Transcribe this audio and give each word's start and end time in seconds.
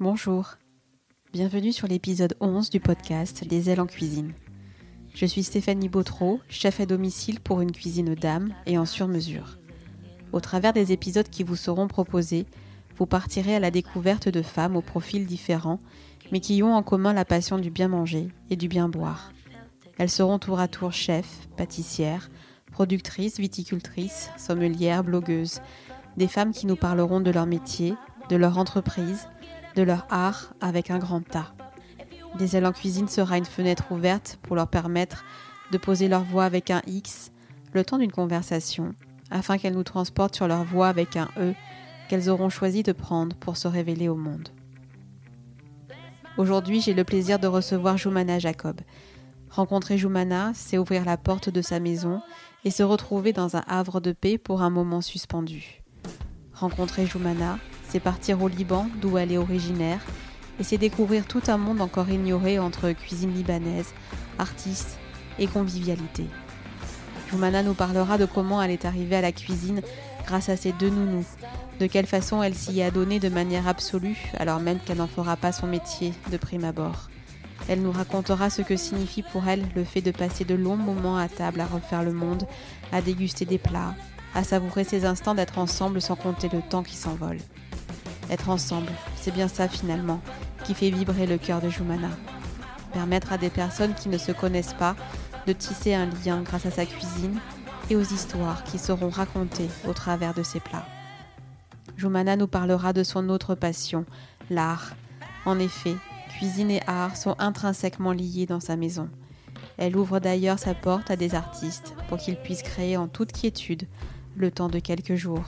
Bonjour. 0.00 0.54
Bienvenue 1.32 1.72
sur 1.72 1.88
l'épisode 1.88 2.36
11 2.38 2.70
du 2.70 2.78
podcast 2.78 3.44
Des 3.44 3.68
ailes 3.68 3.80
en 3.80 3.86
cuisine. 3.86 4.32
Je 5.12 5.26
suis 5.26 5.42
Stéphanie 5.42 5.88
Bautreau, 5.88 6.38
chef 6.48 6.78
à 6.78 6.86
domicile 6.86 7.40
pour 7.40 7.60
une 7.62 7.72
cuisine 7.72 8.14
d'âme 8.14 8.54
et 8.66 8.78
en 8.78 8.86
sur-mesure. 8.86 9.58
Au 10.30 10.38
travers 10.38 10.72
des 10.72 10.92
épisodes 10.92 11.28
qui 11.28 11.42
vous 11.42 11.56
seront 11.56 11.88
proposés, 11.88 12.46
vous 12.96 13.06
partirez 13.06 13.56
à 13.56 13.58
la 13.58 13.72
découverte 13.72 14.28
de 14.28 14.40
femmes 14.40 14.76
aux 14.76 14.82
profils 14.82 15.26
différents, 15.26 15.80
mais 16.30 16.38
qui 16.38 16.62
ont 16.62 16.76
en 16.76 16.84
commun 16.84 17.12
la 17.12 17.24
passion 17.24 17.58
du 17.58 17.70
bien 17.70 17.88
manger 17.88 18.28
et 18.50 18.56
du 18.56 18.68
bien 18.68 18.88
boire. 18.88 19.32
Elles 19.98 20.10
seront 20.10 20.38
tour 20.38 20.60
à 20.60 20.68
tour 20.68 20.92
chefs, 20.92 21.48
pâtissières, 21.56 22.30
productrices, 22.70 23.40
viticultrices, 23.40 24.30
sommelières, 24.36 25.02
blogueuses, 25.02 25.60
des 26.16 26.28
femmes 26.28 26.52
qui 26.52 26.66
nous 26.66 26.76
parleront 26.76 27.20
de 27.20 27.32
leur 27.32 27.46
métier, 27.46 27.94
de 28.28 28.36
leur 28.36 28.58
entreprise, 28.58 29.26
de 29.78 29.84
leur 29.84 30.06
art 30.10 30.54
avec 30.60 30.90
un 30.90 30.98
grand 30.98 31.20
tas. 31.20 31.54
Des 32.36 32.56
ailes 32.56 32.66
en 32.66 32.72
cuisine 32.72 33.06
sera 33.06 33.38
une 33.38 33.44
fenêtre 33.44 33.92
ouverte 33.92 34.36
pour 34.42 34.56
leur 34.56 34.66
permettre 34.66 35.24
de 35.70 35.78
poser 35.78 36.08
leur 36.08 36.24
voix 36.24 36.44
avec 36.44 36.72
un 36.72 36.82
X 36.88 37.30
le 37.72 37.84
temps 37.84 37.98
d'une 37.98 38.10
conversation, 38.10 38.92
afin 39.30 39.56
qu'elles 39.56 39.74
nous 39.74 39.84
transportent 39.84 40.34
sur 40.34 40.48
leur 40.48 40.64
voix 40.64 40.88
avec 40.88 41.16
un 41.16 41.28
E 41.36 41.54
qu'elles 42.08 42.28
auront 42.28 42.48
choisi 42.48 42.82
de 42.82 42.90
prendre 42.90 43.36
pour 43.36 43.56
se 43.56 43.68
révéler 43.68 44.08
au 44.08 44.16
monde. 44.16 44.48
Aujourd'hui, 46.38 46.80
j'ai 46.80 46.94
le 46.94 47.04
plaisir 47.04 47.38
de 47.38 47.46
recevoir 47.46 47.96
Joumana 47.98 48.40
Jacob. 48.40 48.80
Rencontrer 49.48 49.96
Joumana, 49.96 50.50
c'est 50.54 50.78
ouvrir 50.78 51.04
la 51.04 51.16
porte 51.16 51.50
de 51.50 51.62
sa 51.62 51.78
maison 51.78 52.20
et 52.64 52.72
se 52.72 52.82
retrouver 52.82 53.32
dans 53.32 53.56
un 53.56 53.62
havre 53.68 54.00
de 54.00 54.10
paix 54.10 54.38
pour 54.38 54.62
un 54.62 54.70
moment 54.70 55.02
suspendu. 55.02 55.82
Rencontrer 56.52 57.06
Joumana, 57.06 57.58
c'est 57.88 58.00
partir 58.00 58.42
au 58.42 58.48
Liban, 58.48 58.88
d'où 59.00 59.18
elle 59.18 59.32
est 59.32 59.38
originaire, 59.38 60.00
et 60.60 60.64
c'est 60.64 60.78
découvrir 60.78 61.26
tout 61.26 61.42
un 61.48 61.56
monde 61.56 61.80
encore 61.80 62.10
ignoré 62.10 62.58
entre 62.58 62.90
cuisine 62.92 63.32
libanaise, 63.32 63.92
artistes 64.38 64.98
et 65.38 65.46
convivialité. 65.46 66.26
Joumana 67.30 67.62
nous 67.62 67.74
parlera 67.74 68.18
de 68.18 68.24
comment 68.26 68.62
elle 68.62 68.70
est 68.70 68.84
arrivée 68.84 69.16
à 69.16 69.20
la 69.20 69.32
cuisine 69.32 69.82
grâce 70.26 70.48
à 70.48 70.56
ses 70.56 70.72
deux 70.72 70.90
nounous, 70.90 71.26
de 71.78 71.86
quelle 71.86 72.06
façon 72.06 72.42
elle 72.42 72.54
s'y 72.54 72.82
a 72.82 72.90
donnée 72.90 73.20
de 73.20 73.28
manière 73.28 73.68
absolue 73.68 74.18
alors 74.36 74.60
même 74.60 74.78
qu'elle 74.80 74.98
n'en 74.98 75.06
fera 75.06 75.36
pas 75.36 75.52
son 75.52 75.66
métier 75.66 76.12
de 76.30 76.36
prime 76.36 76.64
abord. 76.64 77.08
Elle 77.68 77.82
nous 77.82 77.92
racontera 77.92 78.50
ce 78.50 78.62
que 78.62 78.76
signifie 78.76 79.22
pour 79.22 79.46
elle 79.46 79.64
le 79.74 79.84
fait 79.84 80.00
de 80.00 80.10
passer 80.10 80.44
de 80.44 80.54
longs 80.54 80.76
moments 80.76 81.18
à 81.18 81.28
table 81.28 81.60
à 81.60 81.66
refaire 81.66 82.02
le 82.02 82.12
monde, 82.12 82.46
à 82.92 83.02
déguster 83.02 83.44
des 83.44 83.58
plats, 83.58 83.94
à 84.34 84.42
savourer 84.44 84.84
ces 84.84 85.04
instants 85.04 85.34
d'être 85.34 85.58
ensemble 85.58 86.00
sans 86.00 86.16
compter 86.16 86.48
le 86.52 86.62
temps 86.62 86.82
qui 86.82 86.96
s'envole. 86.96 87.38
Être 88.30 88.50
ensemble, 88.50 88.92
c'est 89.16 89.32
bien 89.32 89.48
ça 89.48 89.68
finalement, 89.68 90.20
qui 90.64 90.74
fait 90.74 90.90
vibrer 90.90 91.26
le 91.26 91.38
cœur 91.38 91.60
de 91.60 91.70
Jumana. 91.70 92.10
Permettre 92.92 93.32
à 93.32 93.38
des 93.38 93.50
personnes 93.50 93.94
qui 93.94 94.08
ne 94.08 94.18
se 94.18 94.32
connaissent 94.32 94.74
pas 94.74 94.96
de 95.46 95.52
tisser 95.52 95.94
un 95.94 96.06
lien 96.24 96.42
grâce 96.42 96.66
à 96.66 96.70
sa 96.70 96.84
cuisine 96.84 97.38
et 97.90 97.96
aux 97.96 98.02
histoires 98.02 98.64
qui 98.64 98.78
seront 98.78 99.08
racontées 99.08 99.70
au 99.86 99.92
travers 99.92 100.34
de 100.34 100.42
ses 100.42 100.60
plats. 100.60 100.86
Jumana 101.96 102.36
nous 102.36 102.46
parlera 102.46 102.92
de 102.92 103.02
son 103.02 103.28
autre 103.28 103.54
passion, 103.54 104.04
l'art. 104.50 104.94
En 105.46 105.58
effet, 105.58 105.96
cuisine 106.36 106.70
et 106.70 106.82
art 106.86 107.16
sont 107.16 107.34
intrinsèquement 107.38 108.12
liés 108.12 108.46
dans 108.46 108.60
sa 108.60 108.76
maison. 108.76 109.08
Elle 109.78 109.96
ouvre 109.96 110.18
d'ailleurs 110.18 110.58
sa 110.58 110.74
porte 110.74 111.10
à 111.10 111.16
des 111.16 111.34
artistes 111.34 111.94
pour 112.08 112.18
qu'ils 112.18 112.36
puissent 112.36 112.62
créer 112.62 112.96
en 112.96 113.08
toute 113.08 113.32
quiétude 113.32 113.86
le 114.36 114.50
temps 114.50 114.68
de 114.68 114.78
quelques 114.78 115.14
jours. 115.14 115.44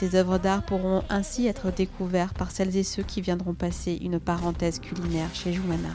Ces 0.00 0.14
œuvres 0.14 0.38
d'art 0.38 0.62
pourront 0.62 1.02
ainsi 1.10 1.46
être 1.46 1.70
découvertes 1.70 2.34
par 2.38 2.50
celles 2.50 2.74
et 2.74 2.84
ceux 2.84 3.02
qui 3.02 3.20
viendront 3.20 3.52
passer 3.52 3.98
une 4.00 4.18
parenthèse 4.18 4.80
culinaire 4.80 5.28
chez 5.34 5.52
Joumana. 5.52 5.90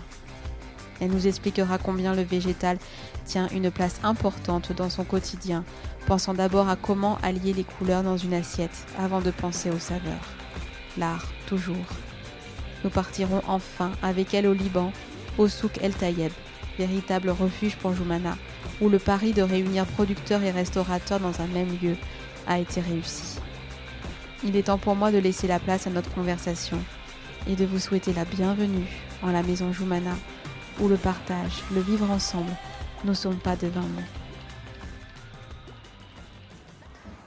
Elle 1.01 1.09
nous 1.09 1.25
expliquera 1.25 1.79
combien 1.79 2.13
le 2.13 2.21
végétal 2.21 2.77
tient 3.25 3.47
une 3.47 3.71
place 3.71 3.99
importante 4.03 4.73
dans 4.73 4.91
son 4.91 5.05
quotidien, 5.05 5.63
pensant 6.05 6.35
d'abord 6.35 6.69
à 6.69 6.75
comment 6.75 7.17
allier 7.23 7.51
les 7.51 7.63
couleurs 7.63 8.03
dans 8.03 8.15
une 8.15 8.35
assiette 8.35 8.85
avant 8.99 9.21
de 9.21 9.31
penser 9.31 9.71
aux 9.71 9.79
saveurs. 9.79 10.29
L'art, 10.99 11.25
toujours. 11.47 11.75
Nous 12.83 12.91
partirons 12.91 13.41
enfin 13.47 13.89
avec 14.03 14.35
elle 14.35 14.45
au 14.45 14.53
Liban, 14.53 14.94
au 15.39 15.47
souk 15.47 15.79
El 15.81 15.95
Tayeb, 15.95 16.31
véritable 16.77 17.31
refuge 17.31 17.75
pour 17.77 17.95
Joumana, 17.95 18.38
où 18.81 18.88
le 18.88 18.99
pari 18.99 19.33
de 19.33 19.41
réunir 19.41 19.88
producteurs 19.88 20.44
et 20.44 20.51
restaurateurs 20.51 21.19
dans 21.19 21.41
un 21.41 21.47
même 21.47 21.75
lieu 21.81 21.95
a 22.45 22.59
été 22.59 22.81
réussi. 22.81 23.34
Il 24.47 24.56
est 24.56 24.67
temps 24.67 24.78
pour 24.78 24.95
moi 24.95 25.11
de 25.11 25.17
laisser 25.17 25.47
la 25.47 25.57
place 25.57 25.88
à 25.88 25.89
notre 25.89 26.13
conversation 26.13 26.78
et 27.47 27.56
de 27.56 27.66
vous 27.66 27.79
souhaiter 27.79 28.13
la 28.13 28.25
bienvenue 28.25 28.85
en 29.23 29.31
la 29.31 29.41
maison 29.41 29.73
Joumana, 29.73 30.13
où 30.79 30.88
le 30.88 30.97
partage, 30.97 31.63
le 31.73 31.81
vivre 31.81 32.11
ensemble 32.11 32.51
ne 33.06 33.13
sont 33.16 33.33
pas 33.33 33.56
de 33.56 33.66
vains 33.66 33.81
mots. 33.81 34.01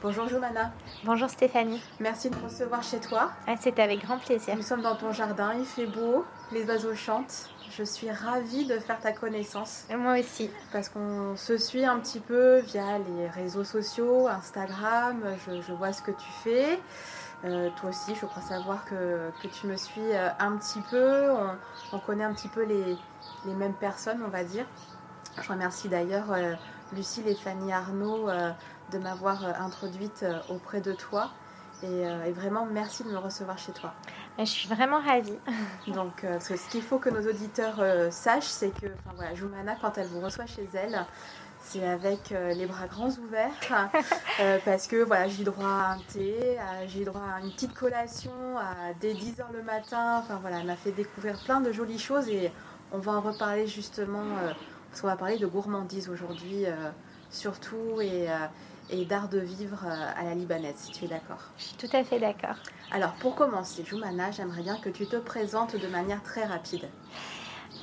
Bonjour 0.01 0.29
Joumana. 0.29 0.73
Bonjour 1.03 1.29
Stéphanie. 1.29 1.83
Merci 1.99 2.31
de 2.31 2.37
me 2.37 2.45
recevoir 2.45 2.85
chez 2.85 3.01
toi. 3.01 3.33
Ah, 3.49 3.57
C'est 3.59 3.81
avec 3.81 4.01
grand 4.05 4.19
plaisir. 4.19 4.55
Nous 4.55 4.63
sommes 4.63 4.83
dans 4.83 4.95
ton 4.95 5.13
jardin, 5.13 5.55
il 5.59 5.65
fait 5.65 5.87
beau, 5.87 6.25
les 6.53 6.65
oiseaux 6.67 6.95
chantent. 6.95 7.51
Je 7.79 7.85
suis 7.85 8.11
ravie 8.11 8.67
de 8.67 8.77
faire 8.81 8.99
ta 8.99 9.13
connaissance 9.13 9.85
Moi 9.97 10.19
aussi. 10.19 10.51
parce 10.73 10.89
qu'on 10.89 11.37
se 11.37 11.57
suit 11.57 11.85
un 11.85 12.01
petit 12.01 12.19
peu 12.19 12.59
via 12.59 12.99
les 12.99 13.29
réseaux 13.29 13.63
sociaux, 13.63 14.27
Instagram, 14.27 15.23
je, 15.47 15.61
je 15.61 15.73
vois 15.73 15.93
ce 15.93 16.03
que 16.03 16.11
tu 16.11 16.29
fais. 16.43 16.81
Euh, 17.45 17.71
toi 17.79 17.91
aussi, 17.91 18.17
je 18.21 18.27
crois 18.27 18.43
savoir 18.43 18.85
que, 18.85 19.31
que 19.41 19.47
tu 19.47 19.69
me 19.69 19.77
suis 19.77 20.01
euh, 20.13 20.29
un 20.41 20.57
petit 20.57 20.81
peu. 20.91 21.31
On, 21.31 21.57
on 21.93 22.01
connaît 22.01 22.25
un 22.25 22.35
petit 22.35 22.49
peu 22.49 22.65
les, 22.65 22.97
les 23.45 23.55
mêmes 23.55 23.75
personnes, 23.75 24.25
on 24.27 24.29
va 24.31 24.43
dire. 24.43 24.67
Je 25.41 25.49
remercie 25.49 25.89
d'ailleurs 25.89 26.33
euh, 26.33 26.55
Lucille 26.93 27.29
et 27.29 27.37
Fanny 27.37 27.73
Arnaud 27.73 28.29
euh, 28.29 28.51
de 28.91 28.99
m'avoir 28.99 29.45
introduite 29.63 30.25
auprès 30.49 30.81
de 30.81 30.93
toi. 30.95 31.31
Et, 31.85 32.01
et 32.27 32.33
vraiment, 32.33 32.67
merci 32.67 33.05
de 33.05 33.11
me 33.11 33.19
recevoir 33.19 33.57
chez 33.57 33.71
toi. 33.71 33.95
Je 34.39 34.45
suis 34.45 34.69
vraiment 34.69 35.01
ravie. 35.01 35.33
Donc, 35.89 36.23
euh, 36.23 36.39
ce 36.39 36.55
qu'il 36.71 36.83
faut 36.83 36.99
que 36.99 37.11
nos 37.11 37.29
auditeurs 37.29 37.81
euh, 37.81 38.09
sachent, 38.11 38.45
c'est 38.45 38.71
que 38.71 38.87
voilà, 39.17 39.35
Joumana, 39.35 39.75
quand 39.81 39.99
elle 39.99 40.07
vous 40.07 40.21
reçoit 40.21 40.47
chez 40.47 40.69
elle, 40.75 41.05
c'est 41.61 41.85
avec 41.85 42.31
euh, 42.31 42.55
les 42.55 42.67
bras 42.67 42.87
grands 42.87 43.11
ouverts, 43.11 43.51
parce 44.65 44.87
que 44.87 45.03
voilà, 45.03 45.27
j'ai 45.27 45.43
droit 45.43 45.67
à 45.67 45.93
un 45.95 45.99
thé, 46.13 46.57
j'ai 46.87 47.05
droit 47.05 47.25
à 47.35 47.41
une 47.41 47.51
petite 47.51 47.75
collation 47.75 48.31
à 48.59 48.95
dès 49.01 49.13
10h 49.13 49.53
le 49.53 49.63
matin. 49.65 50.21
Enfin 50.23 50.39
voilà, 50.41 50.61
elle 50.61 50.67
m'a 50.67 50.77
fait 50.77 50.93
découvrir 50.93 51.37
plein 51.45 51.61
de 51.61 51.73
jolies 51.73 51.99
choses 51.99 52.29
et 52.29 52.53
on 52.93 52.99
va 52.99 53.13
en 53.13 53.21
reparler 53.21 53.67
justement, 53.67 54.23
parce 54.89 55.01
qu'on 55.01 55.09
va 55.09 55.17
parler 55.17 55.39
de 55.39 55.49
gourmandise 55.49 56.09
aujourd'hui, 56.09 56.65
surtout, 57.31 58.01
et, 58.01 58.29
et 58.91 59.05
d'art 59.05 59.29
de 59.29 59.39
vivre 59.39 59.85
euh, 59.85 60.21
à 60.21 60.25
la 60.25 60.35
libanaise, 60.35 60.77
si 60.77 60.93
tu 60.93 61.05
es 61.05 61.09
d'accord. 61.09 61.41
Je 61.59 61.65
suis 61.65 61.77
tout 61.77 61.97
à 61.97 62.05
fait 62.05 62.19
d'accord. 62.19 62.57
Alors, 62.91 63.13
pour 63.15 63.35
commencer, 63.35 63.85
Joumana, 63.85 64.31
j'aimerais 64.31 64.63
bien 64.63 64.77
que 64.77 64.89
tu 64.89 65.07
te 65.07 65.17
présentes 65.17 65.77
de 65.77 65.87
manière 65.89 66.23
très 66.23 66.45
rapide. 66.45 66.89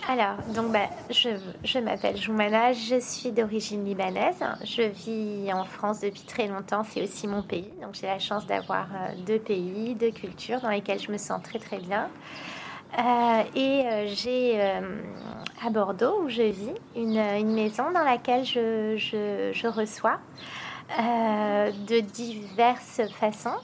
Alors, 0.08 0.36
donc, 0.54 0.72
bah, 0.72 0.90
je, 1.10 1.30
je 1.64 1.80
m'appelle 1.80 2.18
Joumana, 2.18 2.74
je 2.74 3.00
suis 3.00 3.32
d'origine 3.32 3.84
libanaise. 3.86 4.44
Je 4.64 4.84
vis 4.84 5.52
en 5.54 5.66
France 5.66 6.02
depuis 6.02 6.22
très 6.24 6.48
longtemps, 6.48 6.84
c'est 6.84 7.02
aussi 7.02 7.28
mon 7.28 7.42
pays. 7.42 7.72
Donc, 7.82 7.96
j'ai 7.96 8.08
la 8.08 8.20
chance 8.20 8.46
d'avoir 8.46 8.88
euh, 8.94 9.16
deux 9.26 9.40
pays, 9.40 9.96
deux 9.96 10.12
cultures 10.12 10.62
dans 10.62 10.70
lesquelles 10.70 11.00
je 11.00 11.12
me 11.12 11.18
sens 11.18 11.42
très 11.42 11.60
très 11.60 11.80
bien. 11.80 12.10
Euh, 12.98 13.44
et 13.56 13.86
euh, 13.86 14.06
j'ai 14.08 14.62
euh, 14.62 15.02
à 15.66 15.70
Bordeaux, 15.70 16.22
où 16.24 16.30
je 16.30 16.44
vis, 16.44 16.74
une, 16.96 17.18
une 17.18 17.54
maison 17.54 17.92
dans 17.92 18.04
laquelle 18.04 18.46
je, 18.46 18.96
je, 18.98 19.52
je 19.54 19.68
reçois 19.68 20.20
euh, 21.00 21.72
de 21.88 22.00
diverses 22.00 23.02
façons. 23.20 23.58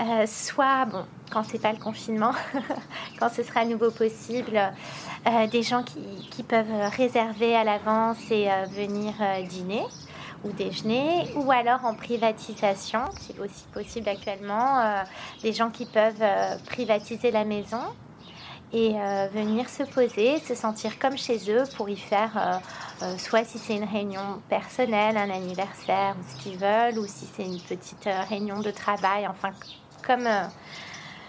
Euh, 0.00 0.26
soit, 0.26 0.84
bon, 0.86 1.04
quand 1.30 1.42
c'est 1.44 1.60
pas 1.60 1.72
le 1.72 1.78
confinement, 1.78 2.32
quand 3.20 3.28
ce 3.28 3.42
sera 3.42 3.60
à 3.60 3.64
nouveau 3.64 3.90
possible, 3.90 4.60
euh, 5.26 5.46
des 5.46 5.62
gens 5.62 5.82
qui, 5.82 6.00
qui 6.30 6.42
peuvent 6.42 6.90
réserver 6.96 7.54
à 7.56 7.64
l'avance 7.64 8.18
et 8.30 8.48
venir 8.70 9.14
dîner 9.48 9.84
ou 10.44 10.52
déjeuner, 10.52 11.28
ou 11.34 11.50
alors 11.50 11.84
en 11.84 11.94
privatisation, 11.94 13.00
c'est 13.20 13.38
aussi 13.40 13.64
possible 13.72 14.08
actuellement, 14.08 15.02
des 15.42 15.52
gens 15.52 15.70
qui 15.70 15.84
peuvent 15.84 16.58
privatiser 16.66 17.32
la 17.32 17.44
maison 17.44 17.80
et 18.72 18.94
euh, 19.00 19.28
venir 19.32 19.68
se 19.68 19.82
poser, 19.82 20.38
se 20.40 20.54
sentir 20.54 20.98
comme 20.98 21.16
chez 21.16 21.50
eux 21.50 21.68
pour 21.74 21.88
y 21.88 21.96
faire, 21.96 22.62
euh, 23.02 23.06
euh, 23.06 23.18
soit 23.18 23.44
si 23.44 23.58
c'est 23.58 23.76
une 23.76 23.84
réunion 23.84 24.42
personnelle, 24.48 25.16
un 25.16 25.30
anniversaire, 25.30 26.16
ce 26.28 26.36
qu'ils 26.42 26.58
veulent, 26.58 26.98
ou 26.98 27.06
si 27.06 27.26
c'est 27.26 27.44
une 27.44 27.60
petite 27.60 28.08
réunion 28.28 28.60
de 28.60 28.70
travail, 28.70 29.26
enfin 29.26 29.50
comme 30.06 30.28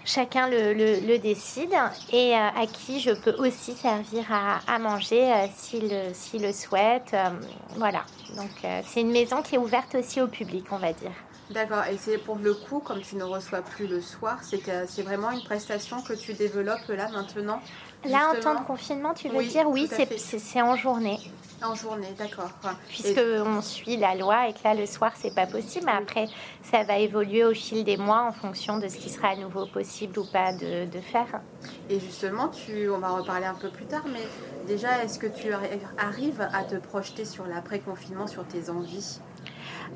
chacun 0.04 0.48
le, 0.48 1.16
décide, 1.18 1.74
et 2.12 2.34
à 2.34 2.66
qui 2.66 3.00
je 3.00 3.10
peux 3.10 3.34
aussi 3.38 3.74
servir 3.74 4.26
à, 4.32 4.78
manger 4.78 5.32
euh, 5.32 5.46
s'il 5.54 5.88
le- 5.88 6.14
s'il 6.14 6.42
le 6.42 6.52
souhaite. 6.52 7.12
euh, 7.14 7.30
voilà, 7.76 8.06
donc 8.36 8.62
c'est 8.84 9.00
une 9.02 9.10
maison 9.12 9.42
qui 9.42 9.54
est 9.56 9.58
ouverte 9.58 9.94
aussi 9.94 10.20
au 10.20 10.28
public, 10.28 10.66
on 10.72 10.78
va 10.78 10.92
dire. 10.92 11.12
D'accord, 11.50 11.84
et 11.90 11.96
c'est 11.98 12.18
pour 12.18 12.36
le 12.36 12.54
coup, 12.54 12.78
comme 12.80 13.00
tu 13.00 13.16
ne 13.16 13.24
reçois 13.24 13.62
plus 13.62 13.88
le 13.88 14.00
soir, 14.00 14.38
c'est 14.42 14.60
c'est 14.86 15.02
vraiment 15.02 15.30
une 15.30 15.42
prestation 15.42 16.00
que 16.00 16.12
tu 16.12 16.32
développes 16.34 16.88
là 16.88 17.08
maintenant 17.10 17.60
Là, 18.04 18.30
en 18.30 18.40
temps 18.40 18.58
de 18.58 18.64
confinement, 18.64 19.12
tu 19.12 19.28
veux 19.28 19.44
dire 19.44 19.68
Oui, 19.68 19.88
c'est 20.16 20.62
en 20.62 20.74
journée. 20.76 21.18
En 21.62 21.74
journée, 21.74 22.14
d'accord. 22.16 22.50
Puisque 22.88 23.20
on 23.44 23.60
suit 23.60 23.98
la 23.98 24.14
loi 24.14 24.48
et 24.48 24.54
que 24.54 24.60
là, 24.64 24.74
le 24.74 24.86
soir, 24.86 25.12
c'est 25.16 25.34
pas 25.34 25.46
possible. 25.46 25.84
Mais 25.84 25.92
après, 25.92 26.26
ça 26.62 26.82
va 26.84 26.98
évoluer 26.98 27.44
au 27.44 27.52
fil 27.52 27.84
des 27.84 27.98
mois 27.98 28.22
en 28.22 28.32
fonction 28.32 28.78
de 28.78 28.88
ce 28.88 28.96
qui 28.96 29.10
sera 29.10 29.28
à 29.28 29.36
nouveau 29.36 29.66
possible 29.66 30.18
ou 30.18 30.24
pas 30.24 30.54
de, 30.54 30.86
de 30.86 31.00
faire. 31.00 31.42
Et 31.90 32.00
justement, 32.00 32.48
tu, 32.48 32.88
on 32.88 32.98
va 32.98 33.10
reparler 33.10 33.44
un 33.44 33.54
peu 33.54 33.68
plus 33.68 33.84
tard, 33.84 34.04
mais 34.10 34.26
déjà, 34.66 35.04
est-ce 35.04 35.18
que 35.18 35.26
tu 35.26 35.52
arrives 35.98 36.48
à 36.54 36.64
te 36.64 36.76
projeter 36.76 37.26
sur 37.26 37.46
l'après-confinement, 37.46 38.26
sur 38.26 38.46
tes 38.46 38.70
envies? 38.70 39.20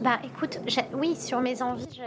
Bah, 0.00 0.18
écoute, 0.24 0.58
oui, 0.92 1.14
sur 1.14 1.40
mes 1.40 1.62
envies, 1.62 2.00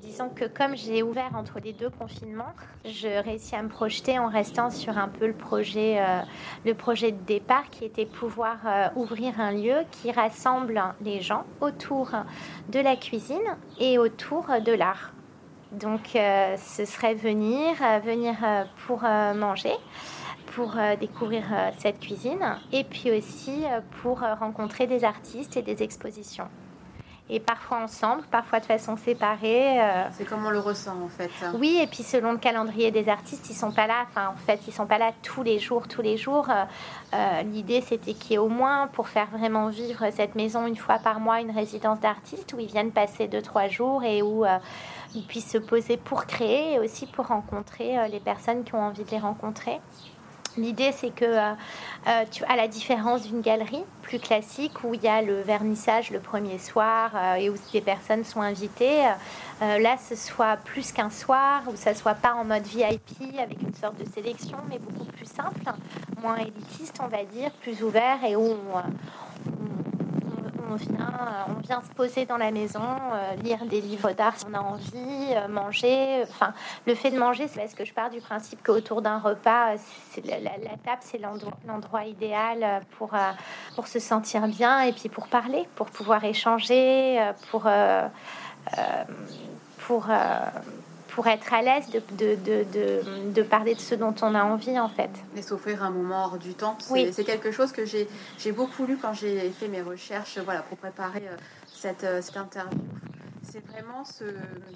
disons 0.00 0.30
que 0.30 0.46
comme 0.46 0.74
j'ai 0.76 1.02
ouvert 1.02 1.30
entre 1.34 1.60
les 1.60 1.72
deux 1.72 1.90
confinements, 1.90 2.54
je 2.86 3.22
réussis 3.22 3.54
à 3.54 3.62
me 3.62 3.68
projeter 3.68 4.18
en 4.18 4.28
restant 4.28 4.70
sur 4.70 4.96
un 4.96 5.08
peu 5.08 5.26
le 5.26 5.34
projet, 5.34 6.00
euh, 6.00 6.20
le 6.64 6.74
projet 6.74 7.12
de 7.12 7.22
départ 7.22 7.68
qui 7.70 7.84
était 7.84 8.06
pouvoir 8.06 8.56
euh, 8.66 8.88
ouvrir 8.96 9.38
un 9.38 9.52
lieu 9.52 9.76
qui 9.90 10.10
rassemble 10.10 10.82
les 11.02 11.20
gens 11.20 11.44
autour 11.60 12.10
de 12.70 12.80
la 12.80 12.96
cuisine 12.96 13.38
et 13.78 13.98
autour 13.98 14.46
de 14.64 14.72
l'art. 14.72 15.12
Donc, 15.72 16.16
euh, 16.16 16.56
ce 16.56 16.84
serait 16.86 17.14
venir, 17.14 17.74
venir 18.02 18.34
pour 18.86 19.02
manger 19.02 19.74
pour 20.56 20.74
découvrir 20.98 21.44
cette 21.78 22.00
cuisine 22.00 22.58
et 22.72 22.82
puis 22.82 23.12
aussi 23.12 23.62
pour 24.02 24.18
rencontrer 24.18 24.88
des 24.88 25.04
artistes 25.04 25.56
et 25.56 25.62
des 25.62 25.84
expositions 25.84 26.48
et 27.30 27.38
parfois 27.38 27.78
ensemble, 27.78 28.22
parfois 28.30 28.58
de 28.58 28.66
façon 28.66 28.96
séparée. 28.96 29.80
Euh. 29.80 30.04
C'est 30.12 30.24
comme 30.24 30.44
on 30.44 30.50
le 30.50 30.58
ressent 30.58 30.96
en 31.02 31.08
fait. 31.08 31.30
Oui, 31.54 31.78
et 31.80 31.86
puis 31.86 32.02
selon 32.02 32.32
le 32.32 32.38
calendrier 32.38 32.90
des 32.90 33.08
artistes, 33.08 33.48
ils 33.50 33.54
sont 33.54 33.70
pas 33.70 33.86
là. 33.86 34.04
Enfin, 34.08 34.28
en 34.28 34.36
fait, 34.36 34.60
ils 34.66 34.72
sont 34.72 34.86
pas 34.86 34.98
là 34.98 35.12
tous 35.22 35.44
les 35.44 35.60
jours, 35.60 35.86
tous 35.86 36.02
les 36.02 36.16
jours. 36.16 36.48
Euh, 36.50 36.64
euh, 37.14 37.42
l'idée, 37.42 37.80
c'était 37.82 38.14
qu'il 38.14 38.32
y 38.32 38.34
ait 38.34 38.38
au 38.38 38.48
moins, 38.48 38.88
pour 38.88 39.08
faire 39.08 39.28
vraiment 39.30 39.68
vivre 39.68 40.06
cette 40.12 40.34
maison 40.34 40.66
une 40.66 40.76
fois 40.76 40.98
par 40.98 41.20
mois, 41.20 41.40
une 41.40 41.52
résidence 41.52 42.00
d'artistes 42.00 42.52
où 42.52 42.58
ils 42.58 42.66
viennent 42.66 42.92
passer 42.92 43.28
deux 43.28 43.42
trois 43.42 43.68
jours 43.68 44.02
et 44.02 44.22
où 44.22 44.44
ils 45.14 45.24
puissent 45.24 45.50
se 45.50 45.58
poser 45.58 45.96
pour 45.96 46.26
créer 46.26 46.74
et 46.74 46.78
aussi 46.78 47.06
pour 47.06 47.26
rencontrer 47.26 48.08
les 48.10 48.20
personnes 48.20 48.64
qui 48.64 48.74
ont 48.74 48.82
envie 48.82 49.04
de 49.04 49.10
les 49.10 49.18
rencontrer. 49.18 49.80
L'idée, 50.60 50.92
c'est 50.92 51.08
que, 51.08 51.24
euh, 51.24 51.52
euh, 52.06 52.24
à 52.46 52.56
la 52.56 52.68
différence 52.68 53.22
d'une 53.22 53.40
galerie 53.40 53.82
plus 54.02 54.18
classique 54.18 54.84
où 54.84 54.92
il 54.92 55.02
y 55.02 55.08
a 55.08 55.22
le 55.22 55.40
vernissage 55.40 56.10
le 56.10 56.20
premier 56.20 56.58
soir 56.58 57.12
euh, 57.14 57.34
et 57.36 57.48
où 57.48 57.54
des 57.72 57.80
personnes 57.80 58.24
sont 58.24 58.42
invitées, 58.42 59.02
là, 59.60 59.96
ce 59.96 60.16
soit 60.16 60.56
plus 60.58 60.92
qu'un 60.92 61.10
soir, 61.10 61.62
où 61.66 61.76
ça 61.76 61.94
soit 61.94 62.14
pas 62.14 62.34
en 62.34 62.44
mode 62.44 62.64
VIP 62.64 63.38
avec 63.38 63.62
une 63.62 63.74
sorte 63.74 63.98
de 63.98 64.10
sélection, 64.10 64.58
mais 64.68 64.78
beaucoup 64.78 65.04
plus 65.04 65.26
simple, 65.26 65.60
moins 66.22 66.36
élitiste, 66.36 66.98
on 67.02 67.08
va 67.08 67.24
dire, 67.24 67.50
plus 67.62 67.82
ouvert 67.82 68.18
et 68.24 68.36
où 68.36 68.42
on 68.42 68.82
euh, 70.72 71.54
on 71.56 71.60
vient 71.60 71.80
se 71.82 71.90
poser 71.94 72.26
dans 72.26 72.36
la 72.36 72.50
maison, 72.50 72.80
euh, 72.82 73.34
lire 73.42 73.64
des 73.66 73.80
livres 73.80 74.12
d'art 74.12 74.36
si 74.36 74.44
on 74.50 74.54
a 74.54 74.60
envie, 74.60 75.34
euh, 75.34 75.48
manger. 75.48 76.22
Enfin, 76.28 76.52
le 76.86 76.94
fait 76.94 77.10
de 77.10 77.18
manger, 77.18 77.48
c'est 77.48 77.60
parce 77.60 77.74
que 77.74 77.84
je 77.84 77.92
pars 77.92 78.10
du 78.10 78.20
principe 78.20 78.62
qu'autour 78.62 79.02
d'un 79.02 79.18
repas, 79.18 79.74
la, 80.24 80.76
table, 80.84 81.00
c'est 81.00 81.20
l'endroit 81.66 82.04
idéal 82.04 82.82
pour, 82.98 83.12
se 83.86 83.98
sentir 83.98 84.46
bien 84.46 84.82
et 84.82 84.92
puis 84.92 85.08
pour 85.08 85.28
parler, 85.28 85.66
pour 85.74 85.86
pouvoir 85.90 86.24
échanger, 86.24 87.18
pour, 87.50 87.66
pour 91.10 91.26
être 91.26 91.52
à 91.52 91.62
l'aise 91.62 91.88
de, 91.90 92.00
de, 92.16 92.64
de, 92.64 93.30
de, 93.32 93.42
parler 93.42 93.74
de 93.74 93.80
ce 93.80 93.94
dont 93.94 94.14
on 94.22 94.34
a 94.34 94.42
envie 94.42 94.78
en 94.78 94.88
fait. 94.88 95.10
Et 95.36 95.42
s'offrir 95.42 95.82
un 95.82 95.90
moment 95.90 96.24
hors 96.26 96.38
du 96.38 96.54
temps. 96.54 96.76
C'est 96.80 96.92
oui. 96.92 97.24
quelque 97.24 97.50
chose 97.50 97.72
que 97.72 97.84
j'ai 97.84 98.52
beaucoup 98.52 98.86
lu 98.86 98.96
quand 99.00 99.12
j'ai 99.12 99.50
fait 99.50 99.68
mes 99.68 99.82
recherches 99.82 100.38
voilà, 100.38 100.62
pour 100.62 100.78
préparer 100.78 101.24
euh, 101.26 101.36
cette, 101.66 102.04
euh, 102.04 102.22
cette 102.22 102.36
interview. 102.36 102.78
C'est 103.42 103.64
vraiment 103.66 104.04
ce, 104.04 104.24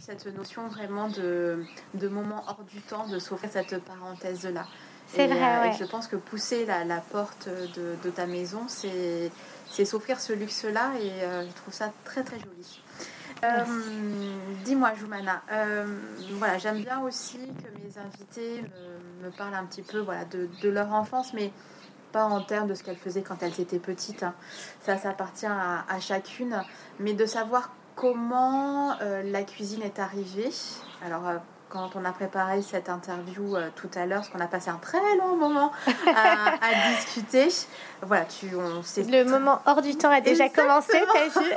cette 0.00 0.26
notion 0.34 0.66
vraiment 0.68 1.08
de, 1.08 1.64
de 1.94 2.08
moment 2.08 2.42
hors 2.48 2.64
du 2.64 2.80
temps, 2.80 3.06
de 3.06 3.18
s'offrir 3.18 3.50
cette 3.50 3.78
parenthèse-là. 3.84 4.66
C'est 5.06 5.26
vrai. 5.26 5.68
Euh, 5.68 5.72
je 5.78 5.84
pense 5.84 6.08
que 6.08 6.16
pousser 6.16 6.64
la, 6.66 6.84
la 6.84 6.98
porte 6.98 7.48
de, 7.48 7.94
de, 8.02 8.10
ta 8.10 8.26
maison, 8.26 8.62
c'est 8.68 9.30
s'offrir 9.84 10.18
ce 10.18 10.32
luxe-là 10.32 10.92
et 11.00 11.10
je 11.46 11.54
trouve 11.54 11.74
ça 11.74 11.92
très 12.04 12.24
très 12.24 12.38
joli. 12.38 12.80
Euh, 13.42 13.64
dis-moi, 14.64 14.92
Joumana, 14.94 15.42
euh, 15.52 15.86
voilà, 16.32 16.58
j'aime 16.58 16.82
bien 16.82 17.00
aussi 17.00 17.38
que 17.38 17.82
mes 17.82 17.98
invités 17.98 18.64
me, 19.22 19.30
parlent 19.30 19.54
un 19.54 19.64
petit 19.64 19.82
peu 19.82 19.98
voilà, 19.98 20.24
de, 20.24 20.68
leur 20.68 20.92
enfance, 20.92 21.34
mais 21.34 21.50
pas 22.12 22.24
en 22.24 22.42
termes 22.42 22.68
de 22.68 22.74
ce 22.74 22.82
qu'elles 22.82 22.96
faisaient 22.96 23.22
quand 23.22 23.42
elles 23.42 23.60
étaient 23.60 23.78
petites. 23.78 24.22
Hein. 24.22 24.34
Ça, 24.80 24.96
ça 24.96 25.10
appartient 25.10 25.46
à, 25.46 26.00
chacune, 26.00 26.62
mais 27.00 27.12
de 27.12 27.26
savoir 27.26 27.72
comment 27.96 28.98
euh, 29.00 29.22
la 29.22 29.42
cuisine 29.42 29.82
est 29.82 29.98
arrivée. 29.98 30.50
Alors, 31.04 31.22
quand 31.68 31.96
on 31.96 32.04
a 32.04 32.12
préparé 32.12 32.62
cette 32.62 32.88
interview 32.88 33.56
tout 33.74 33.90
à 33.94 34.06
l'heure, 34.06 34.20
parce 34.20 34.28
qu'on 34.28 34.40
a 34.40 34.46
passé 34.46 34.70
un 34.70 34.78
très 34.78 35.16
long 35.18 35.36
moment 35.36 35.72
à, 36.06 36.56
discuter. 36.96 37.48
Voilà, 38.02 38.24
tu, 38.24 38.50
on 38.54 38.82
Le 38.96 39.24
moment 39.24 39.60
hors 39.66 39.82
du 39.82 39.96
temps 39.96 40.10
a 40.10 40.20
déjà 40.20 40.48
commencé, 40.48 40.92
t'as 41.12 41.40
vu 41.40 41.46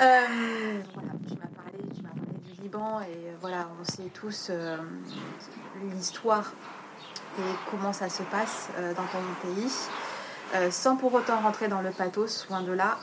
euh, 0.00 0.80
voilà, 0.92 1.10
tu 1.26 1.34
m'as 1.34 1.46
parlé, 1.46 1.78
tu 1.94 2.02
m'as 2.02 2.08
parlé 2.08 2.28
du 2.42 2.62
Liban 2.62 3.00
et 3.00 3.30
voilà, 3.40 3.68
on 3.80 3.84
sait 3.84 4.10
tous 4.12 4.48
euh, 4.50 4.76
l'histoire 5.92 6.52
et 7.38 7.70
comment 7.70 7.92
ça 7.92 8.08
se 8.08 8.22
passe 8.24 8.68
euh, 8.78 8.94
dans 8.94 9.04
ton 9.04 9.48
pays. 9.48 9.72
sans 10.70 10.96
pour 10.96 11.12
autant 11.14 11.40
rentrer 11.40 11.68
dans 11.68 11.80
le 11.80 11.90
pathos, 11.90 12.46
loin 12.48 12.62
de 12.62 12.72
là, 12.72 12.98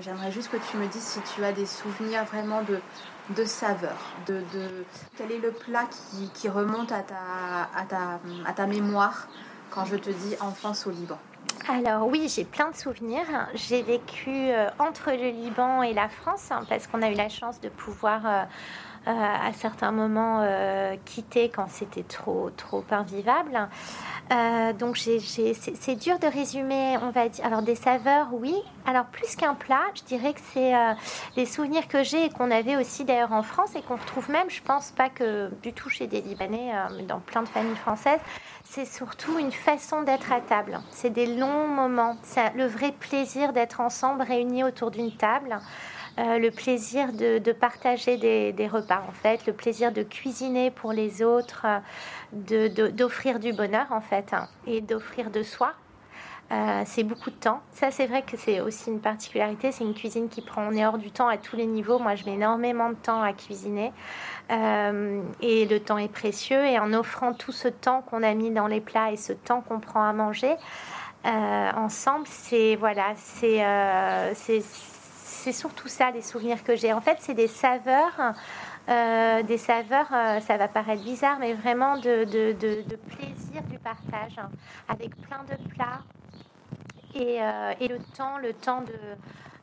j'aimerais 0.00 0.32
juste 0.32 0.50
que 0.50 0.56
tu 0.70 0.76
me 0.76 0.86
dises 0.86 1.02
si 1.02 1.20
tu 1.34 1.44
as 1.44 1.52
des 1.52 1.66
souvenirs 1.66 2.24
vraiment 2.24 2.62
de, 2.62 2.80
de 3.36 3.44
saveur, 3.44 3.96
de, 4.26 4.42
quel 5.16 5.32
est 5.32 5.38
le 5.38 5.50
plat 5.50 5.86
qui, 6.34 6.48
remonte 6.48 6.92
à 6.92 7.00
ta, 7.00 7.14
à, 7.74 7.84
ta, 7.84 8.20
à 8.46 8.52
ta 8.52 8.66
mémoire 8.66 9.28
quand 9.70 9.84
je 9.84 9.96
te 9.96 10.10
dis 10.10 10.36
enfance 10.40 10.86
au 10.86 10.90
Liban? 10.90 11.18
Alors 11.68 12.08
oui, 12.08 12.28
j'ai 12.34 12.44
plein 12.44 12.70
de 12.70 12.76
souvenirs. 12.76 13.48
J'ai 13.54 13.82
vécu 13.82 14.30
euh, 14.30 14.68
entre 14.78 15.10
le 15.10 15.30
Liban 15.30 15.82
et 15.82 15.94
la 15.94 16.08
France 16.08 16.50
hein, 16.50 16.64
parce 16.68 16.86
qu'on 16.86 17.02
a 17.02 17.10
eu 17.10 17.14
la 17.14 17.28
chance 17.28 17.60
de 17.60 17.68
pouvoir 17.68 18.26
euh, 18.26 18.42
à 19.06 19.52
certains 19.52 19.90
moments 19.90 20.40
euh, 20.42 20.96
quitter 21.04 21.48
quand 21.48 21.66
c'était 21.68 22.02
trop, 22.02 22.50
trop 22.56 22.84
invivable. 22.90 23.68
Euh, 24.32 24.72
donc 24.72 24.96
c'est 24.96 25.96
dur 25.96 26.18
de 26.18 26.26
résumer, 26.26 26.96
on 27.02 27.10
va 27.10 27.28
dire. 27.28 27.44
Alors 27.44 27.62
des 27.62 27.74
saveurs, 27.74 28.28
oui. 28.32 28.54
Alors 28.86 29.06
plus 29.06 29.36
qu'un 29.36 29.54
plat, 29.54 29.82
je 29.94 30.02
dirais 30.04 30.32
que 30.32 30.40
c'est 30.52 30.72
les 31.36 31.46
souvenirs 31.46 31.88
que 31.88 32.02
j'ai 32.02 32.26
et 32.26 32.30
qu'on 32.30 32.50
avait 32.50 32.76
aussi 32.76 33.04
d'ailleurs 33.04 33.32
en 33.32 33.42
France 33.42 33.74
et 33.76 33.82
qu'on 33.82 33.96
retrouve 33.96 34.30
même, 34.30 34.48
je 34.48 34.62
pense 34.62 34.90
pas 34.90 35.08
que 35.08 35.50
du 35.62 35.72
tout 35.72 35.88
chez 35.88 36.06
des 36.06 36.20
Libanais, 36.20 36.72
mais 36.96 37.02
dans 37.02 37.20
plein 37.20 37.42
de 37.42 37.48
familles 37.48 37.76
françaises. 37.76 38.20
C'est 38.64 38.86
surtout 38.86 39.38
une 39.38 39.52
façon 39.52 40.02
d'être 40.02 40.32
à 40.32 40.40
table. 40.40 40.80
C'est 40.90 41.10
des 41.10 41.26
longs 41.26 41.68
moments. 41.68 42.16
C'est 42.22 42.54
le 42.54 42.66
vrai 42.66 42.92
plaisir 42.92 43.52
d'être 43.52 43.80
ensemble, 43.80 44.22
réunis 44.22 44.64
autour 44.64 44.90
d'une 44.90 45.12
table. 45.12 45.58
Euh, 46.18 46.38
le 46.38 46.50
plaisir 46.50 47.12
de, 47.12 47.52
partager 47.52 48.18
des, 48.18 48.68
repas, 48.68 49.02
en 49.08 49.12
fait, 49.12 49.46
le 49.46 49.54
plaisir 49.54 49.92
de 49.92 50.02
cuisiner 50.02 50.70
pour 50.70 50.92
les 50.92 51.22
autres, 51.22 51.64
euh, 51.64 52.90
d'offrir 52.90 53.38
du 53.38 53.52
bonheur, 53.52 53.86
en 53.90 54.02
fait, 54.02 54.34
hein, 54.34 54.48
et 54.66 54.82
d'offrir 54.82 55.30
de 55.30 55.42
soi. 55.42 55.72
Euh, 56.50 56.82
c'est 56.84 57.02
beaucoup 57.02 57.30
de 57.30 57.36
temps. 57.36 57.62
Ça, 57.72 57.90
c'est 57.90 58.06
vrai 58.06 58.22
que 58.22 58.36
c'est 58.36 58.60
aussi 58.60 58.90
une 58.90 59.00
particularité. 59.00 59.72
C'est 59.72 59.84
une 59.84 59.94
cuisine 59.94 60.28
qui 60.28 60.42
prend, 60.42 60.66
on 60.68 60.72
est 60.72 60.84
hors 60.84 60.98
du 60.98 61.10
temps 61.10 61.28
à 61.28 61.38
tous 61.38 61.56
les 61.56 61.64
niveaux. 61.64 61.98
Moi, 61.98 62.14
je 62.14 62.26
mets 62.26 62.34
énormément 62.34 62.90
de 62.90 62.94
temps 62.94 63.22
à 63.22 63.32
cuisiner. 63.32 63.90
et 64.50 65.64
le 65.64 65.78
temps 65.78 65.96
est 65.96 66.12
précieux. 66.12 66.66
Et 66.66 66.78
en 66.78 66.92
offrant 66.92 67.32
tout 67.32 67.52
ce 67.52 67.68
temps 67.68 68.02
qu'on 68.02 68.22
a 68.22 68.34
mis 68.34 68.50
dans 68.50 68.66
les 68.66 68.82
plats 68.82 69.12
et 69.12 69.16
ce 69.16 69.32
temps 69.32 69.62
qu'on 69.62 69.80
prend 69.80 70.06
à 70.06 70.12
manger, 70.12 70.54
ensemble, 71.24 72.26
c'est 72.26 72.76
voilà, 72.76 73.14
c'est 73.16 73.62
c'est 75.42 75.52
surtout 75.52 75.88
ça, 75.88 76.12
les 76.12 76.22
souvenirs 76.22 76.62
que 76.62 76.76
j'ai. 76.76 76.92
En 76.92 77.00
fait, 77.00 77.16
c'est 77.20 77.34
des 77.34 77.48
saveurs. 77.48 78.34
Euh, 78.88 79.42
des 79.42 79.58
saveurs, 79.58 80.08
euh, 80.12 80.40
ça 80.40 80.56
va 80.56 80.66
paraître 80.66 81.02
bizarre, 81.02 81.38
mais 81.38 81.52
vraiment 81.52 81.98
de, 81.98 82.24
plaisir 83.08 83.62
du 83.70 83.78
partage, 83.78 84.38
hein, 84.38 84.50
avec 84.88 85.14
plein 85.20 85.44
de 85.44 85.56
plats 85.68 86.02
et, 87.14 87.40
euh, 87.40 87.74
et, 87.78 87.86
le 87.86 87.98
temps, 88.16 88.38
le 88.38 88.52
temps 88.52 88.80
de, 88.80 88.92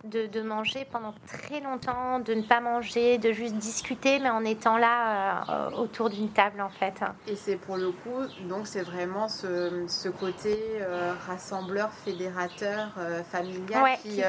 de, 0.03 0.41
manger 0.41 0.86
pendant 0.89 1.13
très 1.27 1.60
longtemps, 1.60 2.20
de 2.20 2.34
ne 2.34 2.41
pas 2.41 2.62
manger, 2.62 3.18
de 3.18 3.32
juste 3.32 3.56
discuter, 3.56 4.20
mais 4.20 4.29
en 4.29 4.46
étant 4.46 4.77
là 4.77 5.44
euh, 5.50 5.72
autour 5.77 6.10
d'une 6.10 6.29
table 6.29 6.62
en 6.62 6.70
fait. 6.70 7.01
Et 7.27 7.36
c'est 7.36 7.58
pour 7.58 7.77
le 7.77 7.91
coup, 7.91 8.22
donc 8.48 8.68
c'est 8.68 8.82
vraiment 8.82 9.27
ce, 9.27 10.10
côté 10.10 10.58
euh, 10.82 11.13
rassembleur, 11.27 11.91
fédérateur, 11.91 12.91
euh, 12.98 13.24
familial 13.24 13.98
qui, 14.01 14.22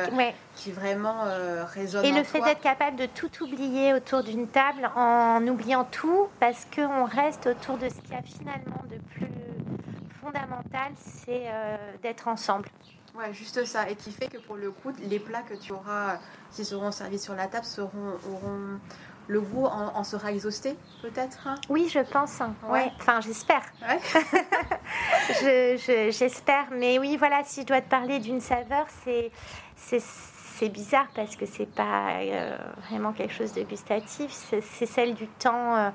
qui, 0.57 0.73
vraiment 0.73 1.25
résonne. 1.73 2.05
Et 2.05 2.13
le 2.13 2.25
fait 2.25 2.41
d'être 2.41 2.61
capable 2.61 2.97
de 2.97 3.07
tout 3.07 3.31
oublier 3.43 3.95
autour 3.95 4.23
d'une 4.23 4.49
table 4.49 4.91
en 4.97 5.47
oubliant 5.47 5.85
tout, 5.85 6.29
parce 6.41 6.67
qu'on 6.75 7.05
reste 7.05 7.47
autour 7.47 7.79
de 7.79 7.89
ce 7.89 7.95
qu'il 8.01 8.13
y 8.13 8.15
a 8.15 8.23
finalement 8.23 8.83
de 8.91 8.97
plus 9.15 9.29
fondamental, 10.21 10.93
c'est 10.97 11.47
d'être 12.03 12.29
ensemble. 12.29 12.69
Ouais, 13.15 13.33
juste 13.33 13.65
ça. 13.65 13.89
Et 13.89 13.97
qui 13.97 14.13
fait 14.13 14.29
que 14.29 14.39
pour 14.39 14.57
le 14.57 14.71
coup, 14.71 14.93
les 15.01 15.19
plats 15.19 15.43
que 15.43 15.55
tu 15.55 15.73
auras, 15.73 16.19
qui 16.53 16.65
seront 16.65 16.93
servis 16.93 17.19
sur 17.19 17.35
la 17.35 17.47
table, 17.47 17.65
seront, 17.65 18.19
auront 18.31 18.79
le 19.31 19.41
goût 19.41 19.67
en, 19.67 20.03
sera 20.03 20.33
exhausté, 20.33 20.77
peut-être 21.03 21.47
hein? 21.47 21.55
Oui, 21.69 21.89
je 21.93 22.01
pense. 22.01 22.41
Ouais. 22.69 22.91
Enfin, 22.99 23.21
j'espère. 23.21 23.63
j'espère. 26.11 26.67
Mais 26.73 26.99
oui, 26.99 27.17
voilà, 27.17 27.43
si 27.45 27.63
je 27.63 27.67
dois 27.67 27.81
te 27.81 27.89
parler 27.89 28.19
d'une 28.19 28.41
saveur, 28.41 28.87
c'est, 29.05 29.31
c'est, 29.77 30.69
bizarre 30.69 31.07
parce 31.15 31.37
que 31.37 31.47
c'est 31.47 31.73
pas 31.73 32.19
euh, 32.21 32.57
vraiment 32.89 33.13
quelque 33.13 33.33
chose 33.33 33.53
de 33.53 33.63
gustatif. 33.63 34.31
C'est, 34.33 34.87
celle 34.87 35.15
du 35.15 35.29
temps, 35.29 35.77
euh, 35.77 35.91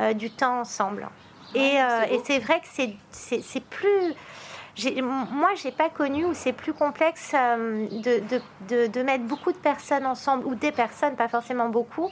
euh, 0.00 0.12
du 0.12 0.30
temps 0.30 0.60
ensemble. 0.60 1.08
et, 1.54 1.76
et 2.10 2.20
c'est 2.24 2.38
vrai 2.38 2.60
que 2.60 2.66
c'est, 2.70 2.96
c'est 3.10 3.64
plus 3.64 4.14
moi, 5.02 5.50
j'ai 5.54 5.70
pas 5.70 5.88
connu 5.88 6.24
où 6.24 6.34
c'est 6.34 6.52
plus 6.52 6.72
complexe 6.72 7.32
euh, 7.34 7.86
de, 7.88 9.02
mettre 9.02 9.24
beaucoup 9.24 9.52
de 9.52 9.58
personnes 9.58 10.04
ensemble, 10.04 10.44
ou 10.46 10.54
des 10.54 10.72
personnes, 10.72 11.14
pas 11.14 11.28
forcément 11.28 11.68
beaucoup, 11.68 12.10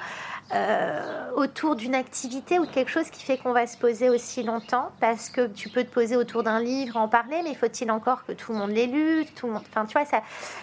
euh, 0.55 1.31
autour 1.35 1.75
d'une 1.75 1.95
activité 1.95 2.59
ou 2.59 2.67
de 2.67 2.71
quelque 2.71 2.91
chose 2.91 3.11
qui 3.11 3.25
fait 3.25 3.39
qu'on 3.39 3.53
va 3.53 3.67
se 3.67 3.77
poser 3.77 4.11
aussi 4.11 4.43
longtemps, 4.45 4.91
parce 5.01 5.29
que 5.29 5.49
tu 5.49 5.71
peux 5.71 5.83
te 5.83 5.93
poser 5.93 6.17
autour 6.17 6.45
d'un 6.45 6.61
livre, 6.61 6.97
en 6.97 7.09
parler, 7.09 7.41
mais 7.43 7.55
faut-il 7.55 7.91
encore 7.91 8.25
que 8.25 8.33
tout 8.33 8.53
le 8.53 8.59
monde 8.59 8.71
l'ait 8.71 8.87
lu 8.87 9.27
tout 9.35 9.47
le 9.47 9.55
monde... 9.55 9.63
Enfin, 9.69 9.85
tu 9.85 9.99
vois, 9.99 10.07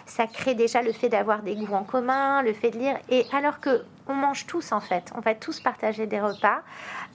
ça, 0.05 0.27
crée 0.27 0.55
déjà 0.55 0.81
le 0.81 0.93
fait 0.93 1.09
d'avoir 1.09 1.41
des 1.41 1.55
goûts 1.55 1.73
en 1.73 1.83
commun, 1.83 2.41
le 2.43 2.53
fait 2.53 2.71
de 2.71 2.77
lire, 2.77 2.97
et 3.09 3.25
alors 3.33 3.59
que 3.59 3.83
on 4.07 4.15
mange 4.15 4.47
tous 4.47 4.71
en 4.71 4.79
fait, 4.79 5.11
on 5.15 5.19
va 5.19 5.35
tous 5.35 5.59
partager 5.59 6.07
des 6.07 6.19
repas, 6.19 6.61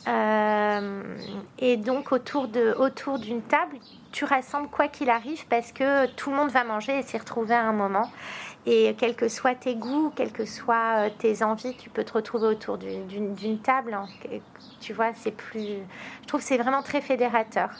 euh, 0.07 1.03
et 1.59 1.77
donc 1.77 2.13
autour 2.13 2.47
d'une 2.47 3.43
table, 3.43 3.79
tu 4.15 4.25
rassembles 4.25 4.69
quoi 4.69 4.87
qu'il 4.87 5.11
arrive 5.11 5.45
parce 5.49 5.73
que 5.73 6.07
tout 6.07 6.31
le 6.31 6.37
monde 6.37 6.51
va 6.51 6.63
manger 6.63 7.01
et 7.01 7.03
s'y 7.03 7.19
retrouver 7.19 7.53
à 7.53 7.65
un 7.65 7.73
moment. 7.73 8.13
Et 8.65 8.95
quels 8.97 9.17
que 9.17 9.29
soient 9.29 9.57
tes 9.57 9.75
goûts, 9.75 10.13
quelles 10.15 10.33
que 10.33 10.45
soient 10.45 11.07
euh, 11.07 11.11
tes 11.19 11.43
envies, 11.43 11.77
tu 11.77 11.91
peux 11.91 12.05
te 12.05 12.13
retrouver 12.13 12.47
autour 12.47 12.79
d'une 12.79 13.59
table. 13.59 13.93
Hein. 13.93 14.07
Tu 14.81 14.93
vois, 14.93 15.13
c'est 15.15 15.33
plus. 15.33 15.83
Je 16.23 16.27
trouve 16.29 16.41
que 16.41 16.47
c'est 16.47 16.59
vraiment 16.59 16.83
très 16.83 17.01
fédérateur. 17.01 17.71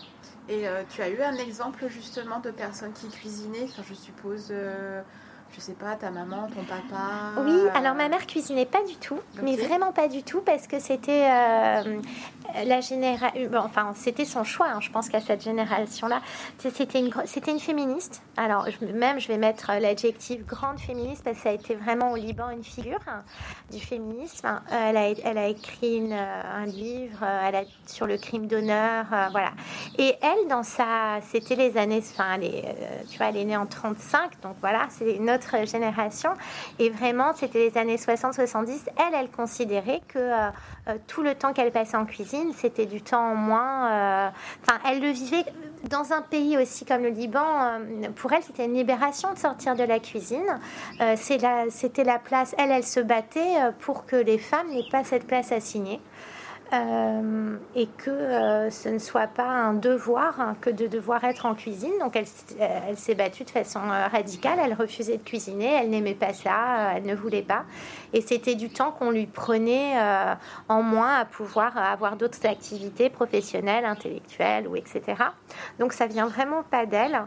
Et 0.49 0.67
euh, 0.67 0.83
tu 0.91 1.03
as 1.03 1.09
eu 1.09 1.23
un 1.23 1.37
exemple 1.37 1.87
justement 1.89 2.41
de 2.41 2.51
personnes 2.51 2.93
qui 2.93 3.09
cuisinaient, 3.09 3.65
enfin, 3.65 3.85
je 3.89 3.95
suppose. 3.95 4.49
Euh, 4.51 5.03
je 5.55 5.61
sais 5.61 5.73
pas, 5.73 5.97
ta 5.97 6.11
maman, 6.11 6.49
ton 6.49 6.65
papa 6.65 7.41
Oui, 7.45 7.69
alors 7.75 7.95
ma 7.95 8.09
mère 8.09 8.27
cuisinait 8.27 8.67
pas 8.67 8.83
du 8.85 8.97
tout, 8.97 9.19
mais 9.43 9.57
vraiment 9.57 9.93
pas 9.93 10.09
du 10.09 10.23
tout, 10.23 10.41
parce 10.41 10.67
que 10.67 10.79
c'était 10.79 11.27
euh, 11.29 12.01
la 12.65 12.81
génération. 12.81 13.49
Bon, 13.51 13.59
enfin, 13.59 13.93
c'était 13.95 14.25
son 14.25 14.45
choix, 14.45 14.69
hein, 14.69 14.81
je 14.81 14.91
pense 14.91 15.09
qu'à 15.09 15.21
cette 15.21 15.43
génération-là. 15.43 16.21
C'était 16.59 16.99
une, 16.99 17.13
c'était 17.27 17.53
une 17.53 17.61
féministe. 17.61 18.23
Alors, 18.37 18.67
même, 18.95 19.19
je 19.21 19.29
vais 19.29 19.39
mettre 19.39 19.73
l'adjectif 19.81 20.45
grande 20.47 20.79
féministe, 20.79 21.23
parce 21.25 21.37
que 21.37 21.43
ça 21.43 21.49
a 21.51 21.53
été 21.53 21.75
vraiment 21.75 22.13
au 22.13 22.17
Liban 22.17 22.51
une 22.51 22.65
figure 22.65 23.01
hein, 23.07 23.23
du 23.71 23.81
féminisme. 23.81 24.61
Elle 24.71 24.97
a, 24.97 25.11
elle 25.11 25.39
a 25.39 25.49
écrit 25.49 26.13
un 26.13 26.67
livre 26.67 27.15
euh, 27.23 27.49
elle 27.49 27.57
a, 27.57 27.63
sur 27.87 28.07
le 28.07 28.17
crime 28.17 28.47
d'honneur, 28.47 29.07
euh, 29.13 29.29
voilà. 29.31 29.53
Et 29.99 30.15
elle, 30.23 30.49
dans 30.49 30.63
sa. 30.63 31.21
C'était 31.23 31.57
les 31.57 31.77
années. 31.77 32.03
Enfin, 32.13 32.39
tu 32.39 33.19
vois, 33.19 33.29
elle 33.29 33.37
est 33.37 33.45
née 33.45 33.57
en 33.57 33.67
35, 33.67 34.41
donc 34.43 34.57
voilà, 34.61 34.87
c'est 34.91 35.19
notre 35.19 35.44
génération. 35.65 36.31
Et 36.79 36.91
vraiment, 36.91 37.33
c'était 37.35 37.71
les 37.71 37.79
années 37.79 37.97
60-70. 37.97 38.81
Elle, 38.97 39.15
elle 39.15 39.31
considérait 39.31 40.01
que 40.09 40.19
euh, 40.19 40.51
euh, 40.89 40.95
tout 41.07 41.23
le 41.23 41.35
temps 41.35 41.53
qu'elle 41.53 41.73
passait 41.73 41.97
en 41.97 42.05
cuisine, 42.05 42.53
c'était 42.57 42.87
du 42.87 43.03
temps 43.03 43.33
en 43.33 43.35
moins. 43.35 43.91
Euh, 43.91 44.29
enfin, 44.63 44.79
elle 44.89 45.01
le 45.01 45.11
vivait 45.11 45.45
dans 45.89 46.13
un 46.13 46.23
pays 46.23 46.57
aussi 46.57 46.85
comme 46.85 47.03
le 47.03 47.11
Liban. 47.11 47.81
pour 48.17 48.33
elle, 48.33 48.43
c'était 48.43 48.65
une 48.65 48.75
libération 48.75 49.33
de 49.33 49.39
sortir 49.39 49.77
de 49.77 49.85
la 49.85 49.99
cuisine. 49.99 50.59
c'était 51.17 52.05
la 52.05 52.19
place. 52.19 52.55
Elle, 52.59 52.71
elle 52.71 52.85
se 52.85 53.01
battait 53.01 53.57
pour 53.81 54.07
que 54.07 54.17
les 54.17 54.39
femmes 54.39 54.69
n'aient 54.71 54.89
pas 54.91 55.05
cette 55.05 55.27
place 55.27 55.53
assignée. 55.53 56.01
Euh, 56.75 57.57
et 57.75 57.87
que 57.87 58.11
euh, 58.11 58.71
ce 58.71 58.89
ne 58.89 58.99
soit 58.99 59.27
pas 59.27 59.47
un 59.47 59.75
devoir 59.75 60.41
hein, 60.41 60.57
que 60.61 60.71
de 60.71 60.87
devoir 60.87 61.25
être 61.25 61.47
en 61.47 61.55
cuisine. 61.55 61.93
Donc 62.01 62.17
elle, 62.17 62.27
elle 62.59 62.97
s'est 62.97 63.15
battue 63.15 63.45
de 63.45 63.51
façon 63.51 63.81
euh, 63.81 64.07
radicale, 64.09 64.59
elle 64.63 64.75
refusait 64.75 65.19
de 65.19 65.23
cuisiner, 65.23 65.73
elle 65.73 65.91
n'aimait 65.91 66.15
pas 66.15 66.33
ça, 66.33 66.95
elle 66.97 67.05
ne 67.05 67.15
voulait 67.15 67.43
pas. 67.43 67.65
Et 68.13 68.21
c'était 68.21 68.55
du 68.55 68.71
temps 68.71 68.93
qu'on 68.93 69.11
lui 69.11 69.27
prenait 69.27 69.95
en 70.69 70.83
moins 70.83 71.17
à 71.17 71.25
pouvoir 71.25 71.77
avoir 71.77 72.17
d'autres 72.17 72.47
activités 72.47 73.11
professionnelles, 73.11 73.85
intellectuelles 73.85 74.69
ou 74.69 74.77
etc. 74.77 75.03
Donc 75.79 75.93
ça 75.93 76.07
vient 76.07 76.27
vraiment 76.27 76.63
pas 76.63 76.87
d'elle. 76.87 77.23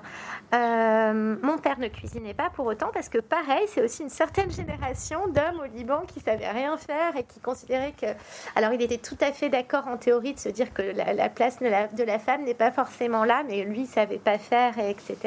Mon 0.53 1.57
père 1.57 1.79
ne 1.79 1.87
cuisinait 1.87 2.33
pas 2.33 2.49
pour 2.49 2.65
autant 2.65 2.89
parce 2.93 3.09
que 3.09 3.17
pareil, 3.17 3.65
c'est 3.67 3.83
aussi 3.83 4.03
une 4.03 4.09
certaine 4.09 4.51
génération 4.51 5.27
d'hommes 5.27 5.61
au 5.61 5.77
Liban 5.77 6.01
qui 6.07 6.19
savaient 6.19 6.49
rien 6.49 6.77
faire 6.77 7.15
et 7.17 7.23
qui 7.23 7.39
considéraient 7.39 7.93
que... 7.99 8.07
Alors 8.55 8.73
il 8.73 8.81
était 8.81 8.97
tout 8.97 9.17
à 9.21 9.31
fait 9.31 9.49
d'accord 9.49 9.87
en 9.87 9.97
théorie 9.97 10.33
de 10.33 10.39
se 10.39 10.49
dire 10.49 10.73
que 10.73 10.81
la, 10.81 11.29
place 11.29 11.59
de 11.59 11.67
la, 11.67 11.87
de 11.87 12.03
la 12.03 12.19
femme 12.19 12.43
n'est 12.43 12.53
pas 12.53 12.71
forcément 12.71 13.23
là, 13.23 13.43
mais 13.47 13.63
lui, 13.63 13.81
il 13.81 13.87
savait 13.87 14.17
pas 14.17 14.37
faire, 14.37 14.77
etc. 14.79 15.17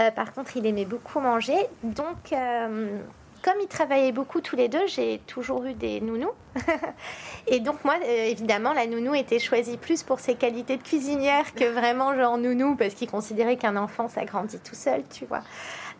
Euh, 0.00 0.10
par 0.10 0.32
contre, 0.32 0.56
il 0.56 0.66
aimait 0.66 0.84
beaucoup 0.84 1.20
manger. 1.20 1.66
Donc, 1.82 2.32
euh, 2.32 2.98
comme 3.42 3.60
ils 3.60 3.68
travaillaient 3.68 4.12
beaucoup 4.12 4.40
tous 4.40 4.56
les 4.56 4.68
deux, 4.68 4.86
j'ai 4.86 5.18
toujours 5.26 5.64
eu 5.64 5.74
des 5.74 6.00
nounous. 6.00 6.32
et 7.46 7.60
donc 7.60 7.84
moi, 7.84 7.94
euh, 8.02 8.24
évidemment, 8.26 8.72
la 8.72 8.86
nounou 8.86 9.14
était 9.14 9.38
choisie 9.38 9.76
plus 9.76 10.02
pour 10.02 10.20
ses 10.20 10.34
qualités 10.34 10.76
de 10.76 10.82
cuisinière 10.82 11.52
que 11.54 11.64
vraiment 11.64 12.14
genre 12.14 12.38
nounou, 12.38 12.76
parce 12.76 12.94
qu'il 12.94 13.10
considérait 13.10 13.56
qu'un 13.56 13.76
enfant, 13.76 14.08
ça 14.08 14.24
grandit 14.24 14.60
tout 14.60 14.74
seul, 14.74 15.02
tu 15.10 15.26
vois. 15.26 15.42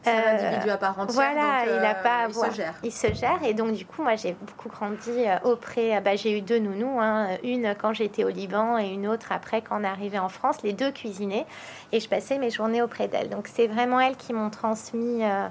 C'est 0.03 0.11
un 0.11 0.15
euh, 0.15 0.49
individu 0.49 0.71
à 0.71 0.77
part 0.79 0.99
entière. 0.99 1.15
Voilà, 1.15 1.65
il 1.67 1.85
a 1.85 1.95
pas 1.95 2.25
à 2.25 2.29
il 2.29 2.35
se 2.35 2.51
gère. 2.51 2.75
Il 2.83 2.93
se 2.93 3.15
gère. 3.15 3.39
Et 3.45 3.55
donc, 3.55 3.73
du 3.73 3.87
coup, 3.87 4.03
moi, 4.03 4.17
j'ai 4.17 4.33
beaucoup 4.33 4.69
grandi 4.69 5.11
euh, 5.11 5.39
auprès. 5.45 6.01
Bah, 6.01 6.17
j'ai 6.17 6.37
eu 6.37 6.41
deux 6.41 6.59
nounous. 6.59 7.01
Hein, 7.01 7.29
une 7.45 7.75
quand 7.81 7.93
j'étais 7.93 8.25
au 8.25 8.29
Liban 8.29 8.79
et 8.79 8.89
une 8.89 9.07
autre 9.07 9.31
après 9.31 9.63
quand 9.63 9.81
on 9.81 9.85
arrivait 9.85 10.19
en 10.19 10.29
France. 10.29 10.57
Les 10.65 10.73
deux 10.73 10.91
cuisinaient. 10.91 11.47
Et 11.93 12.01
je 12.01 12.09
passais 12.09 12.39
mes 12.39 12.51
journées 12.51 12.83
auprès 12.83 13.07
d'elles. 13.07 13.29
Donc, 13.29 13.49
c'est 13.53 13.69
vraiment 13.69 14.01
elles 14.01 14.17
qui 14.17 14.33
m'ont 14.33 14.51
transmis. 14.51 15.23
Euh, 15.23 15.47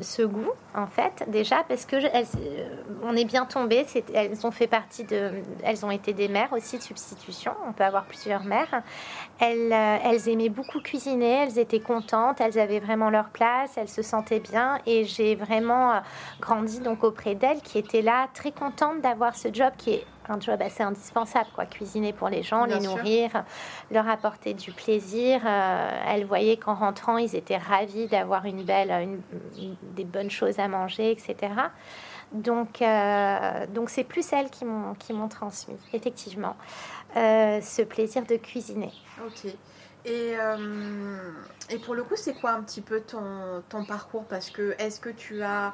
ce 0.00 0.22
goût, 0.22 0.50
en 0.74 0.86
fait, 0.86 1.24
déjà, 1.28 1.64
parce 1.68 1.86
que 1.86 1.96
elles, 1.96 2.26
euh, 2.40 2.68
on 3.02 3.16
est 3.16 3.24
bien 3.24 3.46
tombé. 3.46 3.86
Elles 4.12 4.46
ont 4.46 4.50
fait 4.50 4.66
partie 4.66 5.04
de. 5.04 5.30
Elles 5.62 5.84
ont 5.84 5.90
été 5.90 6.12
des 6.12 6.28
mères 6.28 6.52
aussi 6.52 6.78
de 6.78 6.82
substitution. 6.82 7.52
On 7.66 7.72
peut 7.72 7.84
avoir 7.84 8.04
plusieurs 8.04 8.44
mères. 8.44 8.82
Elles, 9.40 9.72
euh, 9.72 9.96
elles 10.04 10.28
aimaient 10.28 10.48
beaucoup 10.48 10.80
cuisiner. 10.80 11.44
Elles 11.44 11.58
étaient 11.58 11.80
contentes. 11.80 12.40
Elles 12.40 12.58
avaient 12.58 12.80
vraiment 12.80 13.10
leur 13.10 13.30
place. 13.30 13.72
Elles 13.76 13.88
se 13.88 14.02
sentaient 14.02 14.40
bien. 14.40 14.78
Et 14.86 15.04
j'ai 15.04 15.34
vraiment 15.34 16.00
grandi 16.40 16.80
donc 16.80 17.04
auprès 17.04 17.34
d'elles, 17.34 17.60
qui 17.62 17.78
étaient 17.78 18.02
là, 18.02 18.28
très 18.34 18.52
contentes 18.52 19.00
d'avoir 19.00 19.34
ce 19.34 19.48
job 19.52 19.72
qui 19.76 19.94
est 19.94 20.06
un 20.30 20.40
job 20.40 20.60
assez 20.62 20.82
indispensable, 20.82 21.48
quoi. 21.54 21.66
Cuisiner 21.66 22.12
pour 22.12 22.28
les 22.28 22.42
gens, 22.42 22.64
les 22.64 22.80
nourrir, 22.80 23.44
leur 23.90 24.08
apporter 24.08 24.54
du 24.54 24.72
plaisir. 24.72 25.40
Euh, 25.44 26.02
elle 26.08 26.24
voyait 26.24 26.56
qu'en 26.56 26.74
rentrant, 26.74 27.16
ils 27.18 27.34
étaient 27.34 27.56
ravis 27.56 28.06
d'avoir 28.06 28.44
une 28.44 28.62
belle, 28.62 29.18
des 29.82 30.04
bonnes 30.04 30.30
choses 30.30 30.58
à 30.58 30.68
manger, 30.68 31.10
etc. 31.10 31.52
Donc, 32.32 32.82
euh, 32.82 33.66
donc 33.68 33.90
c'est 33.90 34.04
plus 34.04 34.32
elles 34.32 34.50
qui 34.50 34.64
m'ont 34.64 34.94
qui 34.94 35.12
m'ont 35.12 35.28
transmis, 35.28 35.76
effectivement, 35.92 36.56
euh, 37.16 37.60
ce 37.60 37.82
plaisir 37.82 38.24
de 38.26 38.36
cuisiner. 38.36 38.92
Ok. 39.24 39.52
Et, 40.06 40.34
et 41.70 41.78
pour 41.78 41.94
le 41.94 42.04
coup, 42.04 42.16
c'est 42.16 42.34
quoi 42.34 42.50
un 42.50 42.62
petit 42.62 42.82
peu 42.82 43.00
ton, 43.00 43.62
ton 43.70 43.86
parcours? 43.86 44.24
Parce 44.24 44.50
que 44.50 44.74
est-ce 44.78 45.00
que 45.00 45.08
tu 45.08 45.42
as 45.42 45.72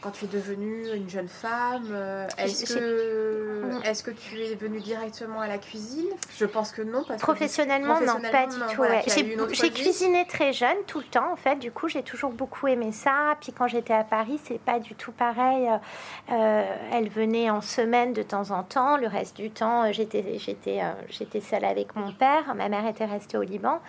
quand 0.00 0.12
tu 0.12 0.26
es 0.26 0.28
devenue 0.28 0.86
une 0.94 1.08
jeune 1.08 1.28
femme 1.28 1.88
euh, 1.90 2.28
Est-ce 2.38 2.72
que, 2.72 3.70
est-ce 3.84 4.02
que 4.04 4.12
tu 4.12 4.40
es 4.40 4.54
venue 4.54 4.80
directement 4.80 5.40
à 5.40 5.48
la 5.48 5.58
cuisine? 5.58 6.06
Je 6.36 6.44
pense 6.44 6.70
que 6.70 6.82
non. 6.82 7.02
Parce 7.06 7.20
professionnellement, 7.20 8.00
non, 8.00 8.20
pas 8.30 8.46
du 8.46 8.56
tout. 8.74 8.84
j'ai 9.52 9.70
cuisiné 9.70 10.24
très 10.26 10.52
jeune, 10.52 10.76
tout 10.86 10.98
le 10.98 11.04
temps 11.04 11.32
en 11.32 11.36
fait. 11.36 11.56
Du 11.56 11.72
coup, 11.72 11.88
j'ai 11.88 12.02
toujours 12.02 12.30
beaucoup 12.30 12.68
aimé 12.68 12.92
ça. 12.92 13.36
Puis 13.40 13.52
quand 13.52 13.66
j'étais 13.66 13.94
à 13.94 14.04
Paris, 14.04 14.38
c'est 14.44 14.60
pas 14.60 14.78
du 14.78 14.94
tout 14.94 15.12
pareil. 15.12 15.68
Euh, 16.30 16.76
elle 16.92 17.08
venait 17.08 17.50
en 17.50 17.60
semaine 17.60 18.12
de 18.12 18.22
temps 18.22 18.52
en 18.52 18.62
temps. 18.62 18.96
Le 18.96 19.08
reste 19.08 19.36
du 19.36 19.50
temps, 19.50 19.90
j'étais, 19.92 20.38
j'étais, 20.38 20.80
j'étais 21.08 21.40
seule 21.40 21.64
avec 21.64 21.96
mon 21.96 22.12
père. 22.12 22.54
Ma 22.54 22.68
mère 22.68 22.86
était 22.86 23.04
restée 23.04 23.36
au 23.36 23.42
Liban. 23.42 23.80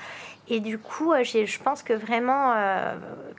Et 0.50 0.60
du 0.60 0.80
coup, 0.80 1.14
je 1.24 1.60
pense 1.60 1.84
que 1.84 1.94
vraiment, 1.94 2.54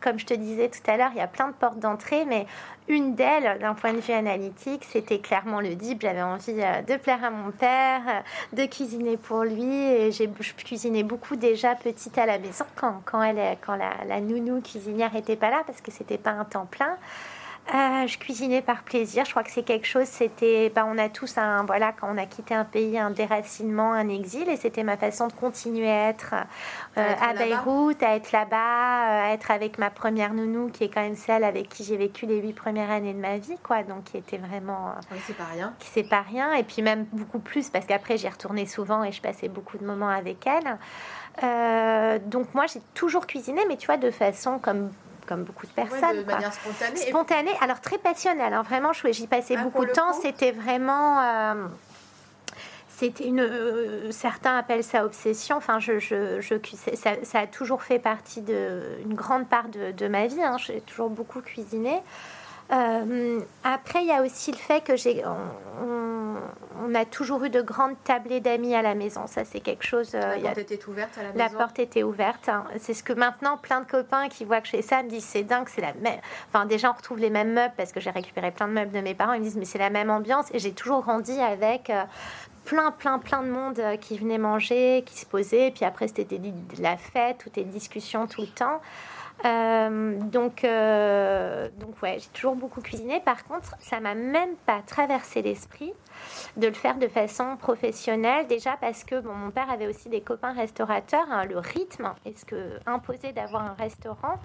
comme 0.00 0.18
je 0.18 0.26
te 0.26 0.34
disais 0.34 0.68
tout 0.68 0.88
à 0.88 0.96
l'heure, 0.96 1.10
il 1.12 1.18
y 1.18 1.22
a 1.22 1.26
plein 1.26 1.48
de 1.48 1.54
portes 1.54 1.78
d'entrée, 1.78 2.24
mais 2.24 2.46
une 2.90 3.14
d'elles, 3.14 3.58
d'un 3.60 3.74
point 3.74 3.92
de 3.92 4.00
vue 4.00 4.12
analytique, 4.12 4.84
c'était 4.84 5.20
clairement 5.20 5.60
le 5.60 5.74
DIP. 5.74 6.02
J'avais 6.02 6.22
envie 6.22 6.54
euh, 6.58 6.82
de 6.82 6.96
plaire 6.96 7.22
à 7.24 7.30
mon 7.30 7.52
père, 7.52 8.02
euh, 8.08 8.56
de 8.56 8.66
cuisiner 8.66 9.16
pour 9.16 9.44
lui. 9.44 9.72
Et 9.72 10.10
j'ai 10.10 10.28
cuisiné 10.56 11.02
beaucoup 11.02 11.36
déjà 11.36 11.76
petite 11.76 12.18
à 12.18 12.26
la 12.26 12.38
maison 12.38 12.64
quand, 12.74 13.00
quand, 13.04 13.22
elle, 13.22 13.56
quand 13.60 13.76
la, 13.76 13.92
la 14.08 14.20
nounou 14.20 14.60
cuisinière 14.60 15.12
n'était 15.12 15.36
pas 15.36 15.50
là 15.50 15.62
parce 15.66 15.80
que 15.80 15.90
c'était 15.90 16.18
pas 16.18 16.32
un 16.32 16.44
temps 16.44 16.66
plein. 16.66 16.96
Euh, 17.72 18.06
je 18.08 18.18
cuisinais 18.18 18.62
par 18.62 18.82
plaisir. 18.82 19.24
Je 19.24 19.30
crois 19.30 19.44
que 19.44 19.50
c'est 19.50 19.62
quelque 19.62 19.86
chose. 19.86 20.06
C'était, 20.06 20.72
bah, 20.74 20.84
on 20.88 20.98
a 20.98 21.08
tous 21.08 21.38
un, 21.38 21.64
voilà, 21.64 21.92
quand 21.92 22.08
on 22.12 22.18
a 22.18 22.26
quitté 22.26 22.52
un 22.52 22.64
pays, 22.64 22.98
un 22.98 23.10
déracinement, 23.10 23.92
un 23.92 24.08
exil, 24.08 24.48
et 24.48 24.56
c'était 24.56 24.82
ma 24.82 24.96
façon 24.96 25.28
de 25.28 25.32
continuer 25.32 25.88
à 25.88 26.08
être, 26.08 26.34
euh, 26.98 27.14
à, 27.20 27.32
Beyrouth, 27.34 28.02
à 28.02 28.16
être 28.16 28.32
là-bas, 28.32 28.56
euh, 28.56 29.28
à 29.28 29.32
être 29.34 29.52
avec 29.52 29.78
ma 29.78 29.90
première 29.90 30.34
nounou, 30.34 30.68
qui 30.70 30.84
est 30.84 30.88
quand 30.88 31.02
même 31.02 31.14
celle 31.14 31.44
avec 31.44 31.68
qui 31.68 31.84
j'ai 31.84 31.96
vécu 31.96 32.26
les 32.26 32.40
huit 32.40 32.54
premières 32.54 32.90
années 32.90 33.14
de 33.14 33.20
ma 33.20 33.38
vie, 33.38 33.58
quoi. 33.62 33.84
Donc, 33.84 34.04
qui 34.04 34.16
était 34.16 34.38
vraiment. 34.38 34.94
Oui, 35.12 35.18
c'est 35.24 35.36
pas 35.36 35.44
rien. 35.52 35.72
Qui 35.78 35.88
c'est 35.92 36.08
pas 36.08 36.22
rien, 36.22 36.54
et 36.54 36.64
puis 36.64 36.82
même 36.82 37.06
beaucoup 37.12 37.38
plus 37.38 37.70
parce 37.70 37.86
qu'après 37.86 38.16
j'y 38.16 38.28
retournais 38.28 38.66
souvent 38.66 39.04
et 39.04 39.12
je 39.12 39.22
passais 39.22 39.48
beaucoup 39.48 39.78
de 39.78 39.84
moments 39.84 40.08
avec 40.08 40.44
elle. 40.46 42.20
donc 42.26 42.52
moi, 42.54 42.66
j'ai 42.66 42.80
toujours 42.94 43.28
cuisiné, 43.28 43.62
mais 43.68 43.76
tu 43.76 43.86
vois, 43.86 43.96
de 43.96 44.10
façon 44.10 44.58
comme 44.58 44.90
comme 45.30 45.44
beaucoup 45.44 45.66
de 45.66 45.72
personnes. 45.72 46.18
de 46.18 46.24
manière 46.24 46.52
spontanée. 46.52 46.96
Spontanée, 46.96 47.52
alors 47.60 47.80
très 47.80 47.98
passionnelle. 47.98 48.52
Hein. 48.52 48.62
Vraiment, 48.62 48.90
j'y 48.92 49.28
passais 49.28 49.54
ah, 49.56 49.62
beaucoup 49.62 49.86
de 49.86 49.92
temps. 49.92 50.12
C'était 50.12 50.50
vraiment. 50.50 51.20
Euh, 51.20 51.66
c'était 52.88 53.28
une. 53.28 53.40
Euh, 53.40 54.10
certains 54.10 54.58
appellent 54.58 54.82
ça 54.82 55.04
obsession. 55.04 55.56
Enfin, 55.56 55.78
je, 55.78 56.00
je, 56.00 56.40
je 56.40 56.56
ça, 56.96 57.12
ça, 57.22 57.38
a 57.38 57.46
toujours 57.46 57.84
fait 57.84 58.00
partie 58.00 58.40
de 58.40 58.98
une 59.04 59.14
grande 59.14 59.48
part 59.48 59.68
de, 59.68 59.92
de 59.92 60.08
ma 60.08 60.26
vie. 60.26 60.42
Hein. 60.42 60.56
J'ai 60.58 60.80
toujours 60.80 61.10
beaucoup 61.10 61.40
cuisiné. 61.40 62.02
Euh, 62.72 63.40
après, 63.64 64.02
il 64.02 64.08
y 64.08 64.12
a 64.12 64.22
aussi 64.22 64.50
le 64.50 64.56
fait 64.56 64.82
que 64.82 64.96
j'ai, 64.96 65.22
on, 65.24 66.19
a 66.94 67.04
toujours 67.04 67.44
eu 67.44 67.50
de 67.50 67.60
grandes 67.60 67.96
tablées 68.04 68.40
d'amis 68.40 68.74
à 68.74 68.82
la 68.82 68.94
maison. 68.94 69.26
Ça, 69.26 69.44
c'est 69.44 69.60
quelque 69.60 69.84
chose. 69.84 70.12
Euh, 70.14 70.36
la 70.36 70.50
porte 70.50 70.58
était 70.58 70.88
ouverte 70.88 71.18
à 71.18 71.22
la 71.22 71.32
maison. 71.32 71.38
La 71.38 71.50
porte 71.50 71.78
était 71.78 72.02
ouverte. 72.02 72.48
Hein. 72.48 72.64
C'est 72.78 72.94
ce 72.94 73.02
que 73.02 73.12
maintenant, 73.12 73.56
plein 73.56 73.80
de 73.80 73.86
copains 73.86 74.28
qui 74.28 74.44
voient 74.44 74.60
que 74.60 74.66
je 74.66 74.72
fais 74.72 74.82
ça 74.82 75.02
me 75.02 75.08
disent 75.08 75.24
c'est 75.24 75.42
dingue, 75.42 75.68
c'est 75.68 75.80
la 75.80 75.94
même. 75.94 76.20
Enfin, 76.48 76.66
déjà, 76.66 76.90
on 76.90 76.94
retrouve 76.94 77.18
les 77.18 77.30
mêmes 77.30 77.52
meubles 77.52 77.74
parce 77.76 77.92
que 77.92 78.00
j'ai 78.00 78.10
récupéré 78.10 78.50
plein 78.50 78.68
de 78.68 78.72
meubles 78.72 78.92
de 78.92 79.00
mes 79.00 79.14
parents. 79.14 79.32
Ils 79.32 79.40
me 79.40 79.44
disent 79.44 79.56
mais 79.56 79.64
c'est 79.64 79.78
la 79.78 79.90
même 79.90 80.10
ambiance. 80.10 80.46
Et 80.52 80.58
j'ai 80.58 80.72
toujours 80.72 81.02
grandi 81.02 81.38
avec. 81.40 81.90
Euh, 81.90 82.04
plein, 82.64 82.90
plein, 82.90 83.18
plein 83.18 83.42
de 83.42 83.48
monde 83.48 83.80
qui 84.00 84.18
venait 84.18 84.38
manger, 84.38 85.02
qui 85.06 85.18
se 85.18 85.26
posait, 85.26 85.68
et 85.68 85.70
puis 85.70 85.84
après 85.86 86.08
c'était 86.08 86.38
de 86.38 86.52
la 86.82 86.96
fête, 86.98 87.38
toutes 87.38 87.56
les 87.56 87.64
discussions 87.64 88.26
tout 88.26 88.42
le 88.42 88.46
temps. 88.48 88.80
Euh, 89.44 90.18
donc, 90.20 90.64
euh, 90.64 91.68
donc 91.78 92.02
ouais, 92.02 92.18
j'ai 92.18 92.28
toujours 92.28 92.56
beaucoup 92.56 92.80
cuisiné. 92.80 93.20
Par 93.20 93.44
contre, 93.44 93.74
ça 93.80 94.00
m'a 94.00 94.14
même 94.14 94.56
pas 94.66 94.82
traversé 94.86 95.42
l'esprit 95.42 95.92
de 96.56 96.66
le 96.66 96.74
faire 96.74 96.98
de 96.98 97.08
façon 97.08 97.56
professionnelle. 97.56 98.46
Déjà 98.46 98.76
parce 98.80 99.04
que 99.04 99.20
bon, 99.20 99.32
mon 99.32 99.50
père 99.50 99.70
avait 99.70 99.86
aussi 99.86 100.08
des 100.08 100.20
copains 100.20 100.52
restaurateurs. 100.52 101.26
Hein, 101.30 101.44
le 101.46 101.58
rythme, 101.58 102.12
est-ce 102.24 102.44
que 102.44 102.78
imposer 102.86 103.32
d'avoir 103.32 103.62
un 103.64 103.74
restaurant, 103.74 104.38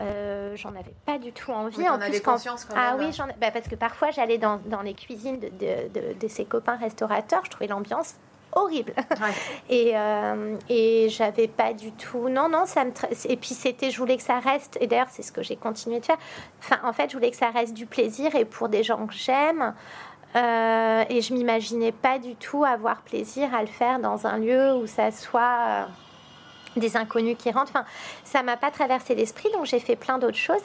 euh, 0.00 0.54
j'en 0.56 0.70
avais 0.70 0.94
pas 1.06 1.18
du 1.18 1.32
tout 1.32 1.52
envie. 1.52 1.88
en 1.88 1.98
plus, 1.98 2.20
conscience 2.20 2.64
quand 2.64 2.74
ah 2.76 2.96
oui, 2.98 3.16
bah, 3.40 3.50
parce 3.50 3.68
que 3.68 3.76
parfois 3.76 4.10
j'allais 4.10 4.38
dans, 4.38 4.60
dans, 4.66 4.82
les 4.82 4.94
cuisines 4.94 5.38
de, 5.38 5.48
de, 5.48 6.18
de, 6.18 6.28
ces 6.28 6.44
copains 6.44 6.76
restaurateurs, 6.76 7.44
je 7.44 7.50
trouvais 7.50 7.66
l'ambiance 7.66 8.16
horrible. 8.52 8.92
Et, 9.68 9.92
euh, 9.94 10.56
et 10.68 11.08
j'avais 11.08 11.48
pas 11.48 11.72
du 11.72 11.92
tout. 11.92 12.28
Non, 12.28 12.48
non, 12.48 12.66
ça 12.66 12.84
me. 12.84 12.90
Et 13.28 13.36
puis 13.36 13.54
c'était, 13.54 13.90
je 13.90 13.98
voulais 13.98 14.16
que 14.16 14.22
ça 14.22 14.38
reste. 14.38 14.76
Et 14.80 14.86
d'ailleurs, 14.86 15.08
c'est 15.10 15.22
ce 15.22 15.32
que 15.32 15.42
j'ai 15.42 15.56
continué 15.56 16.00
de 16.00 16.04
faire. 16.04 16.18
Enfin, 16.58 16.78
en 16.84 16.92
fait, 16.92 17.10
je 17.10 17.16
voulais 17.16 17.30
que 17.30 17.36
ça 17.36 17.50
reste 17.50 17.74
du 17.74 17.86
plaisir 17.86 18.34
et 18.34 18.44
pour 18.44 18.68
des 18.68 18.82
gens 18.82 19.06
que 19.06 19.14
j'aime. 19.14 19.74
Euh, 20.34 21.04
et 21.08 21.20
je 21.20 21.34
m'imaginais 21.34 21.92
pas 21.92 22.18
du 22.18 22.34
tout 22.36 22.64
avoir 22.64 23.02
plaisir 23.02 23.54
à 23.54 23.60
le 23.60 23.68
faire 23.68 23.98
dans 23.98 24.26
un 24.26 24.38
lieu 24.38 24.74
où 24.74 24.86
ça 24.86 25.10
soit. 25.10 25.88
Des 26.76 26.96
inconnus 26.96 27.36
qui 27.38 27.50
rentrent. 27.50 27.70
Enfin, 27.70 27.84
ça 28.24 28.42
m'a 28.42 28.56
pas 28.56 28.70
traversé 28.70 29.14
l'esprit, 29.14 29.50
donc 29.52 29.66
j'ai 29.66 29.78
fait 29.78 29.96
plein 29.96 30.18
d'autres 30.18 30.36
choses. 30.36 30.62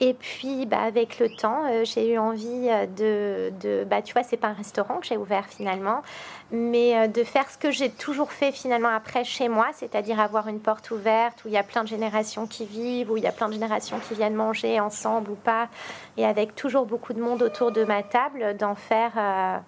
Et 0.00 0.14
puis, 0.14 0.66
bah, 0.66 0.80
avec 0.80 1.18
le 1.18 1.28
temps, 1.28 1.64
euh, 1.70 1.84
j'ai 1.84 2.12
eu 2.12 2.18
envie 2.18 2.68
euh, 2.68 2.86
de, 2.86 3.52
de, 3.60 3.84
bah, 3.84 4.02
tu 4.02 4.12
vois, 4.12 4.22
c'est 4.22 4.36
pas 4.36 4.48
un 4.48 4.54
restaurant 4.54 4.98
que 4.98 5.06
j'ai 5.06 5.16
ouvert 5.16 5.46
finalement, 5.46 6.02
mais 6.50 6.96
euh, 6.96 7.06
de 7.08 7.24
faire 7.24 7.50
ce 7.50 7.58
que 7.58 7.70
j'ai 7.70 7.90
toujours 7.90 8.32
fait 8.32 8.52
finalement 8.52 8.88
après 8.88 9.24
chez 9.24 9.48
moi, 9.48 9.68
c'est-à-dire 9.72 10.18
avoir 10.20 10.48
une 10.48 10.60
porte 10.60 10.90
ouverte 10.90 11.44
où 11.44 11.48
il 11.48 11.54
y 11.54 11.58
a 11.58 11.62
plein 11.62 11.82
de 11.82 11.88
générations 11.88 12.46
qui 12.46 12.64
vivent, 12.64 13.10
où 13.10 13.16
il 13.16 13.22
y 13.22 13.26
a 13.26 13.32
plein 13.32 13.48
de 13.48 13.52
générations 13.52 13.98
qui 13.98 14.14
viennent 14.14 14.34
manger 14.34 14.80
ensemble 14.80 15.30
ou 15.30 15.36
pas, 15.36 15.68
et 16.16 16.24
avec 16.24 16.54
toujours 16.54 16.86
beaucoup 16.86 17.12
de 17.12 17.20
monde 17.20 17.42
autour 17.42 17.70
de 17.70 17.84
ma 17.84 18.02
table, 18.02 18.56
d'en 18.56 18.74
faire 18.74 19.62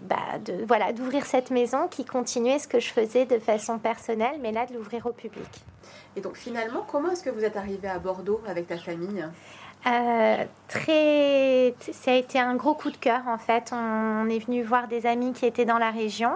bah, 0.00 0.38
de, 0.44 0.64
voilà, 0.66 0.92
d'ouvrir 0.92 1.24
cette 1.24 1.50
maison 1.50 1.88
qui 1.88 2.04
continuait 2.04 2.58
ce 2.58 2.68
que 2.68 2.80
je 2.80 2.92
faisais 2.92 3.24
de 3.24 3.38
façon 3.38 3.78
personnelle, 3.78 4.38
mais 4.40 4.52
là 4.52 4.66
de 4.66 4.74
l'ouvrir 4.74 5.06
au 5.06 5.12
public. 5.12 5.48
Et 6.16 6.20
donc 6.20 6.36
finalement, 6.36 6.84
comment 6.90 7.10
est-ce 7.10 7.22
que 7.22 7.30
vous 7.30 7.44
êtes 7.44 7.56
arrivé 7.56 7.88
à 7.88 7.98
Bordeaux 7.98 8.40
avec 8.46 8.66
ta 8.66 8.78
famille? 8.78 9.24
Euh, 9.86 10.44
très, 10.68 11.74
ça 11.92 12.10
a 12.10 12.14
été 12.14 12.38
un 12.38 12.56
gros 12.56 12.74
coup 12.74 12.90
de 12.90 12.96
cœur 12.96 13.22
en 13.28 13.38
fait. 13.38 13.72
On 13.72 14.28
est 14.28 14.38
venu 14.38 14.62
voir 14.62 14.88
des 14.88 15.06
amis 15.06 15.32
qui 15.32 15.46
étaient 15.46 15.64
dans 15.64 15.78
la 15.78 15.90
région. 15.90 16.32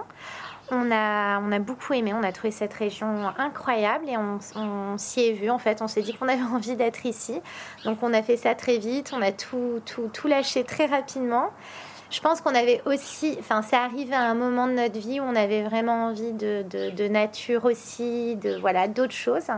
On 0.73 0.89
a, 0.89 1.41
on 1.41 1.51
a 1.51 1.59
beaucoup 1.59 1.93
aimé, 1.93 2.13
on 2.13 2.23
a 2.23 2.31
trouvé 2.31 2.51
cette 2.51 2.73
région 2.73 3.27
incroyable 3.37 4.07
et 4.07 4.15
on, 4.15 4.39
on 4.55 4.97
s'y 4.97 5.27
est 5.27 5.33
vu 5.33 5.49
en 5.49 5.57
fait. 5.57 5.81
On 5.81 5.87
s'est 5.87 6.01
dit 6.01 6.13
qu'on 6.13 6.29
avait 6.29 6.41
envie 6.53 6.75
d'être 6.75 7.05
ici. 7.05 7.41
Donc 7.83 7.97
on 8.03 8.13
a 8.13 8.23
fait 8.23 8.37
ça 8.37 8.55
très 8.55 8.77
vite, 8.77 9.11
on 9.13 9.21
a 9.21 9.33
tout, 9.33 9.81
tout, 9.85 10.09
tout 10.13 10.27
lâché 10.27 10.63
très 10.63 10.85
rapidement. 10.85 11.49
Je 12.11 12.19
pense 12.19 12.41
qu'on 12.41 12.53
avait 12.53 12.81
aussi, 12.85 13.37
enfin, 13.39 13.61
c'est 13.61 13.77
arrivé 13.77 14.13
à 14.13 14.21
un 14.29 14.33
moment 14.33 14.67
de 14.67 14.73
notre 14.73 14.99
vie 14.99 15.19
où 15.19 15.23
on 15.23 15.35
avait 15.35 15.63
vraiment 15.63 16.07
envie 16.07 16.33
de 16.33 17.07
nature 17.07 17.65
aussi, 17.65 18.35
de 18.35 18.57
voilà, 18.59 18.87
d'autres 18.87 19.13
choses. 19.13 19.49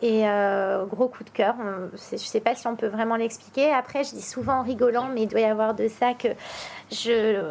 Et 0.00 0.28
euh, 0.28 0.86
gros 0.86 1.08
coup 1.08 1.24
de 1.24 1.30
cœur. 1.30 1.56
Je 1.58 2.14
ne 2.14 2.18
sais 2.18 2.40
pas 2.40 2.54
si 2.54 2.66
on 2.68 2.76
peut 2.76 2.86
vraiment 2.86 3.16
l'expliquer. 3.16 3.72
Après, 3.72 4.04
je 4.04 4.10
dis 4.10 4.22
souvent 4.22 4.60
en 4.60 4.62
rigolant, 4.62 5.08
mais 5.12 5.22
il 5.22 5.26
doit 5.26 5.40
y 5.40 5.44
avoir 5.44 5.74
de 5.74 5.88
ça 5.88 6.14
que 6.14 6.28
je, 6.90 7.42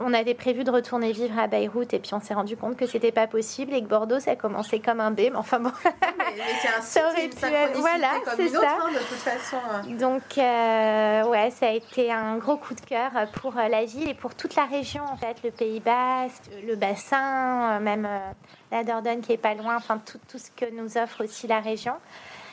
on 0.00 0.12
avait 0.12 0.34
prévu 0.34 0.62
de 0.62 0.70
retourner 0.70 1.12
vivre 1.12 1.38
à 1.38 1.46
Beyrouth 1.46 1.94
et 1.94 1.98
puis 1.98 2.12
on 2.12 2.20
s'est 2.20 2.34
rendu 2.34 2.56
compte 2.56 2.76
que 2.76 2.86
c'était 2.86 3.12
pas 3.12 3.26
possible 3.26 3.72
et 3.72 3.82
que 3.82 3.86
Bordeaux, 3.86 4.20
ça 4.20 4.36
commençait 4.36 4.80
comme 4.80 5.00
un 5.00 5.10
B. 5.10 5.20
Mais 5.20 5.36
enfin 5.36 5.58
bon, 5.58 5.70
mais, 5.84 6.42
un 6.76 6.80
ça 6.82 7.08
aurait 7.08 7.28
pu 7.28 7.46
être. 7.46 7.78
Voilà, 7.78 8.12
c'est 8.36 8.48
ça. 8.48 8.78
Hein, 8.82 8.90
de 8.92 8.98
toute 8.98 9.18
façon. 9.18 9.56
Hein. 9.70 9.82
Donc, 9.98 10.38
euh, 10.38 11.24
ouais, 11.28 11.50
ça 11.50 11.68
a 11.68 11.70
été 11.70 12.12
un 12.12 12.36
gros 12.36 12.56
coup 12.56 12.74
de 12.74 12.80
cœur 12.80 13.10
pour 13.40 13.56
euh, 13.56 13.68
la 13.68 13.84
ville 13.84 14.08
et 14.08 14.14
pour 14.14 14.34
toute 14.34 14.54
la 14.54 14.66
région, 14.66 15.02
en 15.04 15.16
fait, 15.16 15.42
le 15.42 15.50
Pays 15.50 15.80
Basque, 15.80 16.42
le 16.66 16.76
bassin, 16.76 17.80
même 17.80 18.08
la 18.70 18.84
Dordogne 18.84 19.20
qui 19.20 19.32
est 19.32 19.38
pas 19.38 19.54
loin, 19.54 19.76
enfin 19.76 19.98
tout, 20.04 20.18
tout 20.28 20.38
ce 20.38 20.50
que 20.50 20.70
nous 20.72 20.98
offre 20.98 21.24
aussi 21.24 21.46
la 21.46 21.60
région. 21.60 21.94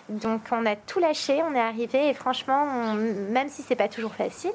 Donc 0.10 0.42
on 0.52 0.66
a 0.66 0.76
tout 0.76 1.00
lâché, 1.00 1.42
on 1.42 1.56
est 1.56 1.60
arrivé 1.60 2.10
et 2.10 2.14
franchement, 2.14 2.94
même 2.96 3.50
si 3.50 3.62
c'est 3.62 3.76
pas 3.76 3.88
toujours 3.88 4.14
facile, 4.14 4.52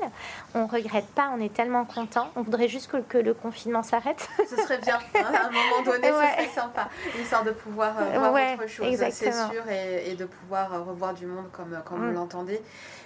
on 0.56 0.66
regrette 0.66 1.06
pas, 1.08 1.30
on 1.36 1.40
est 1.40 1.52
tellement 1.52 1.84
content. 1.84 2.28
On 2.36 2.42
voudrait 2.42 2.68
juste 2.68 2.90
que, 3.08 3.18
le 3.18 3.34
confinement 3.34 3.82
s'arrête. 3.82 4.28
Ce 4.48 4.56
serait 4.56 4.78
bien, 4.78 4.98
hein, 5.14 5.20
à 5.34 5.46
un 5.46 5.50
moment 5.50 5.82
donné, 5.84 6.08
ce 6.08 6.12
serait 6.12 6.48
sympa, 6.54 6.88
histoire 7.20 7.44
de 7.44 7.50
pouvoir 7.50 7.94
euh, 7.98 8.18
voir 8.18 8.32
autre 8.32 8.66
chose, 8.68 8.96
c'est 9.10 9.32
sûr, 9.32 9.68
et, 9.68 10.14
de 10.14 10.24
pouvoir 10.24 10.72
euh, 10.72 10.82
revoir 10.82 11.14
du 11.14 11.26
monde 11.26 11.50
comme, 11.52 11.80
comme 11.84 11.98
vous 11.98 12.12
mm. 12.12 12.14
l'entendez. 12.14 12.62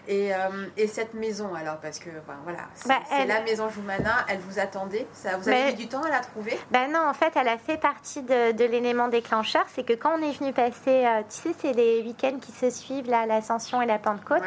Et, 0.08 0.34
euh, 0.34 0.66
et, 0.76 0.86
cette 0.86 1.14
maison, 1.14 1.54
alors, 1.54 1.76
parce 1.78 1.98
que 1.98 2.10
voilà, 2.44 2.60
c'est 2.74 2.88
bah, 2.88 3.00
la 3.26 3.42
maison 3.42 3.68
Joumana, 3.68 4.24
elle 4.28 4.40
vous 4.40 4.58
attendait 4.58 5.06
ça, 5.12 5.36
Vous 5.36 5.48
avez 5.48 5.66
mis 5.66 5.74
du 5.74 5.88
temps 5.88 6.02
à 6.02 6.08
la 6.08 6.20
trouver? 6.20 6.58
Ben 6.70 6.90
non, 6.90 7.00
en 7.06 7.14
fait, 7.14 7.32
elle 7.36 7.48
a 7.48 7.58
fait 7.58 7.76
partie 7.76 8.22
de, 8.22 8.52
de 8.52 8.64
l'élément 8.64 9.08
déclencheur. 9.08 9.64
C'est 9.68 9.84
que 9.84 9.92
quand 9.92 10.18
on 10.18 10.22
est 10.22 10.32
venu 10.32 10.52
passer, 10.52 11.06
tu 11.28 11.36
sais, 11.36 11.54
c'est 11.60 11.72
les 11.72 12.02
week-ends 12.02 12.20
week-ends 12.20 12.38
qui 12.40 12.52
se 12.52 12.70
suivent, 12.70 13.08
là, 13.08 13.26
l'Ascension 13.26 13.80
et 13.82 13.86
la 13.86 13.98
Pentecôte. 13.98 14.42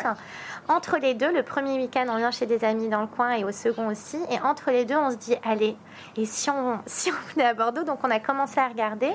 Entre 0.69 0.97
les 0.97 1.13
deux, 1.13 1.31
le 1.31 1.43
premier 1.43 1.77
week-end, 1.77 2.05
on 2.09 2.17
vient 2.17 2.31
chez 2.31 2.45
des 2.45 2.63
amis 2.63 2.87
dans 2.93 3.01
le 3.01 3.07
coin 3.07 3.31
et 3.33 3.43
au 3.43 3.51
second 3.51 3.87
aussi. 3.87 4.17
Et 4.31 4.39
entre 4.39 4.71
les 4.71 4.85
deux, 4.85 4.95
on 4.95 5.11
se 5.11 5.17
dit, 5.17 5.35
allez, 5.43 5.75
et 6.15 6.25
si 6.25 6.49
on, 6.49 6.79
si 6.85 7.11
on 7.11 7.33
venait 7.33 7.47
à 7.47 7.53
Bordeaux 7.53 7.83
Donc, 7.83 7.99
on 8.03 8.11
a 8.11 8.19
commencé 8.19 8.59
à 8.59 8.67
regarder. 8.67 9.11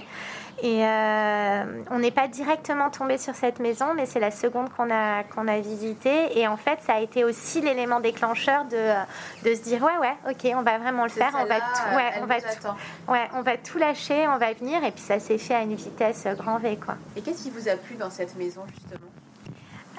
Et 0.61 0.85
euh, 0.85 1.83
on 1.93 2.01
n'est 2.01 2.11
pas 2.11 2.27
directement 2.27 2.91
tombé 2.91 3.17
sur 3.17 3.37
cette 3.37 3.61
maison, 3.61 3.95
mais 3.95 4.07
c'est 4.07 4.19
la 4.19 4.33
seconde 4.33 4.71
qu'on 4.71 4.91
a, 4.91 5.23
qu'on 5.23 5.47
a 5.47 5.61
visitée. 5.61 6.37
Et 6.37 6.49
en 6.49 6.57
fait, 6.57 6.81
ça 6.83 6.95
a 6.95 7.01
été 7.01 7.23
aussi 7.23 7.61
l'élément 7.61 8.01
déclencheur 8.01 8.65
de, 8.65 9.49
de 9.49 9.55
se 9.55 9.63
dire 9.63 9.85
ouais, 9.85 9.97
ouais, 9.99 10.17
ok, 10.29 10.53
on 10.57 10.63
va 10.63 10.79
vraiment 10.79 11.05
le 11.05 11.11
faire. 11.11 11.31
On 11.35 11.45
va, 11.45 11.61
tout, 11.61 11.97
ouais, 11.97 12.11
on, 12.21 12.27
va 12.27 12.41
tout, 12.41 13.13
ouais, 13.13 13.29
on 13.35 13.43
va 13.43 13.57
tout 13.57 13.79
lâcher, 13.79 14.27
on 14.27 14.39
va 14.39 14.53
venir. 14.53 14.83
Et 14.83 14.91
puis 14.91 15.03
ça 15.03 15.21
s'est 15.21 15.39
fait 15.39 15.55
à 15.55 15.63
une 15.63 15.77
vitesse 15.77 16.27
grand 16.37 16.59
V. 16.59 16.77
Quoi. 16.85 16.97
Et 17.17 17.23
qu'est-ce 17.23 17.45
qui 17.45 17.51
vous 17.51 17.69
a 17.69 17.77
plu 17.77 17.95
dans 17.95 18.11
cette 18.11 18.37
maison, 18.37 18.63
justement? 18.69 19.13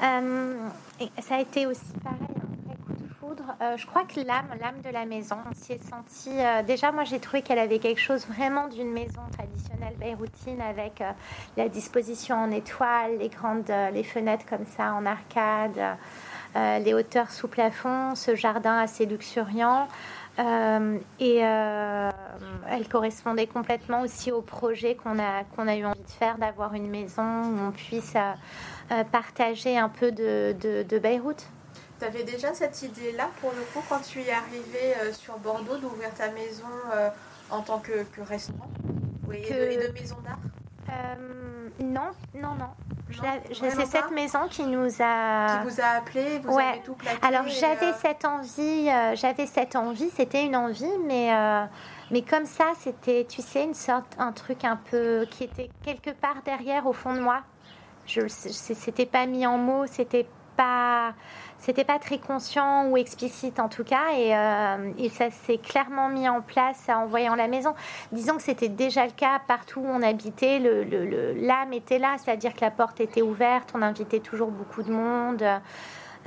Euh, 0.04 0.56
Ça 1.22 1.36
a 1.36 1.40
été 1.40 1.68
aussi 1.68 1.94
pareil 2.04 2.39
euh, 3.62 3.78
je 3.78 3.86
crois 3.86 4.04
que 4.04 4.20
l'âme, 4.22 4.48
de 4.84 4.90
la 4.90 5.06
maison, 5.06 5.38
on 5.50 5.54
s'y 5.54 5.74
est 5.74 5.84
senti. 5.84 6.30
Euh, 6.30 6.64
déjà, 6.64 6.92
moi, 6.92 7.04
j'ai 7.04 7.20
trouvé 7.20 7.42
qu'elle 7.42 7.60
avait 7.60 7.80
quelque 7.80 8.00
chose 8.00 8.26
vraiment 8.28 8.68
d'une 8.68 8.92
maison 8.92 9.22
traditionnelle 9.32 9.96
beyroutine 9.98 10.62
avec 10.62 11.02
euh, 11.02 11.12
la 11.58 11.70
disposition 11.70 12.36
en 12.36 12.52
étoiles, 12.52 13.18
les 13.20 13.30
grandes, 13.30 13.72
les 13.94 14.04
fenêtres 14.04 14.46
comme 14.46 14.66
ça 14.66 14.94
en 14.94 15.06
arcade, 15.06 15.98
les 16.56 16.94
hauteurs 16.94 17.30
sous 17.32 17.48
plafond, 17.48 18.16
ce 18.16 18.36
jardin 18.36 18.78
assez 18.78 19.06
luxuriant. 19.06 19.88
et 20.40 21.38
elle 21.38 22.88
correspondait 22.90 23.48
complètement 23.48 24.02
aussi 24.02 24.32
au 24.32 24.42
projet 24.42 24.96
qu'on 24.96 25.20
a, 25.20 25.76
eu 25.76 25.86
envie 25.86 26.04
de 26.04 26.10
faire, 26.10 26.38
d'avoir 26.38 26.74
une 26.74 26.90
maison 26.90 27.44
où 27.44 27.68
on 27.68 27.72
puisse 27.72 28.16
partager 29.12 29.78
un 29.78 29.90
peu 29.90 30.12
de, 30.12 30.56
de 30.60 31.00
Beyrouth. 31.00 31.48
Tu 32.00 32.06
avais 32.06 32.24
déjà 32.24 32.54
cette 32.54 32.82
idée-là, 32.82 33.30
pour 33.42 33.52
le 33.52 33.62
coup, 33.74 33.86
quand 33.90 34.00
tu 34.00 34.22
es 34.22 34.32
arrivé 34.32 34.96
euh, 35.02 35.14
sur 35.14 35.38
Bordeaux, 35.38 35.78
d'ouvrir 35.78 36.14
ta 36.14 36.30
maison 36.30 36.66
euh, 36.94 37.10
en 37.50 37.62
tant 37.62 37.80
que, 37.80 38.06
restaurant 38.22 38.70
et, 39.34 39.78
de, 39.78 39.94
maison 39.94 40.16
d'art 40.24 40.40
euh, 40.90 41.70
Non, 41.84 42.12
non, 42.34 42.56
non. 42.56 42.70
C'est 43.52 43.86
cette 43.86 44.12
maison 44.12 44.48
qui 44.50 44.66
nous 44.66 45.02
a. 45.02 45.60
Qui 45.60 45.70
vous 45.70 45.82
a 45.82 45.98
appelé, 45.98 46.40
vous 46.40 46.58
avez 46.58 46.82
tout 46.82 46.94
plaqué. 46.94 47.18
Alors 47.22 47.48
j'avais 47.48 47.92
cette 47.94 48.24
envie, 48.24 48.88
j'avais 49.16 49.48
cette 49.48 49.76
envie, 49.76 50.10
c'était 50.12 50.46
une 50.46 50.56
envie, 50.56 50.98
mais. 51.06 51.32
Mais 52.12 52.24
comme 52.24 52.46
ça, 52.46 52.72
c'était, 52.80 53.26
tu 53.30 53.42
sais, 53.42 53.64
une 53.64 53.76
sorte, 53.76 54.16
un 54.18 54.32
truc 54.32 54.64
un 54.66 54.78
peu 54.78 55.28
qui 55.30 55.44
était 55.44 55.70
quelque 55.84 56.10
part 56.10 56.42
derrière, 56.44 56.88
au 56.88 56.94
fond 56.94 57.14
de 57.14 57.20
moi. 57.20 57.42
Je, 58.08 58.22
c'était 58.28 59.06
pas 59.06 59.28
mis 59.28 59.46
en 59.46 59.60
mots, 59.60 59.86
c'était 59.86 60.28
pas, 60.58 61.14
c'était 61.60 61.84
pas 61.84 62.00
très 62.00 62.18
conscient 62.18 62.88
ou 62.88 62.98
explicite 62.98 63.60
en 63.60 63.70
tout 63.70 63.84
cas, 63.84 64.14
et, 64.16 64.36
euh, 64.36 64.92
et 64.98 65.10
ça 65.10 65.30
s'est 65.30 65.58
clairement 65.58 66.10
mis 66.10 66.28
en 66.28 66.42
place 66.42 66.88
en 66.90 67.06
voyant 67.06 67.36
la 67.36 67.48
maison. 67.48 67.76
Disons 68.12 68.38
que 68.38 68.42
c'était 68.42 68.70
déjà 68.70 69.06
le 69.06 69.12
cas 69.12 69.40
partout 69.48 69.82
où 69.82 69.88
on 69.88 70.02
habitait, 70.02 70.60
l'âme 70.60 70.90
le, 70.90 71.34
le, 71.34 71.76
était 71.76 72.00
là, 72.00 72.16
c'est-à-dire 72.18 72.54
que 72.54 72.62
la 72.62 72.72
porte 72.72 73.00
était 73.00 73.22
ouverte, 73.22 73.72
on 73.76 73.82
invitait 73.82 74.20
toujours 74.20 74.52
beaucoup 74.52 74.84
de 74.84 74.92
monde, 74.92 75.44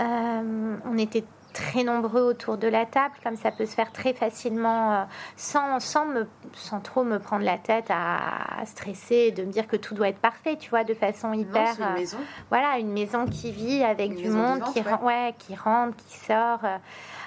euh, 0.01 0.77
on 0.85 0.99
était 0.99 1.25
très 1.53 1.85
nombreux 1.85 2.23
autour 2.23 2.59
de 2.59 2.69
la 2.69 2.87
table, 2.87 3.15
comme 3.23 3.37
ça 3.37 3.51
peut 3.51 3.67
se 3.67 3.75
faire 3.75 3.93
très 3.93 4.13
facilement, 4.13 4.93
euh, 4.93 5.05
sans, 5.37 5.81
sans, 5.81 6.07
me, 6.07 6.27
sans 6.55 6.81
trop 6.81 7.05
me 7.05 7.19
prendre 7.19 7.45
la 7.45 7.59
tête 7.59 7.87
à, 7.91 8.65
stresser, 8.65 9.31
de 9.31 9.45
me 9.45 9.53
dire 9.53 9.67
que 9.67 9.77
tout 9.77 9.95
doit 9.95 10.09
être 10.09 10.19
parfait, 10.19 10.57
tu 10.57 10.71
vois, 10.71 10.85
de 10.85 10.95
façon 10.95 11.33
hyper... 11.33 11.77
une 11.79 11.85
euh, 11.85 11.95
maison. 11.95 12.19
voilà, 12.49 12.79
une 12.79 12.93
maison 12.93 13.27
qui 13.27 13.53
vit 13.53 13.83
avec 13.83 14.15
du 14.15 14.29
monde, 14.29 14.63
qui, 14.73 14.81
ouais. 15.03 15.35
qui 15.39 15.55
rentre, 15.55 15.97
qui 15.97 16.19
sort. 16.19 16.61
Euh. 16.65 16.79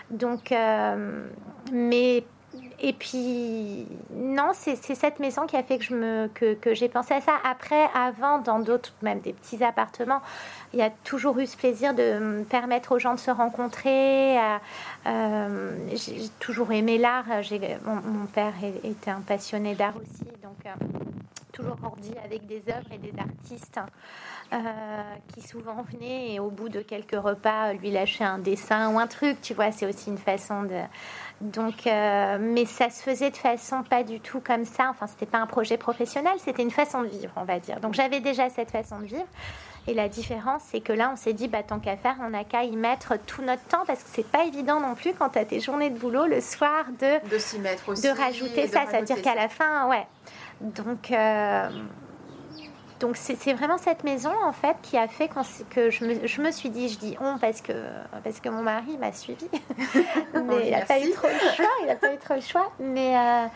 donc, 0.09 0.53
mais 1.71 2.23
et 2.79 2.93
puis, 2.93 3.85
non, 4.13 4.51
c'est 4.53 4.75
cette 4.75 5.19
maison 5.19 5.45
qui 5.47 5.55
a 5.55 5.63
fait 5.63 5.77
que, 5.77 5.93
me, 5.93 6.27
que, 6.33 6.53
que 6.53 6.73
j'ai 6.73 6.89
pensé 6.89 7.13
à 7.13 7.21
ça. 7.21 7.33
Après, 7.43 7.88
avant, 7.93 8.39
dans 8.39 8.59
d'autres, 8.59 8.93
même 9.01 9.19
des 9.19 9.33
petits 9.33 9.63
appartements, 9.63 10.21
il 10.73 10.79
y 10.79 10.81
a 10.81 10.89
toujours 11.03 11.39
eu 11.39 11.45
ce 11.45 11.55
plaisir 11.55 11.93
de 11.93 12.43
permettre 12.49 12.91
aux 12.91 12.99
gens 12.99 13.13
de 13.13 13.19
se 13.19 13.31
rencontrer. 13.31 14.38
Euh, 15.07 15.77
j'ai 15.93 16.27
toujours 16.39 16.71
aimé 16.71 16.97
l'art. 16.97 17.25
Mon, 17.85 17.95
mon, 17.95 18.25
père 18.25 18.53
était 18.83 19.11
un 19.11 19.21
passionné 19.21 19.75
d'art 19.75 19.95
aussi, 19.95 20.25
donc 20.43 20.57
euh, 20.65 20.69
toujours 21.55 21.75
grandi 21.77 22.11
avec 22.23 22.45
des 22.45 22.61
œuvres 22.69 22.91
et 22.91 22.97
des 22.97 23.13
artistes. 23.19 23.79
Euh, 24.53 24.57
qui 25.33 25.41
souvent 25.41 25.81
venaient 25.81 26.33
et 26.33 26.39
au 26.39 26.51
bout 26.51 26.69
de 26.69 26.79
quelques 26.79 27.19
repas 27.19 27.73
lui 27.73 27.89
lâcher 27.89 28.23
un 28.23 28.37
dessin 28.37 28.93
ou 28.93 28.99
un 28.99 29.07
truc, 29.07 29.41
tu 29.41 29.55
vois, 29.55 29.71
c'est 29.71 29.87
aussi 29.87 30.11
une 30.11 30.19
façon 30.19 30.61
de, 30.61 30.81
donc, 31.41 31.85
euh, 31.85 32.37
mais 32.39 32.65
ça 32.65 32.89
se 32.89 33.01
faisait 33.01 33.29
de 33.29 33.37
façon 33.37 33.83
pas 33.83 34.03
du 34.03 34.19
tout 34.19 34.39
comme 34.39 34.63
ça. 34.63 34.89
Enfin, 34.89 35.07
c'était 35.07 35.25
pas 35.25 35.39
un 35.39 35.47
projet 35.47 35.77
professionnel, 35.77 36.33
c'était 36.37 36.63
une 36.63 36.71
façon 36.71 37.01
de 37.01 37.07
vivre, 37.07 37.31
on 37.35 37.43
va 37.43 37.59
dire. 37.59 37.79
Donc, 37.79 37.93
j'avais 37.93 38.21
déjà 38.21 38.49
cette 38.49 38.71
façon 38.71 38.99
de 38.99 39.05
vivre. 39.05 39.27
Et 39.87 39.93
la 39.93 40.09
différence, 40.09 40.63
c'est 40.71 40.79
que 40.79 40.93
là, 40.93 41.11
on 41.13 41.15
s'est 41.15 41.33
dit, 41.33 41.47
bah, 41.47 41.61
tant 41.61 41.79
qu'à 41.79 41.97
faire, 41.97 42.15
on 42.21 42.29
n'a 42.29 42.43
qu'à 42.43 42.63
y 42.63 42.75
mettre 42.75 43.17
tout 43.25 43.43
notre 43.43 43.63
temps 43.63 43.83
parce 43.85 44.01
que 44.01 44.09
c'est 44.11 44.27
pas 44.27 44.45
évident 44.45 44.79
non 44.79 44.95
plus 44.95 45.13
quand 45.13 45.29
tu 45.29 45.39
as 45.39 45.45
tes 45.45 45.59
journées 45.59 45.91
de 45.91 45.99
boulot 45.99 46.25
le 46.25 46.41
soir 46.41 46.85
de, 46.99 47.29
de 47.29 47.37
s'y 47.37 47.59
mettre 47.59 47.89
aussi. 47.89 48.01
De 48.01 48.09
rajouter 48.09 48.67
ça. 48.67 48.85
C'est-à-dire 48.89 49.21
qu'à 49.21 49.35
la 49.35 49.47
fin, 49.47 49.87
ouais. 49.87 50.07
Donc, 50.61 51.11
euh, 51.11 51.69
donc 52.99 53.17
c'est 53.17 53.53
vraiment 53.53 53.77
cette 53.77 54.03
maison 54.03 54.31
en 54.43 54.53
fait 54.53 54.77
qui 54.81 54.97
a 54.97 55.07
fait 55.07 55.29
que 55.69 55.89
je 55.89 56.05
me, 56.05 56.27
je 56.27 56.41
me, 56.41 56.51
suis 56.51 56.69
dit, 56.69 56.89
je 56.89 56.97
dis 56.97 57.17
on 57.19 57.37
parce 57.37 57.61
que, 57.61 57.73
parce 58.23 58.39
que 58.39 58.49
mon 58.49 58.63
mari 58.63 58.97
m'a 58.97 59.11
suivi, 59.11 59.47
mais 60.33 60.67
il 60.67 60.71
n'a 60.71 60.85
pas 60.85 60.99
eu 60.99 61.11
trop 61.11 61.27
le 61.27 61.55
choix, 61.55 61.71
il 61.81 61.87
n'a 61.87 61.95
pas 61.95 62.13
eu 62.13 62.17
trop 62.17 62.35
le 62.35 62.41
choix, 62.41 62.71
mais 62.79 63.17
euh, 63.17 63.47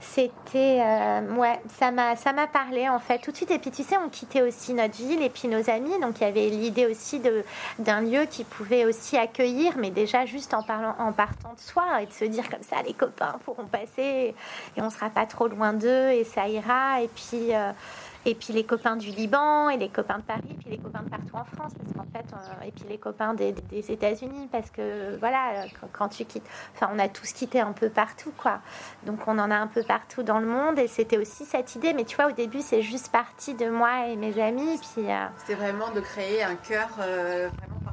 c'était 0.00 0.80
euh, 0.80 1.34
ouais 1.36 1.60
ça 1.78 1.90
m'a 1.90 2.16
ça 2.16 2.32
m'a 2.32 2.46
parlé 2.46 2.88
en 2.88 2.98
fait. 2.98 3.18
Tout 3.18 3.32
de 3.32 3.36
suite 3.36 3.50
et 3.50 3.58
puis 3.58 3.70
tu 3.70 3.82
sais 3.82 3.96
on 3.98 4.08
quittait 4.08 4.40
aussi 4.40 4.72
notre 4.72 4.96
ville 4.96 5.22
et 5.22 5.28
puis 5.28 5.46
nos 5.46 5.68
amis. 5.68 5.98
Donc 6.00 6.20
il 6.20 6.22
y 6.22 6.26
avait 6.26 6.48
l'idée 6.48 6.86
aussi 6.86 7.20
d'un 7.78 8.00
lieu 8.00 8.24
qui 8.24 8.44
pouvait 8.44 8.86
aussi 8.86 9.18
accueillir 9.18 9.74
mais 9.76 9.90
déjà 9.90 10.24
juste 10.24 10.54
en 10.54 10.62
parlant 10.62 10.94
en 10.98 11.12
partant 11.12 11.52
de 11.52 11.60
soi 11.60 12.02
et 12.02 12.06
de 12.06 12.12
se 12.12 12.24
dire 12.24 12.48
comme 12.48 12.62
ça 12.62 12.76
les 12.86 12.94
copains 12.94 13.36
pourront 13.44 13.66
passer 13.66 14.34
et 14.76 14.82
on 14.82 14.88
sera 14.88 15.10
pas 15.10 15.26
trop 15.26 15.48
loin 15.48 15.74
d'eux 15.74 16.10
et 16.10 16.24
ça 16.24 16.48
ira. 16.48 17.02
Et 17.02 17.08
puis 17.08 17.54
euh, 17.54 17.72
et 18.26 18.34
puis 18.34 18.52
les 18.52 18.64
copains 18.64 18.96
du 18.96 19.10
Liban, 19.10 19.70
et 19.70 19.76
les 19.76 19.88
copains 19.88 20.18
de 20.18 20.22
Paris, 20.22 20.56
puis 20.58 20.70
les 20.70 20.78
copains 20.78 21.02
de 21.02 21.08
partout 21.08 21.34
en 21.34 21.44
France, 21.44 21.72
parce 21.78 21.92
qu'en 21.94 22.12
fait, 22.12 22.34
euh, 22.34 22.66
et 22.66 22.70
puis 22.70 22.84
les 22.88 22.98
copains 22.98 23.34
des, 23.34 23.54
États-Unis, 23.72 24.48
parce 24.52 24.70
que 24.70 25.16
voilà, 25.18 25.64
quand, 25.92 26.08
tu 26.08 26.24
quittes, 26.24 26.46
enfin, 26.74 26.90
on 26.94 26.98
a 26.98 27.08
tous 27.08 27.32
quitté 27.32 27.60
un 27.60 27.72
peu 27.72 27.88
partout, 27.88 28.32
quoi. 28.36 28.60
Donc 29.04 29.26
on 29.26 29.38
en 29.38 29.50
a 29.50 29.56
un 29.56 29.66
peu 29.66 29.82
partout 29.82 30.22
dans 30.22 30.38
le 30.38 30.46
monde, 30.46 30.78
et 30.78 30.88
c'était 30.88 31.18
aussi 31.18 31.44
cette 31.44 31.74
idée. 31.74 31.92
Mais 31.94 32.04
tu 32.04 32.16
vois, 32.16 32.26
au 32.26 32.32
début, 32.32 32.60
c'est 32.60 32.82
juste 32.82 33.10
parti 33.10 33.54
de 33.54 33.68
moi 33.68 34.08
et 34.08 34.16
mes 34.16 34.40
amis, 34.40 34.78
puis. 34.94 35.10
Euh, 35.10 35.26
c'était 35.38 35.54
vraiment 35.54 35.90
de 35.90 36.00
créer 36.00 36.42
un 36.42 36.56
cœur 36.56 36.88
euh, 37.00 37.48
vraiment 37.48 37.89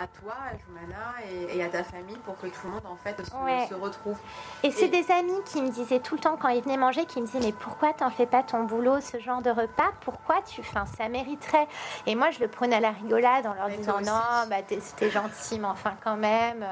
à 0.00 0.06
toi, 0.06 0.32
à 0.32 0.56
Jumana 0.56 1.52
et, 1.52 1.62
à 1.62 1.68
ta 1.68 1.84
famille 1.84 2.16
pour 2.24 2.38
que 2.38 2.46
tout 2.46 2.60
le 2.64 2.70
monde 2.70 2.86
en 2.86 2.96
fait 2.96 3.16
se, 3.22 3.74
retrouve. 3.74 4.18
Et, 4.62 4.70
c'est 4.70 4.88
des 4.88 5.10
amis 5.10 5.42
qui 5.44 5.60
me 5.60 5.68
disaient 5.68 6.00
tout 6.00 6.14
le 6.14 6.20
temps 6.20 6.36
quand 6.40 6.48
ils 6.48 6.62
venaient 6.62 6.76
manger, 6.76 7.04
qui 7.04 7.20
me 7.20 7.26
disaient 7.26 7.40
mais 7.40 7.52
pourquoi 7.52 7.92
t'en 7.92 8.10
fais 8.10 8.26
pas 8.26 8.42
ton 8.42 8.64
boulot, 8.64 9.00
ce 9.00 9.18
genre 9.18 9.42
de 9.42 9.50
repas? 9.50 9.92
Pourquoi 10.00 10.36
tu 10.42 10.62
fais 10.62 10.78
Ça 10.96 11.08
mériterait? 11.08 11.68
Et 12.06 12.14
moi 12.14 12.30
je 12.30 12.40
le 12.40 12.48
prenais 12.48 12.76
à 12.76 12.80
la 12.80 12.92
rigolade 12.92 13.46
en 13.46 13.54
leur 13.54 13.68
disant 13.68 14.00
non, 14.00 14.48
bah, 14.48 14.56
c'était 14.68 15.10
gentil, 15.10 15.58
mais 15.58 15.68
enfin 15.68 15.94
quand 16.02 16.16
même. 16.16 16.64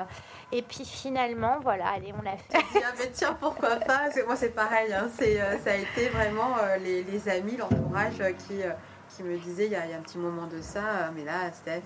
Et 0.50 0.62
puis 0.62 0.84
finalement, 0.84 1.58
voilà, 1.60 1.88
allez, 1.88 2.14
on 2.18 2.22
l'a 2.22 2.36
fait. 2.50 2.64
mais 2.98 3.10
tiens, 3.12 3.36
pourquoi 3.38 3.76
pas? 3.76 4.08
Moi, 4.24 4.36
c'est 4.36 4.54
pareil. 4.54 4.92
Hein. 4.92 5.08
c'est, 5.18 5.40
euh, 5.40 5.58
ça 5.58 5.72
a 5.72 5.74
été 5.74 6.08
vraiment 6.08 6.56
euh, 6.62 6.76
les, 6.78 7.28
amis, 7.28 7.56
l'entourage 7.56 8.20
euh, 8.20 8.32
qui, 8.32 8.62
qui 9.14 9.22
me 9.22 9.36
disaient 9.36 9.66
il 9.66 9.72
y, 9.72 9.76
a, 9.76 9.84
il 9.84 9.90
y, 9.90 9.94
a, 9.94 9.98
un 9.98 10.00
petit 10.00 10.18
moment 10.18 10.46
de 10.46 10.62
ça, 10.62 11.10
mais 11.14 11.24
là, 11.24 11.52
Steph, 11.52 11.82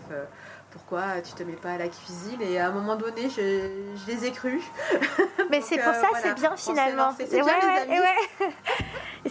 pourquoi 0.72 1.20
tu 1.22 1.32
te 1.34 1.42
mets 1.42 1.52
pas 1.52 1.72
à 1.72 1.78
la 1.78 1.88
cuisine 1.88 2.40
Et 2.40 2.58
à 2.58 2.68
un 2.68 2.70
moment 2.72 2.96
donné, 2.96 3.28
je, 3.28 3.68
les 4.06 4.24
ai 4.24 4.32
crus. 4.32 4.62
Mais 5.50 5.60
c'est 5.60 5.76
pour 5.76 5.92
ça, 5.92 6.08
euh, 6.14 6.18
c'est 6.22 6.34
bien 6.34 6.56
finalement. 6.56 7.14
C'est 7.18 7.42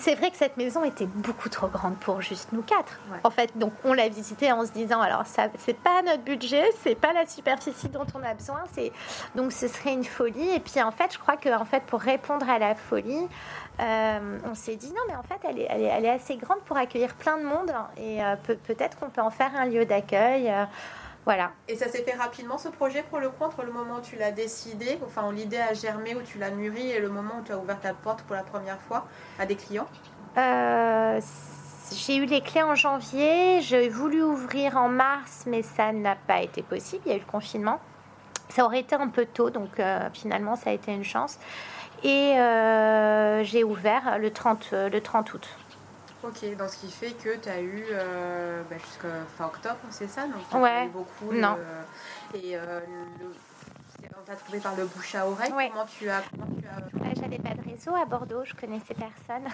ouais, 0.05 0.15
vrai 0.15 0.31
que 0.31 0.37
cette 0.37 0.55
maison 0.57 0.83
était 0.83 1.07
beaucoup 1.07 1.49
trop 1.49 1.67
grande 1.67 1.97
pour 1.97 2.21
juste 2.21 2.49
nous 2.51 2.61
quatre. 2.61 2.99
En 3.23 3.31
fait, 3.31 3.57
donc 3.57 3.73
on 3.83 3.93
l'a 3.93 4.07
visitée 4.07 4.51
en 4.51 4.65
se 4.65 4.71
disant 4.71 5.01
alors 5.01 5.25
ça, 5.25 5.47
c'est 5.57 5.77
pas 5.77 6.01
notre 6.03 6.23
budget, 6.23 6.63
c'est 6.81 6.95
pas 6.95 7.11
la 7.13 7.25
superficie 7.25 7.89
dont 7.89 8.05
on 8.13 8.23
a 8.23 8.33
besoin, 8.33 8.63
c'est 8.73 8.91
donc 9.35 9.51
ce 9.51 9.67
serait 9.67 9.93
une 9.93 10.05
folie. 10.05 10.51
Et 10.51 10.59
puis 10.59 10.81
en 10.81 10.91
fait, 10.91 11.13
je 11.13 11.19
crois 11.19 11.37
que 11.37 11.49
en 11.49 11.65
fait 11.65 11.83
pour 11.83 11.99
répondre 11.99 12.47
à 12.49 12.59
la 12.59 12.75
folie, 12.75 13.27
euh, 13.79 14.39
on 14.45 14.53
s'est 14.53 14.75
dit 14.75 14.89
non 14.89 15.01
mais 15.07 15.15
en 15.15 15.23
fait 15.23 15.39
elle 15.47 15.59
est, 15.59 15.67
elle 15.69 16.05
est, 16.05 16.09
assez 16.09 16.35
grande 16.35 16.59
pour 16.65 16.77
accueillir 16.77 17.15
plein 17.15 17.37
de 17.37 17.43
monde 17.43 17.71
et 17.97 18.23
euh, 18.23 18.35
peut-être 18.67 18.99
qu'on 18.99 19.09
peut 19.09 19.21
en 19.21 19.31
faire 19.31 19.51
un 19.55 19.65
lieu 19.65 19.85
d'accueil. 19.85 20.53
Voilà. 21.25 21.51
Et 21.67 21.75
ça 21.75 21.87
s'est 21.87 22.03
fait 22.03 22.15
rapidement 22.15 22.57
ce 22.57 22.69
projet 22.69 23.03
pour 23.03 23.19
le 23.19 23.29
coup 23.29 23.43
entre 23.43 23.63
le 23.63 23.71
moment 23.71 23.97
où 23.97 24.01
tu 24.01 24.15
l'as 24.15 24.31
décidé, 24.31 24.97
enfin 25.05 25.27
où 25.27 25.31
l'idée 25.31 25.57
a 25.57 25.73
germé, 25.73 26.15
où 26.15 26.21
tu 26.21 26.39
l'as 26.39 26.49
mûri 26.49 26.89
et 26.89 26.99
le 26.99 27.09
moment 27.09 27.39
où 27.39 27.43
tu 27.43 27.51
as 27.51 27.57
ouvert 27.57 27.79
ta 27.79 27.93
porte 27.93 28.23
pour 28.23 28.35
la 28.35 28.43
première 28.43 28.79
fois 28.81 29.05
à 29.37 29.45
des 29.45 29.55
clients? 29.55 29.87
Euh, 30.37 31.21
j'ai 31.93 32.15
eu 32.15 32.25
les 32.25 32.41
clés 32.41 32.63
en 32.63 32.73
janvier, 32.73 33.61
j'ai 33.61 33.89
voulu 33.89 34.23
ouvrir 34.23 34.77
en 34.77 34.89
mars, 34.89 35.43
mais 35.45 35.61
ça 35.61 35.91
n'a 35.91 36.15
pas 36.15 36.41
été 36.41 36.63
possible, 36.63 37.03
il 37.05 37.11
y 37.11 37.13
a 37.13 37.17
eu 37.17 37.19
le 37.19 37.25
confinement. 37.25 37.79
Ça 38.49 38.65
aurait 38.65 38.79
été 38.79 38.95
un 38.95 39.07
peu 39.07 39.25
tôt, 39.25 39.49
donc 39.49 39.79
euh, 39.79 40.09
finalement 40.13 40.55
ça 40.55 40.71
a 40.71 40.73
été 40.73 40.91
une 40.91 41.03
chance. 41.03 41.37
Et 42.03 42.33
euh, 42.39 43.43
j'ai 43.43 43.63
ouvert 43.63 44.17
le 44.17 44.31
30, 44.31 44.71
le 44.71 44.99
30 44.99 45.33
août. 45.35 45.47
Ok, 46.23 46.55
donc 46.57 46.69
ce 46.69 46.77
qui 46.77 46.91
fait 46.91 47.11
que 47.11 47.35
tu 47.37 47.49
as 47.49 47.59
eu 47.61 47.83
euh, 47.91 48.61
bah, 48.69 48.75
jusqu'à 48.77 49.07
fin 49.37 49.45
octobre, 49.45 49.77
c'est 49.89 50.07
ça 50.07 50.23
Donc, 50.27 50.61
Ouais. 50.61 50.85
eu 50.85 50.89
beaucoup. 50.89 51.31
Non. 51.33 51.55
le- 52.33 52.39
et 52.39 52.55
euh, 52.55 52.79
le- 53.19 53.33
on 54.19 54.23
t'a 54.23 54.35
trouvé 54.35 54.59
par 54.59 54.75
le 54.75 54.85
bouche 54.85 55.15
à 55.15 55.27
oreille. 55.27 55.51
Ouais. 55.53 55.69
Comment 55.71 55.85
tu 55.85 56.09
as. 56.09 56.17
As... 56.17 56.21
Ouais, 57.01 57.13
J'avais 57.19 57.39
pas 57.39 57.55
de 57.55 57.67
réseau 57.69 57.95
à 57.95 58.05
Bordeaux, 58.05 58.43
je 58.45 58.53
connaissais 58.53 58.93
personne. 58.93 59.47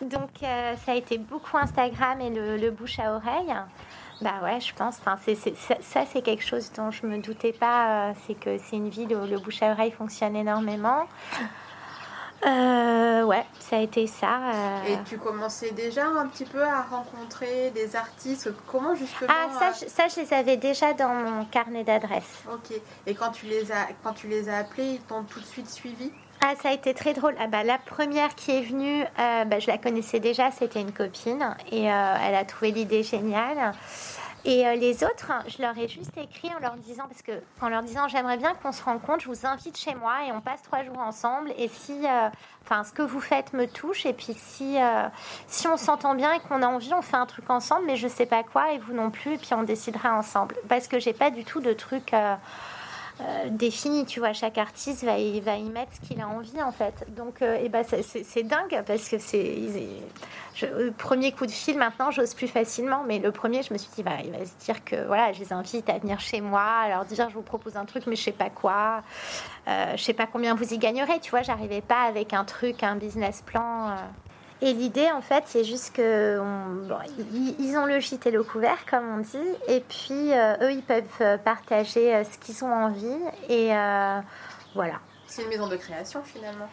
Donc 0.02 0.42
euh, 0.42 0.74
ça 0.84 0.92
a 0.92 0.94
été 0.94 1.16
beaucoup 1.18 1.56
Instagram 1.56 2.20
et 2.20 2.30
le, 2.30 2.56
le 2.58 2.70
bouche 2.70 2.98
à 2.98 3.14
oreille. 3.14 3.54
Bah 4.20 4.34
ouais, 4.42 4.60
je 4.60 4.74
pense. 4.74 4.98
Enfin, 4.98 5.16
c'est, 5.22 5.34
c'est- 5.34 5.56
ça, 5.56 5.76
ça, 5.80 6.04
c'est 6.06 6.20
quelque 6.22 6.42
chose 6.44 6.70
dont 6.72 6.90
je 6.90 7.06
me 7.06 7.18
doutais 7.18 7.52
pas. 7.52 8.10
euh, 8.10 8.12
c'est 8.26 8.34
que 8.34 8.58
c'est 8.58 8.76
une 8.76 8.88
ville 8.90 9.14
où 9.16 9.26
le 9.26 9.38
bouche 9.38 9.62
à 9.62 9.70
oreille 9.72 9.92
fonctionne 9.92 10.36
énormément. 10.36 11.06
Euh, 12.44 13.22
ouais, 13.24 13.44
ça 13.58 13.76
a 13.76 13.80
été 13.80 14.06
ça. 14.06 14.50
euh. 14.52 14.84
Et 14.88 14.98
tu 15.08 15.16
commençais 15.16 15.70
déjà 15.70 16.06
un 16.06 16.26
petit 16.26 16.44
peu 16.44 16.62
à 16.62 16.82
rencontrer 16.82 17.70
des 17.70 17.96
artistes? 17.96 18.50
Comment 18.66 18.94
justement. 18.94 19.32
Ah, 19.32 19.52
ça, 19.58 19.68
euh, 19.68 19.72
je, 19.80 19.90
ça, 19.90 20.08
je 20.08 20.20
les 20.20 20.34
avais 20.34 20.56
déjà 20.56 20.92
dans 20.92 21.08
mon 21.08 21.44
carnet 21.46 21.82
d'adresses. 21.82 22.42
Ok. 22.52 22.78
Et 23.06 23.14
quand 23.14 23.30
tu 23.30 23.46
les 23.46 23.72
as, 23.72 23.88
quand 24.04 24.12
tu 24.12 24.28
les 24.28 24.48
as 24.48 24.58
appelés, 24.58 24.84
ils 24.84 25.00
t'ont 25.00 25.22
tout 25.24 25.40
de 25.40 25.46
suite 25.46 25.70
suivi? 25.70 26.12
Ah, 26.42 26.52
ça 26.62 26.68
a 26.68 26.72
été 26.72 26.92
très 26.92 27.14
drôle. 27.14 27.34
Ah, 27.40 27.46
bah, 27.46 27.64
la 27.64 27.78
première 27.78 28.34
qui 28.34 28.50
est 28.50 28.62
venue, 28.62 29.02
euh, 29.02 29.44
bah, 29.46 29.58
je 29.58 29.66
la 29.68 29.78
connaissais 29.78 30.20
déjà, 30.20 30.50
c'était 30.50 30.82
une 30.82 30.92
copine 30.92 31.56
et 31.72 31.90
euh, 31.90 32.14
elle 32.22 32.34
a 32.34 32.44
trouvé 32.44 32.70
l'idée 32.70 33.02
géniale. 33.02 33.72
Et 34.48 34.64
euh, 34.64 34.76
les 34.76 35.02
autres, 35.02 35.32
je 35.48 35.60
leur 35.60 35.76
ai 35.76 35.88
juste 35.88 36.16
écrit 36.16 36.48
en 36.54 36.60
leur 36.60 36.74
disant, 36.76 37.02
parce 37.08 37.20
que 37.20 37.32
en 37.60 37.68
leur 37.68 37.82
disant, 37.82 38.06
j'aimerais 38.06 38.36
bien 38.36 38.54
qu'on 38.54 38.70
se 38.70 38.82
rencontre, 38.82 39.24
je 39.24 39.28
vous 39.28 39.44
invite 39.44 39.76
chez 39.76 39.96
moi 39.96 40.24
et 40.24 40.30
on 40.30 40.40
passe 40.40 40.62
trois 40.62 40.84
jours 40.84 40.98
ensemble. 40.98 41.52
Et 41.58 41.66
si, 41.66 42.06
euh, 42.06 42.28
ce 42.84 42.92
que 42.92 43.02
vous 43.02 43.20
faites 43.20 43.52
me 43.54 43.66
touche, 43.66 44.06
et 44.06 44.12
puis 44.12 44.34
si, 44.38 44.80
euh, 44.80 45.08
si 45.48 45.66
on 45.66 45.76
s'entend 45.76 46.14
bien 46.14 46.32
et 46.32 46.38
qu'on 46.38 46.62
a 46.62 46.68
envie, 46.68 46.94
on 46.94 47.02
fait 47.02 47.16
un 47.16 47.26
truc 47.26 47.50
ensemble, 47.50 47.86
mais 47.86 47.96
je 47.96 48.06
sais 48.06 48.26
pas 48.26 48.44
quoi, 48.44 48.72
et 48.72 48.78
vous 48.78 48.94
non 48.94 49.10
plus, 49.10 49.34
et 49.34 49.38
puis 49.38 49.52
on 49.52 49.64
décidera 49.64 50.16
ensemble. 50.16 50.54
Parce 50.68 50.86
que 50.86 51.00
j'ai 51.00 51.12
pas 51.12 51.30
du 51.30 51.44
tout 51.44 51.60
de 51.60 51.72
truc. 51.72 52.14
euh, 52.14 52.36
euh, 53.20 53.48
défini, 53.50 54.04
tu 54.04 54.20
vois, 54.20 54.32
chaque 54.34 54.58
artiste 54.58 55.02
va 55.04 55.18
y, 55.18 55.40
va 55.40 55.56
y 55.56 55.64
mettre 55.70 55.92
ce 55.94 56.06
qu'il 56.06 56.20
a 56.20 56.28
envie 56.28 56.62
en 56.62 56.72
fait. 56.72 57.06
Donc, 57.16 57.40
euh, 57.40 57.58
eh 57.62 57.68
ben, 57.70 57.82
c'est- 57.84 58.42
dingue 58.42 58.82
parce 58.86 59.08
que 59.08 59.18
c'est. 59.18 59.56
Le 60.62 60.90
premier 60.90 61.32
coup 61.32 61.44
de 61.46 61.50
fil, 61.50 61.76
maintenant, 61.76 62.10
j'ose 62.10 62.34
plus 62.34 62.48
facilement, 62.48 63.02
mais 63.06 63.18
le 63.18 63.30
premier, 63.32 63.62
je 63.62 63.72
me 63.74 63.78
suis 63.78 63.90
dit, 63.94 64.02
bah, 64.02 64.12
il 64.24 64.30
va 64.32 64.44
se 64.44 64.54
dire 64.64 64.84
que 64.84 65.06
voilà, 65.06 65.32
je 65.32 65.40
les 65.40 65.52
invite 65.52 65.88
à 65.90 65.98
venir 65.98 66.18
chez 66.20 66.40
moi, 66.40 66.62
à 66.84 66.88
leur 66.88 67.04
dire, 67.04 67.28
je 67.28 67.34
vous 67.34 67.42
propose 67.42 67.76
un 67.76 67.84
truc, 67.84 68.06
mais 68.06 68.16
je 68.16 68.22
sais 68.22 68.32
pas 68.32 68.48
quoi, 68.50 69.02
euh, 69.68 69.92
je 69.96 70.02
sais 70.02 70.14
pas 70.14 70.26
combien 70.26 70.54
vous 70.54 70.72
y 70.72 70.78
gagnerez, 70.78 71.20
tu 71.20 71.30
vois, 71.30 71.42
j'arrivais 71.42 71.82
pas 71.82 72.02
avec 72.04 72.32
un 72.32 72.44
truc, 72.44 72.82
un 72.82 72.96
business 72.96 73.42
plan. 73.42 73.96
Et 74.62 74.72
l'idée, 74.72 75.10
en 75.10 75.20
fait, 75.20 75.44
c'est 75.46 75.64
juste 75.64 75.94
que 75.94 76.38
on- 76.40 76.86
bon, 76.88 76.96
ils, 77.58 77.76
ont 77.76 77.84
le 77.84 78.00
gîte 78.00 78.26
et 78.26 78.30
le 78.30 78.42
couvert, 78.42 78.86
comme 78.88 79.04
on 79.14 79.18
dit, 79.18 79.50
et 79.68 79.80
puis 79.80 80.32
euh, 80.32 80.54
eux, 80.62 80.72
ils 80.72 80.82
peuvent 80.82 81.04
euh, 81.20 81.36
partager 81.36 82.14
euh, 82.14 82.24
ce 82.24 82.38
qu'ils 82.38 82.64
ont 82.64 82.72
envie, 82.72 83.18
et 83.50 83.76
euh, 83.76 84.20
voilà. 84.74 84.94
C'est 85.26 85.42
une 85.42 85.48
maison 85.50 85.68
de 85.68 85.76
création 85.76 86.22
finalement. 86.22 86.68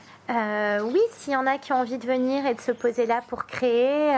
Oui, 0.86 1.02
s'il 1.12 1.34
y 1.34 1.36
en 1.36 1.46
a 1.46 1.58
qui 1.58 1.74
ont 1.74 1.78
envie 1.78 1.98
de 1.98 2.08
venir 2.08 2.46
et 2.46 2.54
de 2.54 2.62
se 2.62 2.72
poser 2.72 3.06
là 3.06 3.22
pour 3.28 3.46
créer, 3.46 4.13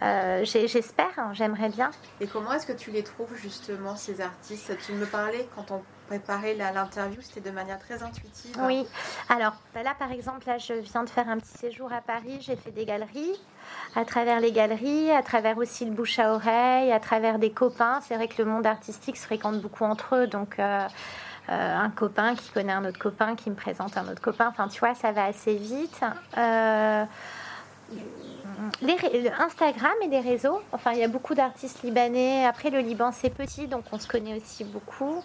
j'espère, 0.00 1.10
hein, 1.18 1.32
j'aimerais 1.34 1.68
bien. 1.68 1.90
Et 2.20 2.26
comment 2.26 2.52
est-ce 2.52 2.66
que 2.66 2.72
tu 2.72 2.90
les 2.90 3.02
trouves 3.02 3.34
justement 3.36 3.96
ces 3.96 4.20
artistes? 4.22 4.72
Tu 4.86 4.92
me 4.92 5.04
parlais 5.04 5.46
quand 5.54 5.70
on 5.70 5.82
préparait 6.12 6.52
la- 6.54 6.72
l'interview, 6.72 7.20
c'était 7.22 7.40
de 7.48 7.54
manière 7.54 7.78
très 7.78 8.02
intuitive. 8.02 8.54
Oui, 8.60 8.86
alors 9.30 9.54
bah 9.74 9.82
là 9.82 9.94
par 9.98 10.12
exemple, 10.12 10.46
là 10.46 10.58
je 10.58 10.74
viens 10.74 11.04
de 11.04 11.08
faire 11.08 11.26
un 11.26 11.38
petit 11.38 11.56
séjour 11.56 11.90
à 11.90 12.02
Paris, 12.02 12.36
j'ai 12.42 12.54
fait 12.56 12.70
des 12.70 12.84
galeries. 12.84 13.40
À 13.96 14.04
travers 14.04 14.38
les 14.40 14.52
galeries, 14.52 15.10
à 15.10 15.22
travers 15.22 15.56
aussi 15.56 15.86
le 15.86 15.92
bouche 15.92 16.18
à 16.18 16.34
oreille, 16.34 16.92
à 16.92 17.00
travers 17.00 17.38
des 17.38 17.50
copains. 17.50 18.00
C'est 18.02 18.14
vrai 18.16 18.28
que 18.28 18.42
le 18.42 18.44
monde 18.44 18.66
artistique 18.66 19.16
se 19.16 19.24
fréquente 19.24 19.60
beaucoup 19.62 19.84
entre 19.84 20.16
eux, 20.16 20.26
donc 20.26 20.58
euh, 20.58 20.86
euh, 21.48 21.76
un 21.78 21.88
copain 21.88 22.34
qui 22.34 22.50
connaît 22.50 22.72
un 22.74 22.84
autre 22.84 22.98
copain 22.98 23.34
qui 23.34 23.48
me 23.48 23.54
présente 23.54 23.96
un 23.96 24.06
autre 24.08 24.20
copain. 24.20 24.48
Enfin, 24.48 24.68
tu 24.68 24.80
vois, 24.80 24.94
ça 24.94 25.12
va 25.12 25.24
assez 25.24 25.54
vite. 25.56 26.00
Euh, 26.36 27.04
les 28.82 29.30
Instagram 29.38 29.92
et 30.02 30.08
les 30.08 30.20
réseaux. 30.20 30.60
Enfin, 30.72 30.92
il 30.92 30.98
y 30.98 31.04
a 31.04 31.08
beaucoup 31.08 31.34
d'artistes 31.34 31.82
libanais. 31.82 32.44
Après, 32.46 32.70
le 32.70 32.80
Liban, 32.80 33.10
c'est 33.12 33.30
petit, 33.30 33.66
donc 33.66 33.84
on 33.92 33.98
se 33.98 34.06
connaît 34.08 34.36
aussi 34.36 34.64
beaucoup. 34.64 35.22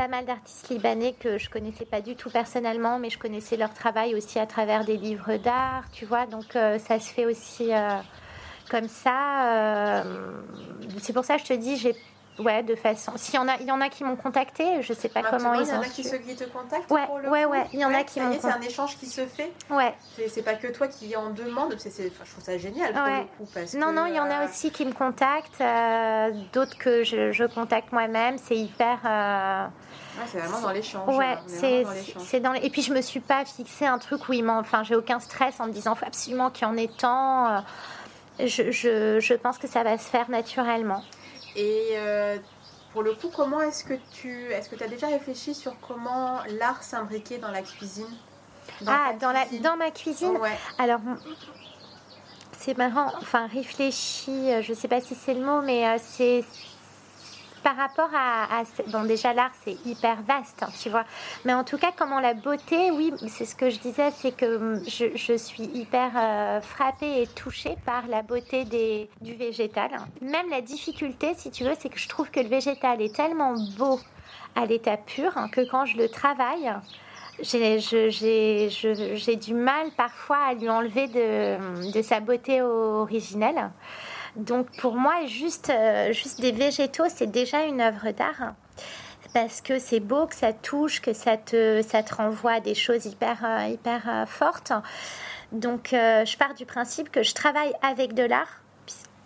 Pas 0.00 0.08
mal 0.08 0.24
d'artistes 0.24 0.70
libanais 0.70 1.12
que 1.12 1.36
je 1.36 1.50
connaissais 1.50 1.84
pas 1.84 2.00
du 2.00 2.16
tout 2.16 2.30
personnellement, 2.30 2.98
mais 2.98 3.10
je 3.10 3.18
connaissais 3.18 3.58
leur 3.58 3.74
travail 3.74 4.14
aussi 4.14 4.38
à 4.38 4.46
travers 4.46 4.86
des 4.86 4.96
livres 4.96 5.36
d'art, 5.36 5.84
tu 5.92 6.06
vois. 6.06 6.24
Donc, 6.24 6.56
euh, 6.56 6.78
ça 6.78 6.98
se 6.98 7.12
fait 7.12 7.26
aussi 7.26 7.70
euh, 7.70 7.98
comme 8.70 8.88
ça. 8.88 10.00
euh, 10.02 10.40
c'est 11.00 11.12
pour 11.12 11.26
ça 11.26 11.36
que 11.36 11.42
je 11.42 11.48
te 11.48 11.52
dis, 11.52 11.76
j'ai. 11.76 11.94
Ouais, 12.40 12.62
de 12.62 12.74
façon. 12.74 13.12
S'il 13.16 13.34
y 13.34 13.38
en 13.38 13.48
a, 13.48 13.56
il 13.60 13.66
y 13.66 13.70
en 13.72 13.80
a 13.80 13.88
qui 13.88 14.02
m'ont 14.04 14.16
contacté, 14.16 14.82
je 14.82 14.92
sais 14.92 15.08
pas 15.08 15.22
comment 15.22 15.54
il 15.54 15.62
ils 15.62 15.68
y 15.68 15.72
en 15.72 15.78
ont 15.78 15.82
a 15.82 15.84
qui, 15.86 16.02
se, 16.04 16.16
qui 16.16 16.34
te 16.34 16.44
contactent 16.44 16.90
Ouais, 16.90 17.06
pour 17.06 17.18
le 17.18 17.28
ouais, 17.28 17.44
coup 17.44 17.50
ouais, 17.50 17.66
il 17.72 17.80
y 17.80 17.84
en 17.84 17.92
a 17.94 18.02
qui 18.04 18.20
m'ont 18.20 18.32
est, 18.32 18.40
C'est 18.40 18.50
un 18.50 18.60
échange 18.60 18.96
qui 18.98 19.06
se 19.06 19.26
fait. 19.26 19.52
Ouais. 19.70 19.94
C'est 20.28 20.42
pas 20.42 20.54
que 20.54 20.68
toi 20.68 20.88
qui 20.88 21.14
en 21.16 21.30
demande. 21.30 21.74
enfin, 21.74 21.90
je 22.24 22.30
trouve 22.30 22.44
ça 22.44 22.56
génial 22.58 22.92
pour 22.92 23.02
Ouais. 23.02 23.18
le 23.38 23.44
coup. 23.44 23.50
Parce 23.54 23.74
Non, 23.74 23.86
que, 23.88 23.92
non, 23.92 24.06
il 24.06 24.14
y 24.14 24.20
en 24.20 24.30
a 24.30 24.42
euh, 24.42 24.48
aussi 24.48 24.70
qui 24.70 24.84
me 24.86 24.92
contactent, 24.92 25.60
euh, 25.60 26.30
d'autres 26.52 26.78
que 26.78 27.04
je, 27.04 27.32
je 27.32 27.44
contacte 27.44 27.92
moi-même. 27.92 28.38
C'est 28.38 28.56
hyper. 28.56 28.98
euh, 29.04 29.64
ouais, 29.66 30.24
c'est 30.26 30.38
vraiment 30.38 30.60
dans 30.60 30.70
l'échange. 30.72 31.14
Ouais, 31.16 31.24
hein, 31.26 31.38
on 31.44 31.48
est 31.48 32.14
c'est 32.18 32.40
dans 32.40 32.50
dans 32.50 32.52
les- 32.54 32.66
Et 32.66 32.70
puis 32.70 32.82
je 32.82 32.92
me 32.92 33.00
suis 33.02 33.20
pas 33.20 33.44
fixé 33.44 33.86
un 33.86 33.98
truc 33.98 34.28
où 34.28 34.32
il 34.32 34.42
m'en. 34.44 34.58
Enfin, 34.58 34.82
j'ai 34.82 34.96
aucun 34.96 35.20
stress 35.20 35.60
en 35.60 35.66
me 35.66 35.72
disant 35.72 35.94
faut 35.94 36.06
absolument 36.06 36.50
qu'il 36.50 36.66
y 36.66 36.70
en 36.70 36.76
ait 36.76 36.88
tant. 36.98 37.46
euh, 37.48 37.58
Je, 38.38 38.70
je, 38.70 39.20
je 39.20 39.34
pense 39.34 39.58
que 39.58 39.66
ça 39.66 39.82
va 39.82 39.98
se 39.98 40.08
faire 40.08 40.30
naturellement. 40.30 41.02
Et 41.56 41.90
euh, 41.94 42.38
pour 42.92 43.02
le 43.02 43.14
coup, 43.14 43.30
comment 43.34 43.60
est-ce 43.60 43.84
que 43.84 43.94
tu 44.12 44.52
est-ce 44.52 44.68
que 44.68 44.76
tu 44.76 44.82
as 44.84 44.88
déjà 44.88 45.08
réfléchi 45.08 45.54
sur 45.54 45.78
comment 45.80 46.40
l'art 46.58 46.82
s'imbriquait 46.82 47.38
dans 47.38 47.50
la 47.50 47.62
cuisine? 47.62 48.10
Ah, 48.86 49.12
dans, 49.20 49.32
la, 49.32 49.44
dans 49.60 49.76
ma 49.76 49.90
cuisine? 49.90 50.36
Ouais. 50.36 50.56
Alors, 50.78 51.00
c'est 52.58 52.76
marrant, 52.76 53.12
enfin, 53.16 53.46
réfléchi, 53.46 54.30
euh, 54.30 54.62
je 54.62 54.74
sais 54.74 54.88
pas 54.88 55.00
si 55.00 55.14
c'est 55.14 55.34
le 55.34 55.44
mot, 55.44 55.60
mais 55.62 55.86
euh, 55.88 55.96
c'est 55.98 56.44
par 57.62 57.76
rapport 57.76 58.10
à, 58.14 58.60
à 58.60 58.62
Bon, 58.88 59.04
déjà, 59.04 59.32
l'art, 59.32 59.52
c'est 59.64 59.76
hyper 59.86 60.22
vaste, 60.22 60.62
hein, 60.62 60.70
tu 60.80 60.90
vois. 60.90 61.04
Mais 61.44 61.54
en 61.54 61.64
tout 61.64 61.78
cas, 61.78 61.92
comment 61.96 62.20
la 62.20 62.34
beauté, 62.34 62.90
oui, 62.90 63.12
c'est 63.28 63.44
ce 63.44 63.54
que 63.54 63.70
je 63.70 63.78
disais, 63.78 64.10
c'est 64.10 64.36
que 64.36 64.56
hum, 64.56 64.82
je, 64.86 65.16
je 65.16 65.36
suis 65.36 65.64
hyper 65.64 66.10
euh, 66.16 66.60
frappée 66.60 67.22
et 67.22 67.26
touchée 67.26 67.76
par 67.84 68.06
la 68.08 68.22
beauté 68.22 68.64
des, 68.64 69.08
du 69.20 69.34
végétal. 69.34 69.90
Même 70.20 70.48
la 70.50 70.60
difficulté, 70.60 71.34
si 71.36 71.50
tu 71.50 71.64
veux, 71.64 71.74
c'est 71.78 71.88
que 71.88 71.98
je 71.98 72.08
trouve 72.08 72.30
que 72.30 72.40
le 72.40 72.48
végétal 72.48 73.00
est 73.00 73.14
tellement 73.14 73.54
beau 73.78 74.00
à 74.56 74.66
l'état 74.66 74.96
pur 74.96 75.36
hein, 75.36 75.48
que 75.48 75.60
quand 75.70 75.86
je 75.86 75.96
le 75.96 76.08
travaille, 76.08 76.72
j'ai 77.42 79.36
du 79.36 79.54
mal 79.54 79.90
parfois 79.96 80.38
à 80.48 80.54
lui 80.54 80.68
enlever 80.68 81.08
de, 81.08 81.92
de 81.92 82.02
sa 82.02 82.20
beauté 82.20 82.60
originelle. 82.62 83.70
Donc 84.36 84.68
pour 84.78 84.94
moi, 84.94 85.26
juste, 85.26 85.70
euh, 85.70 86.12
juste 86.12 86.40
des 86.40 86.52
végétaux, 86.52 87.04
c'est 87.08 87.30
déjà 87.30 87.64
une 87.64 87.80
œuvre 87.80 88.10
d'art. 88.12 88.54
Parce 89.32 89.60
que 89.60 89.78
c'est 89.78 90.00
beau, 90.00 90.26
que 90.26 90.34
ça 90.34 90.52
touche, 90.52 91.00
que 91.00 91.12
ça 91.12 91.36
te, 91.36 92.14
renvoie 92.14 92.54
à 92.54 92.60
des 92.60 92.74
choses 92.74 93.06
hyper, 93.06 93.44
euh, 93.44 93.68
hyper 93.68 94.02
euh, 94.08 94.26
fortes. 94.26 94.72
Donc 95.52 95.88
je 95.90 96.36
pars 96.36 96.54
du 96.54 96.64
principe 96.64 97.10
que 97.10 97.24
je 97.24 97.34
travaille 97.34 97.72
avec 97.82 98.14
de 98.14 98.22
l'art, 98.22 98.59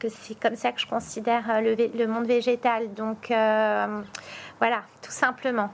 c'est 0.09 0.39
comme 0.39 0.57
ça 0.57 0.73
que 0.73 0.81
je 0.81 0.87
considère 0.87 1.45
euh, 1.51 1.77
le, 1.95 2.07
monde 2.07 2.27
végétal. 2.27 2.93
Donc 2.95 3.31
euh, 3.31 4.03
voilà, 4.59 4.83
tout 5.03 5.11
simplement. 5.11 5.71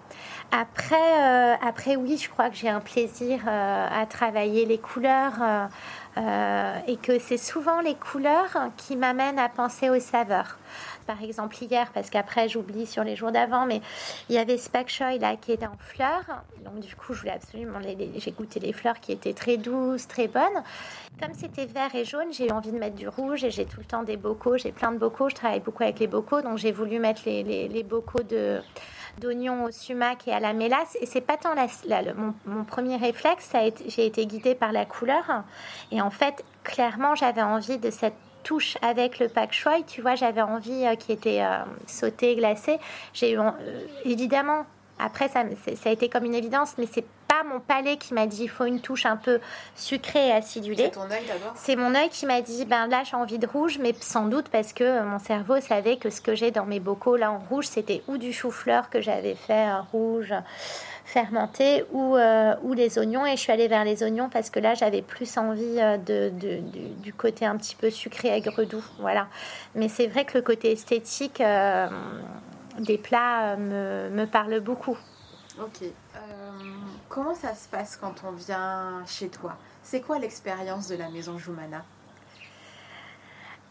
Après, 0.53 0.95
euh, 0.97 1.55
après 1.66 1.97
oui, 1.97 2.16
je 2.16 2.29
crois 2.29 2.51
que 2.51 2.57
j'ai 2.57 2.69
un 2.69 2.81
plaisir 2.81 3.40
à 3.49 4.05
travailler 4.07 4.66
les 4.66 4.79
couleurs 4.79 5.69
et 6.16 6.97
que 6.97 7.19
c'est 7.21 7.37
souvent 7.37 7.81
les 7.81 7.95
couleurs 7.95 8.71
qui 8.77 8.97
m'amènent 8.97 9.38
à 9.38 9.49
penser 9.49 9.90
aux 9.90 10.01
saveurs. 10.01 10.59
Par 11.07 11.23
exemple 11.23 11.57
hier, 11.61 11.91
parce 11.93 12.11
qu'après 12.11 12.49
j'oublie 12.49 12.87
sur 12.87 13.05
les 13.05 13.17
jours 13.17 13.33
d'avant, 13.33 13.67
mais 13.67 13.81
il 14.29 14.35
y 14.35 14.39
avait 14.39 14.59
ce 14.59 14.69
pak 14.71 14.89
choi 14.89 15.17
là 15.19 15.37
qui 15.37 15.53
était 15.53 15.67
en 15.67 15.77
fleurs. 15.79 16.43
Donc 16.65 16.81
du 16.81 16.95
coup, 16.97 17.15
je 17.15 17.21
voulais 17.21 17.33
absolument 17.33 17.79
les, 17.79 18.11
j'ai 18.17 18.31
goûté 18.33 18.61
les 18.61 18.73
fleurs 18.73 19.01
qui 19.01 19.13
étaient 19.13 19.33
très 19.35 19.57
douces, 19.57 20.07
très 20.09 20.29
bonnes. 20.29 20.63
Comme 21.21 21.35
c'était 21.35 21.67
vert 21.67 21.95
et 21.95 22.05
jaune, 22.05 22.33
j'ai 22.33 22.49
eu 22.49 22.51
envie 22.53 22.73
de 22.73 22.79
mettre 22.79 22.97
du 22.97 23.09
rouge 23.09 23.45
et 23.45 23.51
j'ai 23.51 23.67
tout 23.67 23.81
le 23.81 23.87
temps 23.87 24.03
des 24.03 24.17
bocaux. 24.17 24.57
J'ai 24.57 24.73
plein 24.73 24.93
de 24.93 24.99
bocaux. 24.99 25.29
Je 25.29 25.35
travaille 25.35 25.61
beaucoup 25.61 25.83
avec 25.83 25.99
les 25.99 26.07
bocaux, 26.07 26.41
donc 26.43 26.59
j'ai 26.59 26.73
voulu 26.73 26.99
mettre 26.99 27.23
les, 27.27 27.43
les- 27.43 27.69
les 27.69 27.83
bocaux 27.83 28.23
de 28.23 28.61
d'oignons 29.19 29.65
au 29.65 29.71
sumac 29.71 30.27
et 30.29 30.33
à 30.33 30.41
la 30.41 30.53
mélasse. 30.53 30.97
Et 31.01 31.07
c'est 31.07 31.21
pas 31.21 31.37
tant 31.37 31.53
la, 31.55 31.67
mon, 32.15 32.33
mon 32.47 32.65
premier 32.65 32.97
réflexe, 32.97 33.45
ça 33.47 33.59
a 33.59 33.65
été- 33.65 33.91
j'ai 33.91 34.07
été 34.07 34.25
guidée 34.27 34.55
par 34.55 34.73
la 34.73 34.87
couleur. 34.87 35.25
Et 35.91 36.01
en 36.01 36.11
fait, 36.11 36.43
clairement, 36.65 37.15
j'avais 37.17 37.43
envie 37.43 37.79
de 37.79 37.91
cette 37.91 38.15
touche 38.42 38.76
avec 38.83 39.18
le 39.18 39.29
pak 39.29 39.53
choy. 39.53 39.85
Tu 39.87 40.03
vois, 40.03 40.14
j'avais 40.14 40.42
envie 40.42 40.85
qui 40.98 41.12
était 41.12 41.42
sauté, 41.87 42.37
glacé. 42.37 42.79
J'ai 43.12 43.33
eu 43.33 43.38
évidemment 44.05 44.64
après, 45.00 45.29
ça, 45.29 45.44
ça, 45.76 45.88
a 45.88 45.92
été 45.92 46.09
comme 46.09 46.24
une 46.24 46.35
évidence, 46.35 46.74
mais 46.76 46.87
c'est 46.90 47.05
pas 47.26 47.42
mon 47.44 47.61
palais 47.61 47.96
qui 47.96 48.12
m'a 48.12 48.26
dit 48.26 48.44
il 48.44 48.48
faut 48.48 48.64
une 48.64 48.81
touche 48.81 49.07
un 49.07 49.16
peu 49.16 49.40
sucrée 49.74 50.29
et 50.29 50.33
acidulée. 50.33 50.85
C'est 50.85 50.90
ton 50.90 51.11
œil 51.11 51.24
d'abord 51.26 51.53
C'est 51.55 51.76
mon 51.76 51.94
œil 51.94 52.09
qui 52.11 52.26
m'a 52.26 52.42
dit 52.42 52.64
ben 52.64 52.87
là 52.87 53.03
j'ai 53.05 53.16
envie 53.16 53.38
de 53.38 53.46
rouge, 53.46 53.79
mais 53.81 53.94
sans 54.00 54.26
doute 54.26 54.48
parce 54.50 54.72
que 54.72 55.03
mon 55.03 55.18
cerveau 55.18 55.61
savait 55.61 55.96
que 55.96 56.11
ce 56.11 56.20
que 56.20 56.35
j'ai 56.35 56.50
dans 56.50 56.66
mes 56.66 56.81
bocaux 56.81 57.16
là 57.16 57.33
en 57.33 57.38
rouge, 57.38 57.66
c'était 57.66 58.03
ou 58.09 58.18
du 58.18 58.33
chou-fleur 58.33 58.90
que 58.90 59.00
j'avais 59.00 59.35
fait 59.35 59.72
rouge 59.92 60.35
fermenté 61.11 61.85
ou, 61.92 62.16
euh, 62.16 62.55
ou 62.62 62.73
les 62.73 62.99
oignons. 62.99 63.27
Et 63.27 63.33
je 63.33 63.40
suis 63.40 63.53
allée 63.53 63.68
vers 63.68 63.85
les 63.85 64.03
oignons 64.03 64.29
parce 64.29 64.51
que 64.51 64.61
là 64.61 64.75
j'avais 64.75 65.03
plus 65.03 65.37
envie 65.37 65.79
euh, 65.79 65.96
de, 65.99 66.31
du 67.03 67.12
côté 67.12 67.44
un 67.44 67.57
petit 67.57 67.75
peu 67.75 67.90
sucré 67.90 68.29
aigre 68.29 68.64
doux. 68.64 68.85
Voilà. 68.99 69.27
Mais 69.75 69.88
c'est 69.88 70.07
vrai 70.07 70.25
que 70.25 70.38
le 70.38 70.42
côté 70.42 70.73
esthétique 70.73 71.40
euh, 71.40 71.88
des 72.79 72.99
plats 72.99 73.57
me, 73.57 74.09
me 74.11 74.25
parlent 74.27 74.61
beaucoup. 74.61 74.96
Ok. 75.61 75.83
Euh, 75.83 76.18
comment 77.09 77.35
ça 77.35 77.55
se 77.55 77.68
passe 77.68 77.96
quand 77.96 78.23
on 78.27 78.33
vient 78.33 79.03
chez 79.07 79.29
toi? 79.29 79.57
C'est 79.83 80.01
quoi 80.01 80.18
l'expérience 80.18 80.88
de 80.88 80.96
la 80.96 81.11
maison 81.11 81.38
Joumana 81.38 81.85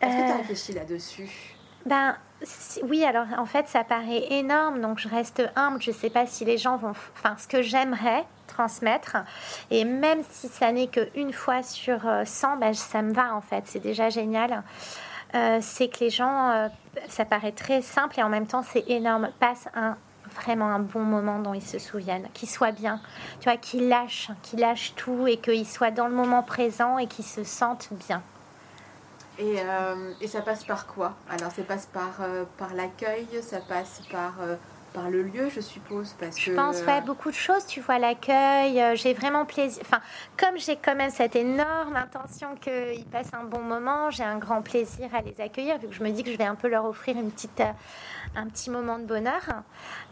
Est-ce 0.02 0.16
que 0.16 0.26
tu 0.26 0.32
as 0.32 0.38
réfléchi 0.38 0.74
là-dessus? 0.74 1.56
Ben 1.86 2.16
oui, 2.84 3.04
alors 3.04 3.26
en 3.38 3.46
fait 3.46 3.68
ça 3.68 3.84
paraît 3.84 4.32
énorme, 4.32 4.82
donc 4.82 5.00
je 5.00 5.10
reste 5.10 5.44
humble. 5.56 5.82
Je 5.82 5.92
ne 5.92 5.96
sais 5.96 6.10
pas 6.10 6.26
si 6.26 6.46
les 6.46 6.58
gens 6.58 6.78
vont, 6.78 6.92
enfin 6.92 7.36
ce 7.38 7.48
que 7.48 7.62
j'aimerais 7.62 8.26
transmettre, 8.48 9.18
et 9.72 9.86
même 9.86 10.22
si 10.30 10.48
ça 10.48 10.72
n'est 10.72 10.88
qu'une 10.88 11.34
fois 11.34 11.64
sur 11.64 12.00
100, 12.26 12.58
ben, 12.58 12.74
ça 12.74 13.02
me 13.02 13.14
va 13.14 13.36
en 13.36 13.42
fait. 13.42 13.64
C'est 13.66 13.80
déjà 13.80 14.10
génial. 14.10 14.64
Euh, 15.36 15.60
c'est 15.62 15.90
que 15.90 16.00
les 16.00 16.10
gens, 16.10 16.50
euh, 16.50 16.68
ça 17.08 17.24
paraît 17.24 17.52
très 17.52 17.82
simple 17.82 18.20
et 18.20 18.24
en 18.24 18.30
même 18.30 18.48
temps 18.48 18.64
c'est 18.64 18.90
énorme, 18.90 19.30
passent 19.40 19.68
un 19.76 19.96
vraiment 20.36 20.68
un 20.68 20.80
bon 20.80 21.02
moment 21.02 21.40
dont 21.40 21.54
ils 21.54 21.62
se 21.62 21.80
souviennent, 21.80 22.28
qu'ils 22.34 22.50
soient 22.50 22.72
bien, 22.72 23.00
tu 23.40 23.46
vois, 23.46 23.58
qu'ils 23.58 23.88
lâchent, 23.90 24.30
qu'ils 24.44 24.60
lâchent 24.60 24.94
tout 24.96 25.28
et 25.28 25.38
qu'ils 25.38 25.68
soient 25.68 25.92
dans 25.92 26.08
le 26.08 26.14
moment 26.14 26.44
présent 26.44 26.98
et 26.98 27.08
qu'ils 27.08 27.26
se 27.26 27.44
sentent 27.44 27.90
bien. 28.08 28.22
Et, 29.40 29.56
euh, 29.60 30.14
et, 30.20 30.28
ça 30.28 30.42
passe 30.42 30.66
par 30.66 30.86
quoi? 30.86 31.14
Alors 31.30 31.52
ça 31.52 31.64
passe 31.64 31.86
par, 31.86 32.20
par 32.58 32.74
l'accueil, 32.74 33.26
ça 33.42 33.62
passe 33.62 34.02
par 34.12 34.34
par 34.94 35.10
le 35.10 35.24
lieu, 35.24 35.50
je 35.50 35.62
suppose, 35.62 36.16
parce 36.20 36.40
je 36.40 36.52
pense 36.52 36.82
ouais, 36.82 37.02
beaucoup 37.02 37.30
de 37.30 37.36
choses. 37.36 37.66
Tu 37.68 37.82
vois 37.82 38.00
l'accueil, 38.00 38.82
euh, 38.82 38.96
j'ai 38.96 39.14
vraiment 39.14 39.46
plaisir. 39.46 39.82
Enfin, 39.86 40.02
comme 40.38 40.58
j'ai 40.58 40.76
quand 40.76 40.96
même 40.96 41.10
cette 41.10 41.36
énorme 41.36 41.96
intention 41.96 42.56
qu'ils 42.56 43.06
passent 43.06 43.34
un 43.34 43.44
bon 43.44 43.62
moment, 43.62 44.10
j'ai 44.10 44.24
un 44.24 44.38
grand 44.38 44.62
plaisir 44.62 45.10
à 45.14 45.22
les 45.22 45.40
accueillir, 45.42 45.78
vu 45.78 45.88
que 45.88 45.94
je 45.94 46.04
me 46.04 46.10
dis 46.10 46.24
que 46.24 46.32
je 46.32 46.38
vais 46.38 46.46
un 46.46 46.56
peu 46.56 46.68
leur 46.68 46.86
offrir 46.86 47.18
une 47.18 47.32
petite, 47.32 47.60
euh, 47.60 47.72
un 48.36 48.48
petit 48.48 48.70
moment 48.70 48.98
de 48.98 49.06
bonheur. 49.06 49.42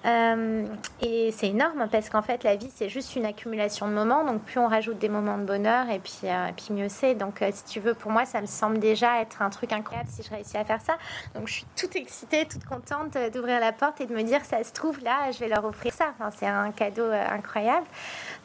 Euh, 0.05 0.65
et 1.01 1.31
c'est 1.31 1.47
énorme 1.47 1.87
parce 1.91 2.09
qu'en 2.09 2.21
fait, 2.21 2.43
la 2.43 2.55
vie 2.55 2.71
c'est 2.73 2.89
juste 2.89 3.15
une 3.15 3.25
accumulation 3.25 3.87
de 3.87 3.93
moments. 3.93 4.23
Donc 4.23 4.43
plus 4.43 4.59
on 4.59 4.67
rajoute 4.67 4.99
des 4.99 5.09
moments 5.09 5.37
de 5.37 5.45
bonheur, 5.45 5.89
et 5.89 5.99
puis, 5.99 6.19
et 6.23 6.53
puis 6.55 6.73
mieux 6.73 6.89
c'est. 6.89 7.15
Donc 7.15 7.43
si 7.51 7.63
tu 7.65 7.79
veux, 7.79 7.93
pour 7.93 8.11
moi, 8.11 8.25
ça 8.25 8.41
me 8.41 8.47
semble 8.47 8.79
déjà 8.79 9.21
être 9.21 9.41
un 9.41 9.49
truc 9.49 9.73
incroyable 9.73 10.09
si 10.11 10.23
je 10.23 10.29
réussis 10.29 10.57
à 10.57 10.65
faire 10.65 10.81
ça. 10.81 10.97
Donc 11.35 11.47
je 11.47 11.53
suis 11.53 11.65
toute 11.75 11.95
excitée, 11.95 12.45
toute 12.45 12.65
contente 12.65 13.17
d'ouvrir 13.33 13.59
la 13.59 13.71
porte 13.71 14.01
et 14.01 14.05
de 14.05 14.13
me 14.13 14.23
dire 14.23 14.45
ça 14.45 14.63
se 14.67 14.73
trouve 14.73 15.03
là, 15.03 15.31
je 15.31 15.39
vais 15.39 15.47
leur 15.47 15.65
offrir 15.65 15.93
ça. 15.93 16.13
c'est 16.37 16.45
un 16.45 16.71
cadeau 16.71 17.03
euh, 17.03 17.25
incroyable. 17.31 17.85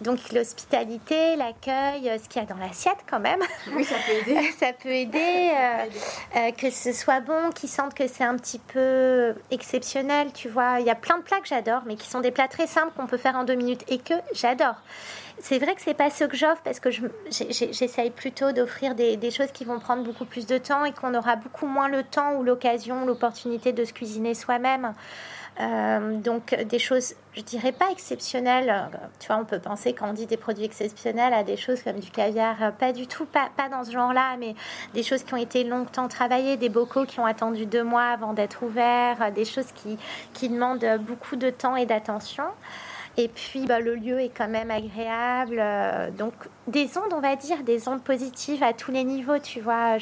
Donc 0.00 0.18
l'hospitalité, 0.32 1.36
l'accueil, 1.36 2.08
euh, 2.08 2.18
ce 2.22 2.28
qu'il 2.28 2.40
y 2.40 2.44
a 2.44 2.48
dans 2.48 2.56
l'assiette 2.56 2.98
quand 3.08 3.20
même. 3.20 3.40
Oui, 3.74 3.84
ça 3.84 3.96
peut 4.06 4.12
aider. 4.12 4.50
ça 4.58 4.72
peut 4.72 4.90
aider. 4.90 5.52
Euh, 6.36 6.50
que 6.52 6.70
ce 6.70 6.92
soit 6.92 7.20
bon, 7.20 7.50
qu'ils 7.50 7.68
sentent 7.68 7.94
que 7.94 8.06
c'est 8.06 8.24
un 8.24 8.36
petit 8.36 8.58
peu 8.58 9.34
exceptionnel. 9.50 10.32
Tu 10.32 10.48
vois, 10.48 10.80
il 10.80 10.86
y 10.86 10.90
a 10.90 10.94
plein 10.94 11.18
de 11.18 11.22
plats 11.22 11.40
que 11.40 11.48
j'adore, 11.48 11.82
mais 11.86 11.96
qui 11.96 12.08
sont 12.08 12.20
des 12.20 12.30
plats 12.30 12.48
très 12.48 12.66
simples 12.66 12.92
qu'on 12.96 13.06
peut 13.06 13.18
faire 13.18 13.36
en 13.36 13.44
deux 13.44 13.54
minutes 13.54 13.84
et 13.88 13.98
que 13.98 14.14
j'adore. 14.32 14.76
C'est 15.38 15.58
vrai 15.58 15.74
que 15.74 15.80
c'est 15.82 15.94
pas 15.94 16.10
ce 16.10 16.24
que 16.24 16.36
j'offre 16.36 16.62
parce 16.62 16.78
que 16.78 16.90
j'essaye 17.30 18.10
plutôt 18.10 18.52
d'offrir 18.52 18.94
des, 18.94 19.16
des, 19.16 19.30
choses 19.32 19.50
qui 19.50 19.64
vont 19.64 19.80
prendre 19.80 20.04
beaucoup 20.04 20.24
plus 20.24 20.46
de 20.46 20.56
temps 20.58 20.84
et 20.84 20.92
qu'on 20.92 21.14
aura 21.14 21.34
beaucoup 21.34 21.66
moins 21.66 21.88
le 21.88 22.04
temps 22.04 22.34
ou 22.34 22.44
l'occasion, 22.44 23.06
l'opportunité 23.06 23.72
de 23.72 23.84
se 23.84 23.92
cuisiner 23.92 24.34
soi-même. 24.34 24.94
Euh, 25.60 26.16
donc 26.16 26.54
des 26.54 26.78
choses, 26.78 27.14
je 27.36 27.42
dirais 27.42 27.72
pas 27.72 27.90
exceptionnelles. 27.90 28.90
Tu 29.20 29.26
vois, 29.26 29.36
on 29.36 29.44
peut 29.44 29.58
penser 29.58 29.92
quand 29.92 30.08
on 30.08 30.12
dit 30.12 30.26
des 30.26 30.36
produits 30.36 30.64
exceptionnels 30.64 31.34
à 31.34 31.42
des 31.42 31.56
choses 31.56 31.82
comme 31.82 32.00
du 32.00 32.10
caviar, 32.10 32.72
pas 32.78 32.92
du 32.92 33.06
tout, 33.06 33.26
pas, 33.26 33.50
dans 33.70 33.84
ce 33.84 33.92
genre-là, 33.92 34.36
mais 34.38 34.54
des 34.94 35.02
choses 35.02 35.22
qui 35.22 35.34
ont 35.34 35.38
été 35.38 35.64
longtemps 35.64 36.08
travaillées, 36.08 36.56
des 36.56 36.68
bocaux 36.68 37.04
qui 37.04 37.20
ont 37.20 37.26
attendu 37.26 37.66
deux 37.66 37.84
mois 37.84 38.06
avant 38.06 38.32
d'être 38.32 38.62
ouverts, 38.62 39.32
des 39.32 39.44
choses 39.44 39.72
qui, 39.74 40.48
demandent 40.48 40.98
beaucoup 41.00 41.36
de 41.36 41.50
temps 41.50 41.76
et 41.76 41.86
d'attention. 41.86 42.44
Et 43.18 43.28
puis, 43.28 43.66
bah, 43.66 43.78
le 43.80 43.94
lieu 43.94 44.20
est 44.20 44.30
quand 44.30 44.48
même 44.48 44.70
agréable. 44.70 45.58
Euh, 45.58 46.10
donc, 46.10 46.32
des 46.66 46.96
ondes, 46.96 47.12
on 47.12 47.20
va 47.20 47.36
dire, 47.36 47.62
des 47.62 47.86
ondes 47.88 48.02
positives 48.02 48.62
à 48.62 48.72
tous 48.72 48.90
les 48.90 49.04
niveaux, 49.04 49.38
tu 49.38 49.60
vois. 49.60 49.98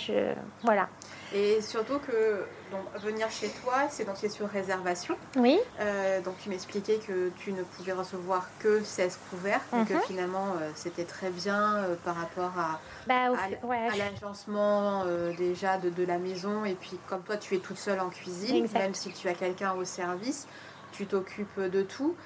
Voilà. 0.63 0.89
Et 1.35 1.61
surtout 1.61 1.99
que 1.99 2.45
donc, 2.71 3.03
venir 3.03 3.31
chez 3.31 3.49
toi, 3.49 3.89
c'est 3.91 4.05
donc 4.05 4.17
c'est 4.19 4.29
sur 4.29 4.49
réservation. 4.49 5.17
Oui. 5.37 5.59
Euh, 5.81 6.21
donc 6.21 6.35
tu 6.43 6.49
m'expliquais 6.49 6.99
que 6.99 7.31
tu 7.39 7.53
ne 7.53 7.63
pouvais 7.63 7.93
recevoir 7.93 8.49
que 8.59 8.83
16 8.83 9.19
couverts 9.31 9.63
et 9.73 9.85
que 9.85 9.95
mhm. 9.95 10.01
finalement 10.07 10.47
euh, 10.61 10.71
c'était 10.75 11.05
très 11.05 11.31
bien 11.31 11.77
euh, 11.77 11.97
par 12.05 12.17
rapport 12.17 12.53
à, 12.59 12.81
bah, 13.07 13.33
à, 13.33 13.97
l'agencement 13.97 15.05
déjà 15.37 15.79
de, 15.79 15.91
de, 15.91 16.05
la 16.05 16.19
maison. 16.19 16.65
Et 16.65 16.75
puis 16.75 16.99
comme 17.09 17.23
toi 17.23 17.37
tu 17.37 17.55
es 17.55 17.59
toute 17.59 17.79
seule 17.79 18.01
en 18.01 18.11
cuisine, 18.11 18.67
même 18.73 18.95
si 18.95 19.13
tu 19.13 19.29
as 19.29 19.35
quelqu'un 19.35 19.73
au 19.73 19.85
service, 19.85 20.47
tu 20.93 21.07
t'occupes 21.07 21.61
de 21.61 21.83
tout. 21.83 22.17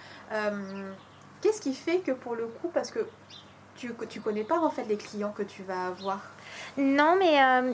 Qu'est-ce 1.41 1.61
qui 1.61 1.75
fait 1.75 1.99
que 1.99 2.13
pour 2.13 2.35
le 2.37 2.47
coup, 2.47 2.71
parce 2.73 2.91
que 2.91 3.07
tu, 3.77 3.93
tu 4.09 4.21
connais 4.21 4.45
pas 4.45 4.59
en 4.59 4.71
fait 4.71 4.85
les 4.85 4.97
clients 4.97 5.33
que 5.33 5.43
tu 5.43 5.63
vas 5.63 5.87
avoir? 5.87 6.21
Non, 6.77 7.17
mais 7.19 7.41
euh, 7.41 7.73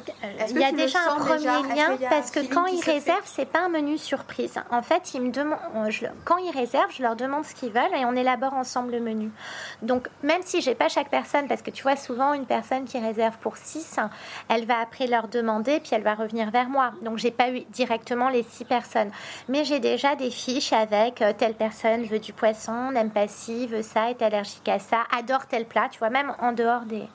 il 0.50 0.58
y 0.58 0.64
a 0.64 0.72
déjà 0.72 0.98
un 1.10 1.16
premier 1.16 1.44
lien 1.44 1.96
parce 2.08 2.30
que 2.30 2.40
quand 2.40 2.66
ils 2.66 2.82
réservent, 2.82 3.22
c'est 3.24 3.46
pas 3.46 3.60
un 3.60 3.68
menu 3.68 3.96
surprise. 3.96 4.54
En 4.70 4.82
fait, 4.82 5.14
ils 5.14 5.22
me 5.22 5.30
demandent, 5.30 5.60
quand 6.24 6.36
ils 6.38 6.50
réservent, 6.50 6.92
je 6.92 7.02
leur 7.02 7.16
demande 7.16 7.44
ce 7.44 7.54
qu'ils 7.54 7.72
veulent 7.72 7.94
et 7.94 8.04
on 8.04 8.14
élabore 8.14 8.54
ensemble 8.54 8.92
le 8.92 9.00
menu. 9.00 9.30
Donc, 9.82 10.08
même 10.22 10.42
si 10.42 10.60
j'ai 10.60 10.74
pas 10.74 10.88
chaque 10.88 11.08
personne, 11.08 11.48
parce 11.48 11.62
que 11.62 11.70
tu 11.70 11.82
vois, 11.82 11.96
souvent 11.96 12.34
une 12.34 12.46
personne 12.46 12.84
qui 12.84 12.98
réserve 12.98 13.38
pour 13.38 13.56
6, 13.56 13.98
elle 14.48 14.66
va 14.66 14.80
après 14.80 15.06
leur 15.06 15.28
demander 15.28 15.80
puis 15.80 15.90
elle 15.92 16.02
va 16.02 16.14
revenir 16.14 16.50
vers 16.50 16.68
moi. 16.68 16.92
Donc, 17.02 17.18
j'ai 17.18 17.30
pas 17.30 17.50
eu 17.50 17.60
directement 17.70 18.28
les 18.28 18.42
6 18.42 18.64
personnes, 18.64 19.10
mais 19.48 19.64
j'ai 19.64 19.80
déjà 19.80 20.14
des 20.16 20.30
fiches 20.30 20.72
avec 20.72 21.22
euh, 21.22 21.32
telle 21.36 21.54
personne 21.54 22.04
veut 22.04 22.18
du 22.18 22.32
poisson, 22.32 22.90
n'aime 22.90 23.10
pas 23.10 23.28
ci, 23.28 23.66
veut 23.66 23.82
ça, 23.82 24.10
est 24.10 24.22
allergique 24.22 24.68
à 24.68 24.78
ça, 24.78 25.04
adore 25.16 25.46
tel 25.46 25.64
plat. 25.64 25.88
Tu 25.90 25.98
vois, 25.98 26.10
même 26.10 26.34
en 26.40 26.52
dehors 26.52 26.82
des 26.82 27.08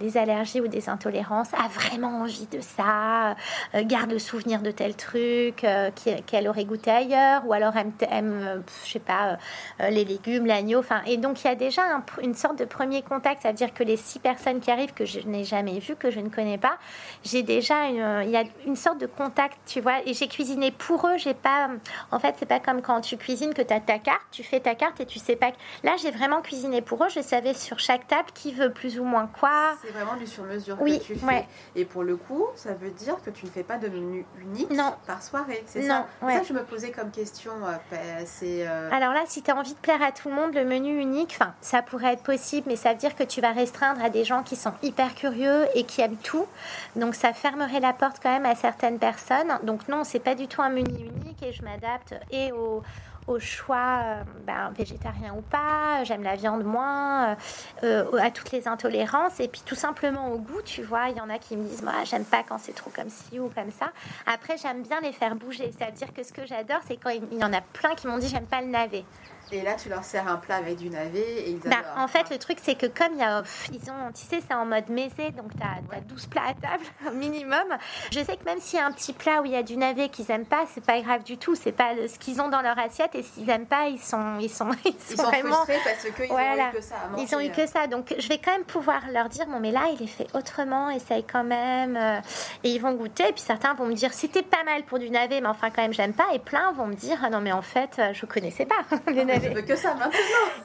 des 0.00 0.16
allergies 0.16 0.60
ou 0.60 0.68
des 0.68 0.88
intolérances, 0.88 1.52
a 1.54 1.68
vraiment 1.68 2.22
envie 2.22 2.46
de 2.46 2.60
ça, 2.60 3.36
euh, 3.74 3.82
garde 3.84 4.10
le 4.10 4.18
souvenir 4.18 4.60
de 4.60 4.70
tel 4.70 4.94
truc 4.96 5.64
euh, 5.64 5.90
qu'elle 6.26 6.48
aurait 6.48 6.64
goûté 6.64 6.90
ailleurs, 6.90 7.46
ou 7.46 7.52
alors 7.52 7.76
aime, 7.76 7.92
aime 8.10 8.32
euh, 8.42 8.58
je 8.84 8.92
sais 8.92 8.98
pas, 8.98 9.38
les 9.80 10.04
légumes, 10.04 10.46
l'agneau. 10.46 10.78
Enfin, 10.78 11.02
et 11.06 11.16
donc 11.16 11.42
il 11.42 11.46
y 11.46 11.50
a 11.50 11.54
déjà 11.54 11.82
une 12.22 12.34
sorte 12.34 12.58
de 12.58 12.64
premier 12.64 13.02
contact, 13.02 13.42
ça 13.42 13.48
veut 13.48 13.54
dire 13.54 13.72
que 13.72 13.84
les 13.84 13.96
six 13.96 14.18
personnes 14.18 14.60
qui 14.60 14.70
arrivent 14.70 14.94
que 14.94 15.04
je 15.04 15.20
n'ai 15.20 15.44
jamais 15.44 15.78
vues, 15.78 15.96
que 15.96 16.10
je 16.10 16.20
ne 16.20 16.28
connais 16.28 16.58
pas, 16.58 16.78
j'ai 17.24 17.42
déjà 17.42 17.86
une, 17.86 18.22
il 18.24 18.30
y 18.30 18.36
a 18.36 18.44
une 18.66 18.76
sorte 18.76 18.98
de 18.98 19.06
contact, 19.06 19.58
tu 19.66 19.80
vois. 19.80 20.00
Et 20.06 20.14
j'ai 20.14 20.28
cuisiné 20.28 20.70
pour 20.70 21.06
eux, 21.06 21.16
j'ai 21.16 21.34
pas, 21.34 21.68
en 22.10 22.18
fait, 22.18 22.34
c'est 22.38 22.46
pas 22.46 22.60
comme 22.60 22.82
quand 22.82 23.00
tu 23.00 23.16
cuisines 23.16 23.54
que 23.54 23.62
tu 23.62 23.72
as 23.72 23.80
ta 23.80 23.98
carte, 23.98 24.22
tu 24.30 24.42
fais 24.42 24.60
ta 24.60 24.74
carte 24.74 25.00
et 25.00 25.06
tu 25.06 25.18
sais 25.18 25.36
pas. 25.36 25.52
Là, 25.82 25.92
j'ai 26.00 26.10
vraiment 26.10 26.40
cuisiné 26.42 26.80
pour 26.80 27.04
eux, 27.04 27.08
je 27.08 27.20
savais 27.20 27.54
sur 27.54 27.78
chaque 27.78 28.06
table 28.06 28.28
qui 28.34 28.52
veut 28.52 28.72
plus 28.72 28.98
ou 28.98 29.04
moins 29.04 29.26
quoi 29.26 29.76
c'est 29.82 29.90
vraiment 29.90 30.16
du 30.16 30.26
sur-mesure 30.26 30.78
que 30.78 30.98
tu 30.98 31.16
fais. 31.16 31.46
Et 31.74 31.84
pour 31.84 32.02
le 32.02 32.16
coup, 32.16 32.46
ça 32.54 32.74
veut 32.74 32.90
dire 32.90 33.16
que 33.24 33.30
tu 33.30 33.46
ne 33.46 33.50
fais 33.50 33.62
pas 33.62 33.78
de 33.78 33.88
menu 33.88 34.24
unique 34.40 34.68
par 35.06 35.22
soirée. 35.22 35.64
C'est 35.66 35.82
ça? 35.82 36.06
ça 36.20 36.40
que 36.40 36.46
je 36.46 36.52
me 36.52 36.64
posais 36.64 36.90
comme 36.90 37.10
question. 37.10 37.52
Euh, 37.66 38.22
c'est, 38.24 38.66
euh, 38.66 38.90
Alors 38.92 39.12
là, 39.12 39.22
si 39.26 39.42
tu 39.42 39.50
as 39.50 39.56
envie 39.56 39.74
de 39.74 39.78
plaire 39.78 40.02
à 40.02 40.12
tout 40.12 40.28
le 40.28 40.34
monde, 40.34 40.54
le 40.54 40.64
menu 40.64 41.00
unique, 41.00 41.38
ça 41.60 41.82
pourrait 41.82 42.14
être 42.14 42.22
possible, 42.22 42.68
mais 42.68 42.76
ça 42.76 42.92
veut 42.92 42.98
dire 42.98 43.16
que 43.16 43.24
tu 43.24 43.40
vas 43.40 43.52
restreindre 43.52 44.02
à 44.02 44.10
des 44.10 44.24
gens 44.24 44.42
qui 44.42 44.56
sont 44.56 44.72
hyper 44.82 45.14
curieux 45.14 45.66
et 45.74 45.84
qui 45.84 46.00
aiment 46.00 46.16
tout. 46.16 46.46
Donc 46.96 47.14
ça 47.14 47.32
fermerait 47.32 47.80
la 47.80 47.92
porte 47.92 48.18
quand 48.22 48.30
même 48.30 48.46
à 48.46 48.54
certaines 48.54 48.98
personnes. 48.98 49.58
Donc 49.64 49.88
non, 49.88 50.04
c'est 50.04 50.20
pas 50.20 50.34
du 50.34 50.46
tout 50.46 50.62
un 50.62 50.70
menu 50.70 51.06
unique 51.06 51.42
et 51.42 51.52
je 51.52 51.62
m'adapte 51.62 52.14
et 52.30 52.52
aux 52.52 52.82
au 53.26 53.38
choix 53.38 54.00
euh, 54.04 54.22
ben, 54.46 54.72
végétarien 54.76 55.34
ou 55.36 55.42
pas, 55.42 56.04
j'aime 56.04 56.22
la 56.22 56.36
viande 56.36 56.64
moins, 56.64 57.30
euh, 57.30 57.34
euh, 57.84 58.18
à 58.18 58.30
toutes 58.30 58.50
les 58.52 58.68
intolérances 58.68 59.40
et 59.40 59.48
puis 59.48 59.62
tout 59.64 59.74
simplement 59.74 60.32
au 60.32 60.38
goût, 60.38 60.62
tu 60.64 60.82
vois, 60.82 61.08
il 61.08 61.16
y 61.16 61.20
en 61.20 61.30
a 61.30 61.38
qui 61.38 61.56
me 61.56 61.64
disent 61.64 61.82
moi 61.82 62.04
j'aime 62.04 62.24
pas 62.24 62.42
quand 62.42 62.58
c'est 62.58 62.74
trop 62.74 62.90
comme 62.90 63.10
ci 63.10 63.38
ou 63.38 63.48
comme 63.48 63.70
ça. 63.70 63.92
Après 64.26 64.56
j'aime 64.56 64.82
bien 64.82 65.00
les 65.00 65.12
faire 65.12 65.36
bouger, 65.36 65.72
c'est-à-dire 65.76 66.12
que 66.12 66.22
ce 66.22 66.32
que 66.32 66.46
j'adore 66.46 66.80
c'est 66.86 66.96
quand 66.96 67.10
il 67.10 67.38
y 67.38 67.44
en 67.44 67.52
a 67.52 67.60
plein 67.60 67.94
qui 67.94 68.06
m'ont 68.06 68.18
dit 68.18 68.28
j'aime 68.28 68.46
pas 68.46 68.60
le 68.60 68.68
navet. 68.68 69.04
Et 69.52 69.60
là, 69.60 69.74
tu 69.74 69.90
leur 69.90 70.02
sers 70.02 70.26
un 70.26 70.38
plat 70.38 70.56
avec 70.56 70.76
du 70.76 70.88
navet 70.88 71.20
et 71.20 71.50
ils 71.50 71.58
bah, 71.58 71.76
En 71.98 72.08
fait, 72.08 72.30
le 72.30 72.38
truc, 72.38 72.56
c'est 72.62 72.74
que 72.74 72.86
comme 72.86 73.12
il 73.12 73.18
y 73.18 73.22
a, 73.22 73.42
ils 73.70 73.90
ont, 73.90 74.10
tu 74.14 74.22
sais, 74.24 74.40
c'est 74.46 74.54
en 74.54 74.64
mode 74.64 74.88
mésé, 74.88 75.30
donc 75.30 75.52
tu 75.54 75.62
as, 75.62 76.00
12 76.00 76.26
plats 76.26 76.42
à 76.48 76.54
table, 76.54 76.84
minimum. 77.14 77.76
Je 78.10 78.20
sais 78.20 78.38
que 78.38 78.44
même 78.46 78.60
s'il 78.60 78.78
y 78.78 78.82
a 78.82 78.86
un 78.86 78.92
petit 78.92 79.12
plat 79.12 79.42
où 79.42 79.44
il 79.44 79.52
y 79.52 79.56
a 79.56 79.62
du 79.62 79.76
navet 79.76 80.08
qu'ils 80.08 80.24
n'aiment 80.30 80.46
pas, 80.46 80.64
c'est 80.72 80.82
pas 80.82 80.98
grave 81.02 81.22
du 81.22 81.36
tout. 81.36 81.54
C'est 81.54 81.72
pas 81.72 81.90
ce 82.08 82.18
qu'ils 82.18 82.40
ont 82.40 82.48
dans 82.48 82.62
leur 82.62 82.78
assiette 82.78 83.14
et 83.14 83.22
s'ils 83.22 83.44
n'aiment 83.44 83.66
pas, 83.66 83.88
ils 83.88 84.00
sont, 84.00 84.38
ils 84.40 84.48
sont, 84.48 84.70
ils 84.86 85.16
sont, 85.16 85.22
vraiment. 85.22 85.64
Frustrés 85.64 85.78
parce 85.84 86.02
qu'ils 86.02 86.28
voilà. 86.28 86.64
ont 86.64 86.70
eu 86.70 86.72
que 86.72 86.80
ça. 86.80 86.94
À 86.94 87.20
ils 87.20 87.36
ont 87.36 87.40
eu 87.40 87.50
que 87.50 87.66
ça. 87.66 87.86
Donc, 87.86 88.14
je 88.18 88.28
vais 88.28 88.38
quand 88.38 88.52
même 88.52 88.64
pouvoir 88.64 89.02
leur 89.12 89.28
dire, 89.28 89.44
bon, 89.46 89.60
mais 89.60 89.70
là, 89.70 89.82
il 89.92 90.02
est 90.02 90.06
fait 90.06 90.28
autrement, 90.34 90.88
essaye 90.88 91.24
quand 91.24 91.44
même. 91.44 91.98
Euh, 91.98 92.20
et 92.64 92.70
ils 92.70 92.80
vont 92.80 92.94
goûter. 92.94 93.28
Et 93.28 93.32
puis 93.32 93.42
certains 93.42 93.74
vont 93.74 93.86
me 93.86 93.94
dire, 93.94 94.14
c'était 94.14 94.42
pas 94.42 94.64
mal 94.64 94.84
pour 94.84 94.98
du 94.98 95.10
navet, 95.10 95.42
mais 95.42 95.48
enfin, 95.48 95.68
quand 95.68 95.82
même, 95.82 95.92
j'aime 95.92 96.14
pas. 96.14 96.24
Et 96.32 96.38
plein 96.38 96.72
vont 96.72 96.86
me 96.86 96.94
dire, 96.94 97.18
ah 97.22 97.28
non, 97.28 97.42
mais 97.42 97.52
en 97.52 97.62
fait, 97.62 97.96
euh, 97.98 98.14
je 98.14 98.24
connaissais 98.24 98.64
pas 98.64 98.82
le 99.06 99.24
navet. 99.24 99.41
Je 99.42 99.48
veux 99.48 99.62
que 99.62 99.76
ça 99.76 99.94
maintenant. 99.94 100.18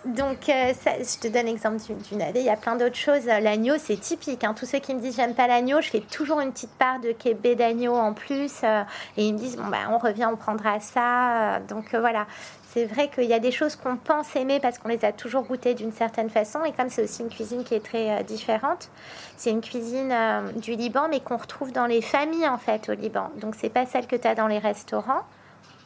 Donc, 0.05 0.49
euh, 0.49 0.73
je 0.85 1.19
te 1.19 1.27
donne 1.27 1.47
l'exemple 1.47 1.77
du, 1.77 2.15
navet. 2.15 2.41
Il 2.41 2.45
y 2.45 2.49
a 2.49 2.55
plein 2.55 2.75
d'autres 2.75 2.95
choses. 2.95 3.25
L'agneau, 3.25 3.75
c'est 3.79 3.97
typique. 3.97 4.43
Hein. 4.43 4.53
Tous 4.53 4.65
ceux 4.65 4.79
qui 4.79 4.93
me 4.93 4.99
disent 4.99 5.15
j'aime 5.15 5.33
pas 5.33 5.47
l'agneau, 5.47 5.81
je 5.81 5.89
fais 5.89 6.01
toujours 6.01 6.39
une 6.39 6.51
petite 6.51 6.73
part 6.73 6.99
de 6.99 7.11
kébé 7.11 7.55
d'agneau 7.55 7.95
en 7.95 8.13
plus. 8.13 8.61
Euh, 8.63 8.83
et 9.17 9.25
ils 9.25 9.33
me 9.33 9.37
disent 9.37 9.57
bon, 9.57 9.67
bah, 9.67 9.89
on 9.89 9.97
revient, 9.97 10.27
on 10.31 10.35
prendra 10.35 10.79
ça. 10.79 11.55
Euh, 11.55 11.59
donc 11.67 11.95
voilà. 11.95 12.27
C'est 12.69 12.85
vrai 12.85 13.09
qu'il 13.09 13.25
y 13.25 13.33
a 13.33 13.39
des 13.39 13.51
choses 13.51 13.75
qu'on 13.75 13.97
pense 13.97 14.35
aimer 14.35 14.59
parce 14.59 14.77
qu'on 14.77 14.89
les 14.89 15.03
a 15.03 15.11
toujours 15.11 15.43
goûtées 15.43 15.73
d'une 15.73 15.93
certaine 15.93 16.29
façon. 16.29 16.63
Et 16.63 16.71
comme 16.73 16.89
c'est 16.89 17.03
aussi 17.03 17.23
une 17.23 17.29
cuisine 17.29 17.63
qui 17.63 17.73
est 17.73 17.83
très 17.83 18.23
différente, 18.23 18.91
c'est 19.35 19.49
une 19.49 19.61
cuisine 19.61 20.13
du 20.57 20.75
Liban, 20.75 21.07
mais 21.09 21.21
qu'on 21.21 21.37
retrouve 21.37 21.71
dans 21.71 21.87
les 21.87 22.01
familles 22.01 22.47
en 22.47 22.59
fait 22.59 22.89
au 22.89 22.93
Liban. 22.93 23.31
Donc 23.37 23.55
c'est 23.55 23.69
pas 23.69 23.87
celle 23.87 24.05
que 24.05 24.15
tu 24.15 24.27
as 24.27 24.35
dans 24.35 24.47
les 24.47 24.59
restaurants. 24.59 25.23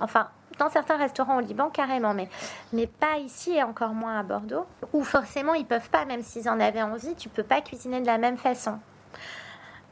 Enfin, 0.02 0.28
dans 0.60 0.70
certains 0.70 0.98
restaurants 0.98 1.38
au 1.38 1.42
Liban, 1.42 1.70
carrément, 1.70 2.14
mais, 2.14 2.30
mais 2.74 2.88
pas 2.88 3.18
ici 3.18 3.52
et 3.52 3.64
encore 3.64 3.94
moins 3.94 4.20
à 4.20 4.24
Bordeaux, 4.24 4.66
où 4.94 5.04
forcément 5.04 5.54
ils 5.54 5.66
peuvent 5.66 5.90
pas, 5.90 6.06
même 6.06 6.22
s'ils 6.22 6.50
en 6.50 6.60
avaient 6.60 6.82
envie, 6.82 7.16
tu 7.16 7.30
peux 7.30 7.44
pas 7.44 7.62
cuisiner 7.62 8.02
de 8.02 8.06
la 8.06 8.18
même 8.18 8.38
façon. 8.38 8.80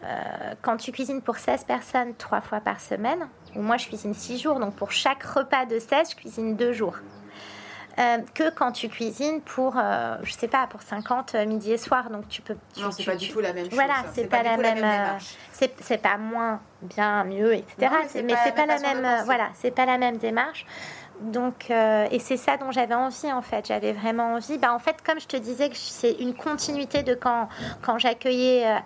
Euh, 0.04 0.54
quand 0.62 0.78
tu 0.78 0.92
cuisines 0.92 1.22
pour 1.22 1.38
16 1.38 1.66
personnes 1.66 2.14
trois 2.16 2.42
fois 2.42 2.62
par 2.62 2.80
semaine, 2.80 3.28
ou 3.56 3.62
moi 3.62 3.78
je 3.78 3.88
cuisine 3.88 4.14
6 4.14 4.40
jours, 4.40 4.60
donc 4.60 4.76
pour 4.76 4.92
chaque 4.92 5.24
repas 5.24 5.66
de 5.66 5.80
16, 5.80 6.12
je 6.12 6.16
cuisine 6.16 6.56
2 6.56 6.72
jours. 6.72 6.96
Euh, 8.00 8.20
que 8.34 8.50
quand 8.50 8.72
tu 8.72 8.88
cuisines 8.88 9.42
pour, 9.42 9.76
euh, 9.78 10.16
je 10.24 10.32
sais 10.32 10.48
pas, 10.48 10.68
pour 10.68 10.82
50 10.82 11.36
midi 11.48 11.74
et 11.74 11.78
soir. 11.78 12.10
Donc 12.10 12.30
tu 12.30 12.42
peux. 12.42 12.56
non, 12.80 12.92
c'est 12.92 13.04
pas 13.04 13.16
du 13.16 13.30
tout 13.30 13.42
la 13.42 13.52
même 13.52 13.66
chose. 13.66 13.74
Voilà, 13.74 14.06
c'est 14.14 14.28
pas, 14.28 14.42
la 14.42 14.56
même. 14.56 15.20
c'est 15.52 16.02
pas 16.02 16.18
moins 16.18 16.62
bien, 16.82 17.26
mieux, 17.26 17.54
etc. 17.54 17.76
mais 18.24 18.36
c'est 18.44 18.56
pas, 18.56 18.66
la 18.66 18.80
même. 18.80 19.24
voilà, 19.26 19.50
c'est 19.54 19.72
pas 19.72 19.86
la 19.86 19.98
même 19.98 20.18
démarche. 20.18 20.66
Donc, 21.20 21.70
euh, 21.70 22.08
et 22.12 22.20
c'est 22.20 22.38
ça 22.38 22.58
dont 22.58 22.72
j'avais 22.72 22.96
envie 22.96 23.32
en 23.32 23.42
fait. 23.42 23.68
J'avais 23.68 23.92
vraiment 23.92 24.36
envie. 24.36 24.58
Bah, 24.58 24.74
en 24.74 24.80
fait, 24.80 24.98
comme 25.06 25.20
je 25.20 25.28
te 25.28 25.38
disais, 25.38 25.70
que 25.70 25.76
c'est 25.76 26.14
une 26.14 26.34
continuité 26.34 27.04
de 27.04 27.14
quand, 27.14 27.50
quand 27.82 27.98
j'accueillais 28.00 28.66
euh, 28.66 28.78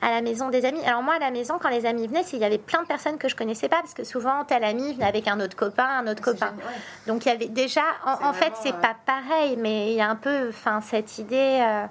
à 0.00 0.10
la 0.10 0.22
maison 0.22 0.48
des 0.48 0.64
amis. 0.64 0.80
Alors, 0.86 1.02
moi, 1.02 1.14
à 1.14 1.18
la 1.18 1.30
maison, 1.30 1.58
quand 1.60 1.68
les 1.68 1.84
amis 1.84 2.06
venaient, 2.06 2.22
il 2.32 2.38
y 2.38 2.44
avait 2.44 2.58
plein 2.58 2.82
de 2.82 2.86
personnes 2.86 3.18
que 3.18 3.28
je 3.28 3.36
connaissais 3.36 3.68
pas 3.68 3.80
parce 3.80 3.94
que 3.94 4.04
souvent, 4.04 4.44
tel 4.44 4.64
ami 4.64 4.94
venait 4.94 5.04
avec 5.04 5.28
un 5.28 5.40
autre 5.40 5.56
copain, 5.56 5.86
un 5.86 6.06
autre 6.06 6.22
copain. 6.22 6.54
Donc, 7.06 7.26
il 7.26 7.28
y 7.28 7.32
avait 7.32 7.48
déjà. 7.48 7.82
En, 8.04 8.32
fait, 8.32 8.52
c'est 8.62 8.76
pas 8.80 8.96
pareil, 9.04 9.56
mais 9.58 9.92
il 9.92 9.96
y 9.96 10.00
a 10.00 10.08
un 10.08 10.16
peu 10.16 10.48
enfin, 10.48 10.80
cette 10.80 11.18
idée. 11.18 11.86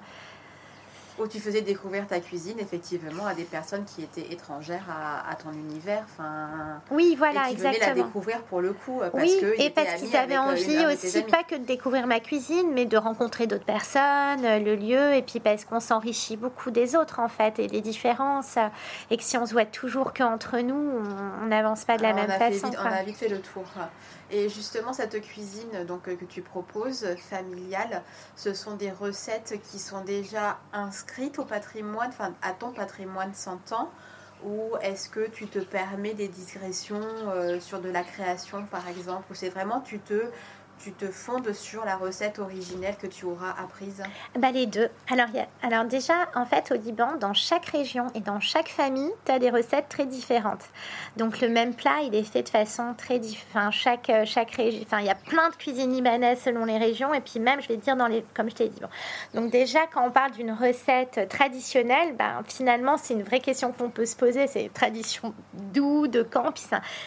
Euh, 1.18 1.22
où 1.22 1.26
tu 1.26 1.40
faisais 1.40 1.62
découvrir 1.62 2.06
ta 2.06 2.20
cuisine 2.20 2.58
effectivement 2.58 3.26
à 3.26 3.34
des 3.34 3.44
personnes 3.44 3.84
qui 3.84 4.02
étaient 4.02 4.32
étrangères 4.32 4.84
à, 4.88 5.34
ton 5.36 5.52
univers. 5.52 6.04
Enfin, 6.04 6.80
oui, 6.90 7.14
voilà, 7.16 7.44
et 7.44 7.48
qui 7.48 7.52
exactement. 7.54 7.86
la 7.86 7.94
découvrir 7.94 8.42
pour 8.42 8.60
le 8.60 8.72
coup. 8.72 9.00
Parce 9.00 9.14
oui, 9.14 9.40
et 9.58 9.70
parce 9.70 9.94
qu'ils 9.94 10.16
avaient 10.16 10.38
envie 10.38 10.86
aussi, 10.86 11.22
pas 11.22 11.42
que 11.44 11.54
de 11.54 11.64
découvrir 11.64 12.06
ma 12.06 12.20
cuisine, 12.20 12.70
mais 12.72 12.84
de 12.84 12.96
rencontrer 12.96 13.46
d'autres 13.46 13.64
personnes, 13.64 14.42
le 14.42 14.74
lieu, 14.74 15.14
et 15.14 15.22
puis 15.22 15.40
parce 15.40 15.64
qu'on 15.64 15.80
s'enrichit 15.80 16.36
beaucoup 16.36 16.70
des 16.70 16.96
autres 16.96 17.20
en 17.20 17.28
fait, 17.28 17.58
et 17.58 17.68
les 17.68 17.80
différences. 17.80 18.58
Et 19.10 19.16
que 19.16 19.22
si 19.22 19.36
on 19.36 19.46
se 19.46 19.52
voit 19.52 19.66
toujours 19.66 20.12
qu'entre 20.12 20.58
nous, 20.58 20.74
on 21.42 21.46
n'avance 21.46 21.84
pas 21.84 21.96
de 21.96 22.02
la 22.02 22.12
même 22.12 22.30
façon. 22.30 22.70
on 22.76 22.86
a 22.86 23.02
vite 23.02 23.16
fait 23.16 23.28
le 23.28 23.40
tour. 23.40 23.64
Et 24.30 24.48
justement, 24.48 24.92
cette 24.92 25.20
cuisine 25.20 25.84
donc, 25.86 26.04
que 26.04 26.24
tu 26.24 26.40
proposes, 26.40 27.06
familiale, 27.16 28.02
ce 28.36 28.54
sont 28.54 28.74
des 28.74 28.90
recettes 28.90 29.60
qui 29.70 29.78
sont 29.78 30.02
déjà 30.02 30.58
inscrites 30.72 31.03
au 31.38 31.44
patrimoine, 31.44 32.08
enfin 32.08 32.34
à 32.42 32.52
ton 32.52 32.72
patrimoine 32.72 33.34
100 33.34 33.72
ans, 33.72 33.90
ou 34.44 34.72
est-ce 34.82 35.08
que 35.08 35.28
tu 35.28 35.46
te 35.46 35.58
permets 35.58 36.14
des 36.14 36.28
digressions 36.28 37.00
euh, 37.28 37.60
sur 37.60 37.80
de 37.80 37.88
la 37.88 38.02
création, 38.02 38.64
par 38.66 38.88
exemple, 38.88 39.24
ou 39.30 39.34
c'est 39.34 39.48
vraiment 39.48 39.80
tu 39.80 39.98
te 39.98 40.30
tu 40.78 40.92
te 40.92 41.06
fondes 41.06 41.52
sur 41.52 41.84
la 41.84 41.96
recette 41.96 42.38
originelle 42.38 42.96
que 42.96 43.06
tu 43.06 43.24
auras 43.24 43.50
apprise 43.50 44.02
bah, 44.38 44.50
Les 44.50 44.66
deux. 44.66 44.88
Alors, 45.10 45.28
alors 45.62 45.84
déjà, 45.84 46.14
en 46.34 46.44
fait, 46.44 46.72
au 46.72 46.74
Liban, 46.74 47.16
dans 47.18 47.32
chaque 47.32 47.66
région 47.66 48.08
et 48.14 48.20
dans 48.20 48.40
chaque 48.40 48.68
famille, 48.68 49.10
tu 49.24 49.32
as 49.32 49.38
des 49.38 49.50
recettes 49.50 49.88
très 49.88 50.06
différentes. 50.06 50.64
Donc 51.16 51.40
le 51.40 51.48
même 51.48 51.74
plat, 51.74 52.02
il 52.02 52.14
est 52.14 52.24
fait 52.24 52.42
de 52.42 52.48
façon 52.48 52.94
très 52.96 53.18
différente. 53.18 53.72
Chaque, 53.72 54.10
euh, 54.10 54.24
chaque 54.24 54.50
région, 54.50 54.82
enfin, 54.84 55.00
il 55.00 55.06
y 55.06 55.10
a 55.10 55.14
plein 55.14 55.50
de 55.50 55.56
cuisines 55.56 55.92
libanaises 55.92 56.40
selon 56.42 56.64
les 56.64 56.78
régions. 56.78 57.14
Et 57.14 57.20
puis 57.20 57.40
même, 57.40 57.60
je 57.60 57.68
vais 57.68 57.76
dire, 57.76 57.96
dans 57.96 58.06
les, 58.06 58.24
comme 58.34 58.50
je 58.50 58.54
t'ai 58.54 58.68
dit. 58.68 58.80
Donc 59.34 59.50
déjà, 59.50 59.80
quand 59.92 60.06
on 60.06 60.10
parle 60.10 60.32
d'une 60.32 60.52
recette 60.52 61.28
traditionnelle, 61.28 62.14
ben, 62.16 62.42
finalement, 62.46 62.96
c'est 62.96 63.14
une 63.14 63.22
vraie 63.22 63.40
question 63.40 63.72
qu'on 63.72 63.90
peut 63.90 64.06
se 64.06 64.16
poser. 64.16 64.46
C'est 64.46 64.70
tradition 64.72 65.34
d'où, 65.52 66.08
de 66.08 66.22
quand 66.22 66.52
Puis 66.52 66.64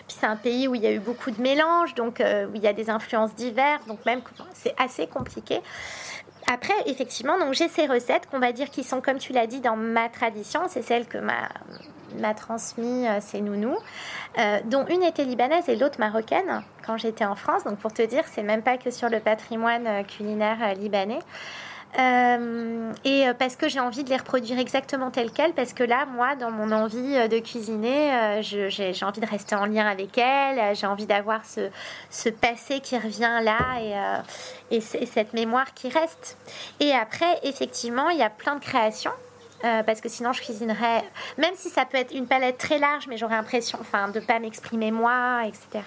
c'est 0.08 0.26
un, 0.26 0.36
pays 0.36 0.68
où 0.68 0.76
il 0.76 0.82
y 0.82 0.88
a 0.88 0.92
eu 0.92 1.00
beaucoup 1.00 1.32
de 1.32 1.42
mélanges, 1.42 1.96
donc 1.96 2.22
euh, 2.22 2.48
où 2.48 2.56
il 2.56 2.62
y 2.62 2.68
a 2.68 2.74
des 2.74 2.90
influences 2.90 3.34
diverses 3.34 3.57
donc 3.88 4.06
même 4.06 4.22
c'est 4.54 4.76
assez 4.78 5.08
compliqué. 5.08 5.62
Après, 6.50 6.74
effectivement, 6.86 7.38
donc 7.38 7.54
j'ai 7.54 7.68
ces 7.68 7.88
recettes 7.88 8.28
qu'on 8.30 8.40
va 8.40 8.54
dire 8.54 8.70
qui 8.70 8.84
sont, 8.84 9.02
comme 9.02 9.18
tu 9.18 9.34
l'as 9.34 9.48
dit, 9.48 9.60
dans 9.60 9.76
ma 9.76 10.08
tradition. 10.08 10.62
C'est 10.70 10.82
celle 10.82 11.06
que 11.06 11.18
m'a, 11.18 11.50
m'a 12.20 12.34
transmis 12.34 13.06
euh, 13.06 13.20
ces 13.20 13.42
nounous, 13.42 13.78
euh, 14.40 14.60
dont 14.66 14.86
une 14.88 15.04
était 15.04 15.26
libanaise 15.26 15.68
et 15.68 15.76
l'autre 15.76 16.00
marocaine 16.00 16.64
quand 16.86 16.96
j'étais 16.96 17.26
en 17.26 17.36
France. 17.36 17.66
Donc 17.66 17.80
pour 17.80 17.92
te 17.92 18.02
dire, 18.02 18.24
c'est 18.32 18.44
même 18.44 18.62
pas 18.62 18.78
que 18.78 18.92
sur 18.92 19.10
le 19.10 19.20
patrimoine 19.20 19.88
euh, 19.88 20.04
culinaire 20.04 20.74
libanais. 20.76 21.20
Euh, 21.98 22.94
et 23.06 23.28
euh, 23.28 23.34
parce 23.34 23.56
que 23.56 23.70
j'ai 23.70 23.80
envie 23.80 24.04
de 24.04 24.10
les 24.10 24.18
reproduire 24.18 24.60
exactement 24.60 25.10
telles 25.10 25.32
quelles, 25.32 25.54
parce 25.54 25.74
que 25.74 25.84
là, 25.84 26.06
moi, 26.06 26.36
dans 26.36 26.52
mon 26.52 26.72
envie 26.72 27.16
euh, 27.16 27.28
de 27.28 27.40
cuisiner, 27.40 28.42
j'ai 28.42 29.06
envie 29.06 29.22
de 29.22 29.26
rester 29.26 29.56
en 29.56 29.66
lien 29.66 29.88
avec 29.88 30.18
elles, 30.18 30.76
j'ai 30.76 30.86
envie 30.86 31.06
d'avoir 31.06 31.42
ce, 31.46 32.30
passé 32.30 32.82
qui 32.82 32.98
revient 32.98 33.40
là 33.42 33.58
et, 34.70 34.78
et, 34.78 34.82
cette 34.82 35.34
mémoire 35.34 35.74
qui 35.74 35.90
reste. 35.90 36.38
Et 36.80 36.92
après, 36.92 37.40
effectivement, 37.44 38.10
il 38.10 38.18
y 38.18 38.24
a 38.24 38.30
plein 38.30 38.56
de 38.56 38.62
créations. 38.62 39.12
Euh, 39.64 39.82
parce 39.82 40.02
que 40.02 40.10
sinon 40.10 40.34
je 40.34 40.42
cuisinerais, 40.42 41.04
même 41.40 41.54
si 41.56 41.70
ça 41.70 41.86
peut 41.86 41.98
être 41.98 42.14
une 42.14 42.28
palette 42.28 42.60
très 42.60 42.78
large, 42.78 43.08
mais 43.08 43.18
j'aurais 43.18 43.36
l'impression 43.36 43.80
enfin, 43.82 44.08
de 44.08 44.20
ne 44.20 44.24
pas 44.24 44.38
m'exprimer 44.38 44.92
moi, 44.92 45.42
etc. 45.48 45.84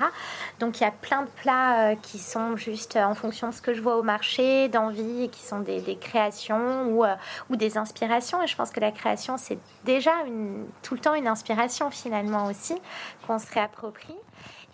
Donc 0.59 0.81
il 0.81 0.83
y 0.83 0.87
a 0.87 0.91
plein 0.91 1.23
de 1.23 1.29
plats 1.41 1.91
euh, 1.91 1.95
qui 2.03 2.18
sont 2.18 2.57
juste 2.57 2.97
euh, 2.97 3.05
en 3.05 3.14
fonction 3.14 3.49
de 3.49 3.55
ce 3.55 3.62
que 3.62 3.73
je 3.73 3.81
vois 3.81 3.97
au 3.97 4.03
marché, 4.03 4.68
d'envie, 4.68 5.29
qui 5.31 5.43
sont 5.43 5.61
des, 5.61 5.97
créations 6.01 6.89
ou, 7.49 7.57
des 7.57 7.79
inspirations. 7.79 8.43
Et 8.43 8.49
je 8.49 8.57
pense 8.57 8.71
que 8.71 8.81
la 8.81 8.91
création, 8.91 9.37
c'est 9.37 9.59
déjà 9.85 10.12
tout 10.83 10.95
le 10.95 11.01
temps 11.01 11.14
une 11.14 11.29
inspiration 11.29 11.91
finalement 11.91 12.47
aussi, 12.47 12.75
qu'on 13.27 13.39
se 13.39 13.53
réapproprie. 13.53 14.16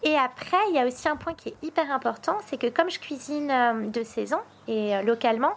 Et 0.04 0.16
après, 0.16 0.56
il 0.70 0.76
y 0.76 0.78
a 0.78 0.86
aussi 0.86 1.06
un 1.08 1.16
point 1.16 1.34
qui 1.34 1.50
est 1.50 1.56
hyper 1.62 1.90
important, 1.90 2.38
c'est 2.46 2.58
que 2.58 2.68
comme 2.68 2.88
je 2.90 2.98
cuisine 2.98 3.90
de 3.90 4.02
saison 4.04 4.38
et 4.68 5.02
localement, 5.02 5.54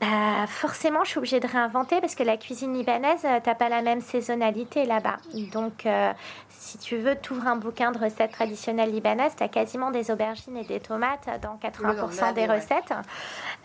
bah, 0.00 0.46
forcément, 0.46 1.04
je 1.04 1.10
suis 1.10 1.18
obligée 1.18 1.40
de 1.40 1.46
réinventer 1.46 2.02
parce 2.02 2.14
que 2.14 2.22
la 2.22 2.36
cuisine 2.36 2.74
libanaise, 2.74 3.24
euh, 3.24 3.40
t'as 3.42 3.54
pas 3.54 3.70
la 3.70 3.80
même 3.80 4.02
saisonnalité 4.02 4.84
là-bas. 4.84 5.16
Donc, 5.52 5.86
euh, 5.86 6.12
si 6.50 6.76
tu 6.76 6.98
veux, 6.98 7.14
t'ouvres 7.14 7.46
un 7.46 7.56
bouquin 7.56 7.92
de 7.92 7.98
recettes 7.98 8.32
traditionnelles 8.32 8.92
libanaises, 8.92 9.34
tu 9.36 9.42
as 9.42 9.48
quasiment 9.48 9.90
des 9.90 10.10
aubergines 10.10 10.58
et 10.58 10.64
des 10.64 10.80
tomates 10.80 11.26
dans 11.40 11.56
80% 11.56 12.34
des 12.34 12.44
recettes. 12.44 12.92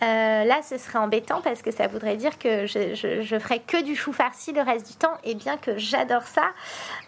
Euh, 0.02 0.44
là, 0.44 0.62
ce 0.62 0.78
serait 0.78 0.98
embêtant 0.98 1.42
parce 1.42 1.60
que 1.60 1.70
ça 1.70 1.86
voudrait 1.86 2.16
dire 2.16 2.38
que 2.38 2.64
je, 2.66 2.94
je, 2.94 3.38
ferais 3.38 3.58
que 3.58 3.82
du 3.82 3.94
chou 3.94 4.12
farci 4.12 4.52
le 4.52 4.62
reste 4.62 4.86
du 4.86 4.94
temps. 4.94 5.18
Et 5.24 5.34
bien 5.34 5.58
que 5.58 5.76
j'adore 5.76 6.22
ça, 6.22 6.46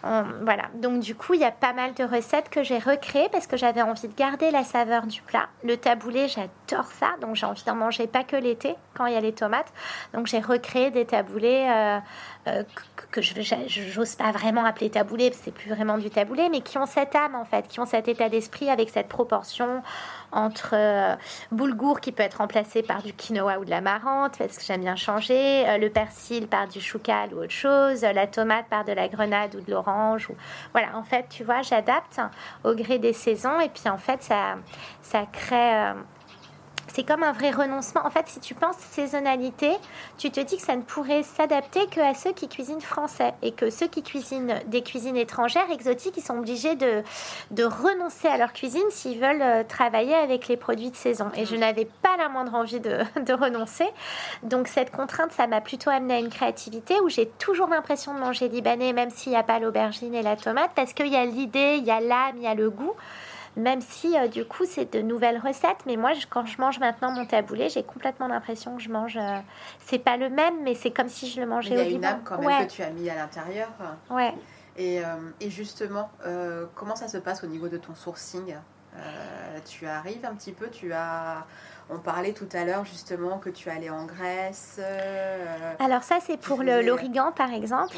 voilà. 0.03 0.65
Donc, 0.75 0.99
du 0.99 1.15
coup, 1.15 1.33
il 1.33 1.39
y 1.39 1.45
a 1.45 1.51
pas 1.51 1.73
mal 1.73 1.95
de 1.95 2.03
recettes 2.03 2.49
que 2.49 2.61
j'ai 2.61 2.77
recréées 2.77 3.29
parce 3.31 3.47
que 3.47 3.57
j'avais 3.57 3.81
envie 3.81 4.07
de 4.07 4.15
garder 4.15 4.51
la 4.51 4.63
saveur 4.63 5.07
du 5.07 5.23
plat. 5.23 5.47
Le 5.63 5.77
taboulé, 5.77 6.27
j'adore 6.27 6.91
ça. 6.91 7.15
Donc, 7.21 7.35
j'ai 7.35 7.47
envie 7.47 7.63
d'en 7.63 7.75
manger 7.75 8.05
pas 8.05 8.23
que 8.23 8.35
l'été 8.35 8.75
quand 8.93 9.07
il 9.07 9.14
les 9.21 9.33
tomates. 9.33 9.71
Donc 10.13 10.27
j'ai 10.27 10.39
recréé 10.39 10.91
des 10.91 11.05
taboulés 11.05 11.67
euh, 11.69 11.99
euh, 12.47 12.63
que, 13.11 13.21
je 13.21 13.33
j'ose 13.67 14.15
pas 14.15 14.31
vraiment 14.31 14.65
appeler 14.65 14.89
taboulés, 14.89 15.31
c'est 15.33 15.53
plus 15.53 15.69
vraiment 15.69 15.97
du 15.97 16.09
taboulé, 16.09 16.49
mais 16.49 16.61
qui 16.61 16.77
ont 16.77 16.85
cette 16.85 17.15
âme 17.15 17.35
en 17.35 17.45
fait, 17.45 17.67
qui 17.67 17.79
ont 17.79 17.85
cet 17.85 18.07
état 18.07 18.29
d'esprit 18.29 18.69
avec 18.69 18.89
cette 18.89 19.07
proportion 19.07 19.81
entre 20.31 20.71
euh, 20.73 21.15
boulgour 21.51 22.01
qui 22.01 22.11
peut 22.11 22.23
être 22.23 22.35
remplacé 22.35 22.83
par 22.83 23.01
du 23.01 23.13
quinoa 23.13 23.59
ou 23.59 23.65
de 23.65 23.69
la 23.69 23.81
marante, 23.81 24.37
parce 24.37 24.57
que 24.57 24.63
j'aime 24.63 24.81
bien 24.81 24.95
changer, 24.95 25.65
le 25.79 25.89
persil 25.89 26.47
par 26.47 26.67
du 26.67 26.81
choucal 26.81 27.33
ou 27.33 27.37
autre 27.37 27.51
chose, 27.51 28.01
la 28.01 28.27
tomate 28.27 28.67
par 28.67 28.83
de 28.83 28.91
la 28.91 29.07
grenade 29.07 29.55
ou 29.55 29.61
de 29.61 29.71
l'orange. 29.71 30.29
Ou... 30.29 30.35
Voilà, 30.73 30.95
en 30.95 31.03
fait, 31.03 31.27
tu 31.29 31.43
vois, 31.43 31.61
j'adapte 31.61 32.19
au 32.63 32.73
gré 32.73 32.99
des 32.99 33.13
saisons 33.13 33.59
et 33.59 33.69
puis 33.69 33.89
en 33.89 33.97
fait, 33.97 34.21
ça, 34.21 34.55
ça 35.01 35.25
crée 35.31 35.93
c'est 36.95 37.03
comme 37.03 37.23
un 37.23 37.33
vrai 37.33 37.51
renoncement. 37.51 38.05
En 38.05 38.09
fait, 38.09 38.25
si 38.27 38.39
tu 38.39 38.55
penses 38.55 38.77
saisonnalité, 38.77 39.71
tu 40.17 40.31
te 40.31 40.39
dis 40.39 40.55
que 40.55 40.61
ça 40.61 40.77
ne 40.77 40.81
pourrait 40.81 41.23
s'adapter 41.23 41.87
que 41.87 41.99
à 41.99 42.13
ceux 42.13 42.31
qui 42.31 42.47
cuisinent 42.47 42.79
français 42.79 43.33
et 43.41 43.51
que 43.51 43.69
ceux 43.69 43.87
qui 43.87 44.01
cuisinent 44.01 44.61
des 44.67 44.81
cuisines 44.81 45.17
étrangères, 45.17 45.69
exotiques, 45.71 46.15
ils 46.15 46.23
sont 46.23 46.37
obligés 46.37 46.75
de, 46.75 47.03
de 47.51 47.63
renoncer 47.65 48.29
à 48.29 48.37
leur 48.37 48.53
cuisine 48.53 48.85
s'ils 48.91 49.19
veulent 49.19 49.41
euh, 49.41 49.63
travailler 49.67 50.15
avec 50.15 50.47
les 50.47 50.55
produits 50.55 50.89
de 50.89 50.95
saison. 50.95 51.31
Et 51.35 51.45
je 51.45 51.57
n'avais 51.57 51.83
pas 51.83 52.15
la 52.17 52.29
moindre 52.29 52.55
envie 52.55 52.79
de, 52.79 52.99
de 53.21 53.33
renoncer. 53.33 53.87
Donc 54.43 54.69
cette 54.69 54.91
contrainte, 54.91 55.33
ça 55.33 55.47
m'a 55.47 55.59
plutôt 55.59 55.89
amené 55.89 56.13
à 56.13 56.19
une 56.19 56.29
créativité 56.29 57.01
où 57.01 57.09
j'ai 57.09 57.27
toujours 57.27 57.67
l'impression 57.67 58.13
de 58.13 58.19
manger 58.19 58.47
libanais, 58.47 58.93
même 58.93 59.09
s'il 59.09 59.33
n'y 59.33 59.37
a 59.37 59.43
pas 59.43 59.59
l'aubergine 59.59 60.15
et 60.15 60.23
la 60.23 60.37
tomate, 60.37 60.71
parce 60.75 60.93
qu'il 60.93 61.07
y 61.07 61.17
a 61.17 61.25
l'idée, 61.25 61.75
il 61.77 61.83
y 61.83 61.91
a 61.91 61.99
l'âme, 61.99 62.37
il 62.37 62.43
y 62.43 62.47
a 62.47 62.55
le 62.55 62.69
goût 62.69 62.93
même 63.55 63.81
si 63.81 64.17
euh, 64.17 64.27
du 64.27 64.45
coup 64.45 64.65
c'est 64.65 64.93
de 64.93 65.01
nouvelles 65.01 65.39
recettes. 65.39 65.85
Mais 65.85 65.97
moi, 65.97 66.11
quand 66.29 66.45
je 66.45 66.59
mange 66.59 66.79
maintenant 66.79 67.11
mon 67.11 67.25
taboulé, 67.25 67.69
j'ai 67.69 67.83
complètement 67.83 68.27
l'impression 68.27 68.75
que 68.75 68.81
je 68.81 68.89
mange. 68.89 69.17
Euh, 69.17 69.39
c'est 69.79 69.99
pas 69.99 70.17
le 70.17 70.29
même, 70.29 70.63
mais 70.63 70.73
c'est 70.73 70.91
comme 70.91 71.09
si 71.09 71.29
je 71.29 71.39
le 71.39 71.47
mangeais 71.47 71.77
au 71.77 71.81
Il 71.81 71.91
y 71.91 71.93
a 71.93 71.97
une 71.97 72.05
âme 72.05 72.21
quand 72.23 72.39
même 72.39 72.67
que 72.67 72.71
tu 72.71 72.83
as 72.83 72.89
mis 72.89 73.09
à 73.09 73.15
l'intérieur. 73.15 73.69
Ouais. 74.09 74.33
Et, 74.77 74.99
euh, 74.99 75.05
et 75.39 75.49
justement, 75.49 76.09
comment 76.75 76.95
ça 76.95 77.07
se 77.07 77.17
passe 77.17 77.43
au 77.43 77.47
niveau 77.47 77.69
de 77.69 77.77
ton 77.77 77.95
sourcing? 77.95 78.55
Tu 79.65 79.87
arrives 79.87 80.25
un 80.25 80.35
petit 80.35 80.53
peu, 80.53 80.69
tu 80.69 80.93
as 80.93 81.45
on 81.89 81.99
parlait 81.99 82.33
tout 82.33 82.47
à 82.53 82.65
l'heure 82.65 82.83
justement 82.83 83.37
que 83.37 83.49
tu 83.49 83.69
allais 83.69 83.91
en 83.91 84.05
Grèce. 84.05 84.79
Euh, 84.79 85.73
Alors 85.79 86.01
ça 86.01 86.17
c'est 86.19 86.37
pour 86.37 86.63
l'origan 86.63 87.31
par 87.31 87.53
exemple. 87.53 87.97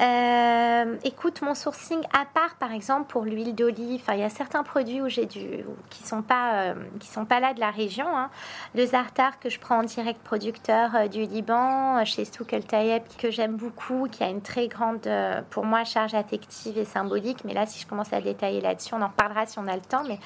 Euh, 0.00 0.96
écoute 1.04 1.40
mon 1.40 1.54
sourcing 1.54 2.00
à 2.12 2.26
part 2.26 2.56
par 2.56 2.72
exemple 2.72 3.10
pour 3.10 3.24
l'huile 3.24 3.54
d'olive. 3.54 4.02
il 4.12 4.18
y 4.18 4.22
a 4.22 4.28
certains 4.28 4.62
produits 4.62 5.00
où 5.00 5.08
j'ai 5.08 5.24
du 5.24 5.64
qui 5.88 6.02
sont 6.02 6.20
pas 6.20 6.54
euh, 6.54 6.74
qui 7.00 7.08
sont 7.08 7.24
pas 7.24 7.40
là 7.40 7.54
de 7.54 7.60
la 7.60 7.70
région. 7.70 8.06
Hein. 8.14 8.28
Le 8.74 8.84
zartar 8.84 9.38
que 9.40 9.48
je 9.48 9.58
prends 9.58 9.78
en 9.78 9.84
direct 9.84 10.20
producteur 10.22 11.08
du 11.08 11.22
Liban 11.22 12.04
chez 12.04 12.26
Souk 12.26 12.52
El 12.52 12.66
Tayeb 12.66 13.04
que 13.16 13.30
j'aime 13.30 13.56
beaucoup, 13.56 14.06
qui 14.10 14.22
a 14.22 14.28
une 14.28 14.42
très 14.42 14.68
grande 14.68 15.08
pour 15.48 15.64
moi 15.64 15.84
charge 15.84 16.12
affective 16.12 16.76
et 16.76 16.84
symbolique. 16.84 17.42
Mais 17.44 17.54
là 17.54 17.64
si 17.64 17.80
je 17.80 17.86
commence 17.86 18.12
à 18.12 18.20
détailler 18.20 18.60
là-dessus, 18.60 18.94
on 18.94 19.00
en 19.00 19.08
reparlera 19.08 19.46
si 19.46 19.58
on 19.58 19.66
a 19.66 19.74
le 19.74 19.80
temps. 19.80 20.02
Mais 20.06 20.18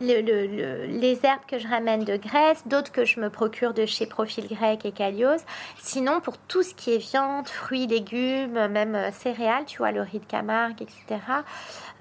le, 0.00 0.86
les 0.86 1.20
herbes 1.24 1.31
que 1.46 1.58
je 1.58 1.68
ramène 1.68 2.04
de 2.04 2.16
Grèce, 2.16 2.62
d'autres 2.66 2.92
que 2.92 3.04
je 3.04 3.20
me 3.20 3.30
procure 3.30 3.74
de 3.74 3.86
chez 3.86 4.06
Profil 4.06 4.46
Grec 4.48 4.84
et 4.84 4.92
Calios. 4.92 5.42
Sinon, 5.78 6.20
pour 6.20 6.38
tout 6.38 6.62
ce 6.62 6.74
qui 6.74 6.94
est 6.94 6.98
viande, 6.98 7.48
fruits, 7.48 7.86
légumes, 7.86 8.68
même 8.68 8.94
euh, 8.94 9.10
céréales, 9.12 9.64
tu 9.66 9.78
vois, 9.78 9.92
le 9.92 10.02
riz 10.02 10.18
de 10.18 10.24
Camargue, 10.24 10.82
etc. 10.82 11.20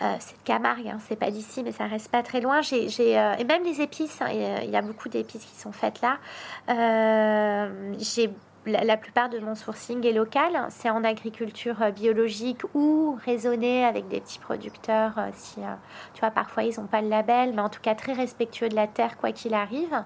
Euh, 0.02 0.16
c'est 0.20 0.38
de 0.38 0.44
Camargue, 0.44 0.88
hein, 0.88 0.98
c'est 1.08 1.16
pas 1.16 1.32
d'ici, 1.32 1.64
mais 1.64 1.72
ça 1.72 1.86
reste 1.86 2.10
pas 2.10 2.24
très 2.24 2.42
loin. 2.42 2.62
J'ai, 2.62 2.88
euh, 3.20 3.36
et 3.38 3.44
même 3.44 3.64
les 3.64 3.82
épices, 3.82 4.22
hein, 4.22 4.28
il 4.32 4.70
y 4.70 4.76
a 4.76 4.82
beaucoup 4.82 5.10
d'épices 5.10 5.46
qui 5.46 5.60
sont 5.60 5.72
faites 5.72 6.02
là. 6.02 6.18
j'ai 8.00 8.30
la, 8.66 8.98
plupart 8.98 9.30
de 9.30 9.40
mon 9.40 9.56
sourcing 9.56 10.06
est 10.06 10.14
local. 10.14 10.66
C'est 10.70 10.90
en 10.90 11.04
agriculture 11.04 11.82
euh, 11.82 11.92
biologique 11.92 12.62
ou 12.74 13.18
raisonnée 13.26 13.86
avec 13.86 14.08
des 14.08 14.22
petits 14.22 14.40
producteurs. 14.40 15.18
Euh, 15.18 15.30
si, 15.34 15.62
euh, 15.62 15.74
tu 16.14 16.20
vois, 16.20 16.32
parfois 16.32 16.64
ils 16.64 16.80
n'ont 16.80 16.88
pas 16.88 17.02
le 17.02 17.10
label, 17.10 17.54
mais 17.54 17.62
en 17.62 17.70
tout 17.70 17.82
cas 17.82 17.96
très 17.96 18.14
respectueux 18.14 18.70
de 18.70 18.76
la 18.76 18.88
terre, 18.88 19.18
quoi 19.18 19.32
qu'il 19.32 19.54
arrive. 19.54 20.04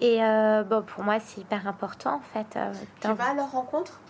Et 0.00 0.18
bon, 0.18 0.82
pour 0.82 1.04
moi, 1.04 1.20
c'est 1.20 1.40
hyper 1.40 1.68
important 1.68 2.16
en 2.16 2.20
fait. 2.20 2.58
tu 3.00 3.12
vas 3.12 3.30
à 3.30 3.34
leur 3.34 3.52
rencontre? 3.52 4.00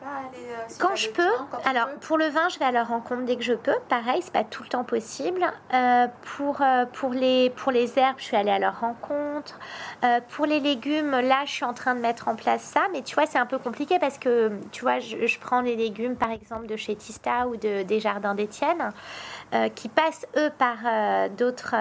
Pas 0.00 0.06
à 0.06 0.18
aller. 0.18 0.46
Euh, 0.50 0.74
quand 0.78 0.94
je 0.96 1.10
peux. 1.10 1.30
alors, 1.64 1.88
pour 2.00 2.18
le 2.18 2.26
vin, 2.26 2.48
je 2.48 2.58
vais 2.58 2.64
à 2.64 2.72
leur 2.72 2.88
rencontre 2.88 3.24
dès 3.24 3.36
que 3.36 3.42
je 3.42 3.54
peux. 3.54 3.74
Pareil, 3.88 4.20
c'est 4.22 4.32
pas 4.32 4.44
tout 4.44 4.62
le 4.62 4.68
temps 4.68 4.84
possible. 4.84 5.44
Euh, 5.72 6.06
pour, 6.36 6.60
euh, 6.60 6.86
pour, 6.86 7.10
les, 7.10 7.50
pour 7.50 7.72
les 7.72 7.98
herbes, 7.98 8.16
je 8.18 8.24
suis 8.24 8.36
allée 8.36 8.50
à 8.50 8.58
leur 8.58 8.80
rencontre. 8.80 9.58
pour 10.30 10.46
les 10.46 10.60
légumes, 10.60 11.10
là, 11.10 11.44
je 11.44 11.52
suis 11.52 11.64
en 11.64 11.74
train 11.74 11.94
de 11.94 12.00
mettre 12.00 12.28
en 12.28 12.36
place 12.36 12.62
ça. 12.62 12.82
Mais 12.92 13.02
tu 13.02 13.14
vois, 13.14 13.26
c'est 13.26 13.38
un 13.38 13.46
peu 13.46 13.58
compliqué 13.58 13.98
parce 13.98 14.18
que, 14.18 14.52
tu 14.72 14.82
vois, 14.82 14.98
je, 14.98 15.26
je 15.26 15.38
prends 15.38 15.60
les 15.60 15.76
légumes, 15.76 16.16
par 16.16 16.30
exemple, 16.30 16.66
de 16.66 16.76
chez 16.76 16.96
Tista 16.96 17.46
ou 17.48 17.56
de, 17.56 17.82
des 17.82 18.00
jardins 18.00 18.34
d'Étienne. 18.34 18.92
Qui 19.76 19.88
passent 19.88 20.26
eux 20.36 20.50
par 20.58 20.78
d'autres. 21.30 21.76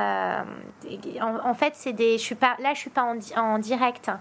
En, 1.20 1.54
fait, 1.56 1.74
c'est 1.76 1.94
des. 1.94 2.20
Je 2.20 2.24
suis 2.24 2.36
pas 2.36 2.56
là, 2.60 2.76
je 2.76 2.80
suis 2.80 2.92
pas 2.92 3.02
en, 3.02 3.18
en, 3.36 3.58
direct. 3.58 4.12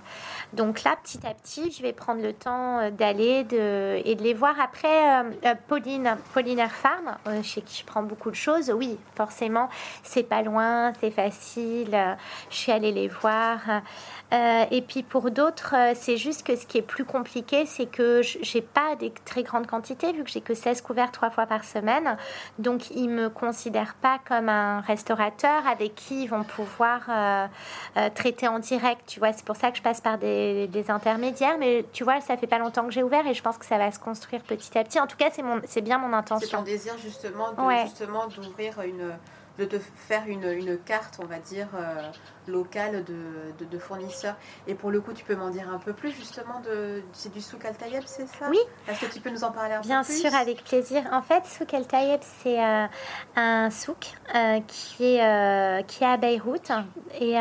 Donc 0.55 0.83
là, 0.83 0.97
petit 1.03 1.25
à 1.27 1.35
petit, 1.35 1.71
je 1.71 1.83
vais 1.83 1.93
prendre 1.93 2.23
le 2.23 2.33
temps 2.33 2.91
d'aller 2.97 3.45
de, 3.45 4.01
et 4.05 4.15
de 4.15 4.23
les 4.23 4.35
voir. 4.35 4.55
Après, 4.61 5.25
Pauline, 5.69 6.17
Pauline 6.33 6.67
Farm, 6.69 7.17
chez 7.43 7.61
qui 7.63 7.81
je 7.81 7.85
prends 7.85 8.03
beaucoup 8.03 8.31
de 8.31 8.37
choses. 8.37 8.71
Oui, 8.71 8.99
forcément, 9.15 9.69
c'est 10.03 10.23
pas 10.23 10.43
loin, 10.43 10.93
c'est 11.01 11.11
facile. 11.11 11.97
je 12.51 12.57
suis 12.57 12.73
allée 12.73 12.93
les 12.93 13.09
voir. 13.09 13.61
Euh, 14.35 14.65
et 14.71 14.83
puis 14.83 15.03
pour 15.03 15.31
d'autres, 15.31 15.75
euh, 15.77 15.93
c'est 15.95 16.17
juste 16.17 16.45
que 16.45 16.57
ce 16.57 16.67
qui 16.67 16.79
est 16.79 16.83
plus 16.83 17.05
compliqué, 17.05 17.67
c'est 17.67 17.87
que 17.87 18.21
j'ai 18.23 18.63
pas 18.63 18.97
des 18.97 19.13
très 19.25 19.45
grandes 19.45 19.67
quantités, 19.67 20.13
vu 20.13 20.25
que 20.25 20.31
j'ai 20.31 20.41
que 20.41 20.55
16 20.55 20.81
couverts 20.81 21.13
trois 21.13 21.31
fois 21.31 21.47
par 21.47 21.63
semaine. 21.63 22.17
Donc 22.59 22.91
ils 22.91 23.09
me 23.09 23.29
considèrent 23.29 23.95
pas 23.95 24.19
comme 24.27 24.49
un 24.49 24.81
restaurateur 24.81 25.67
avec 25.69 25.95
qui 25.95 26.25
ils 26.25 26.27
vont 26.27 26.43
pouvoir 26.43 27.03
euh, 27.09 27.47
traiter 28.15 28.49
en 28.49 28.59
direct. 28.59 29.03
Tu 29.07 29.21
vois, 29.21 29.33
c'est 29.33 29.45
pour 29.45 29.57
ça 29.57 29.71
que 29.71 29.77
je 29.77 29.83
passe 29.83 30.01
par 30.01 30.19
des, 30.19 30.69
intermédiaires. 30.89 31.57
Mais 31.59 31.85
tu 31.93 32.03
vois, 32.03 32.21
ça 32.21 32.37
fait 32.37 32.49
pas 32.49 32.59
longtemps 32.59 32.74
que 32.83 32.91
j'ai 32.91 33.03
ouvert 33.03 33.27
et 33.27 33.35
je 33.35 33.43
pense 33.43 33.59
que 33.59 33.67
ça 33.67 33.79
va 33.79 33.91
se 33.91 33.99
construire 33.99 34.43
petit 34.43 34.77
à 34.77 34.85
petit. 34.85 35.01
En 35.01 35.07
tout 35.07 35.17
cas, 35.17 35.31
c'est 35.33 35.43
mon, 35.43 35.61
c'est 35.65 35.83
bien 35.83 35.99
mon 35.99 36.13
intention. 36.13 36.49
C'est 36.49 36.57
ton 36.57 36.63
désir 36.63 36.97
justement, 36.99 37.49
justement 37.85 38.27
d'ouvrir 38.27 38.81
une 38.83 39.15
de 39.59 39.65
te 39.65 39.77
faire 39.79 40.25
une, 40.27 40.45
une, 40.45 40.79
carte, 40.79 41.21
on 41.23 41.27
va 41.27 41.39
dire, 41.39 41.69
euh, 41.77 42.11
locale 42.49 43.05
de, 43.05 43.65
de, 43.65 43.79
fournisseurs. 43.79 44.35
Et 44.67 44.75
pour 44.75 44.91
le 44.91 45.01
coup, 45.01 45.13
tu 45.13 45.25
peux 45.25 45.37
m'en 45.37 45.51
dire 45.51 45.69
un 45.71 45.79
peu 45.79 45.93
plus, 45.93 46.11
justement, 46.11 46.61
de, 46.61 47.03
c'est 47.13 47.33
du 47.33 47.41
souk 47.41 47.65
al 47.65 47.77
Tayeb, 47.77 48.03
c'est 48.05 48.27
ça? 48.27 48.47
Oui. 48.51 48.59
Est-ce 48.89 49.07
que 49.07 49.13
tu 49.13 49.21
peux 49.21 49.31
nous 49.31 49.45
en 49.45 49.53
parler 49.53 49.75
un 49.75 49.81
Bien 49.81 50.01
peu 50.03 50.07
plus? 50.07 50.23
Bien 50.23 50.31
sûr, 50.31 50.39
avec 50.39 50.65
plaisir. 50.65 51.05
En 51.13 51.23
fait, 51.23 51.47
souk 51.47 51.73
al 51.73 51.87
Tayeb, 51.87 52.21
c'est 52.43 52.61
euh, 52.61 52.87
un 53.37 53.71
souk 53.71 54.07
euh, 54.35 54.61
qui, 54.67 55.17
est, 55.17 55.87
qui 55.87 56.03
est 56.03 56.07
à 56.07 56.17
Beyrouth 56.17 56.73
et 57.21 57.37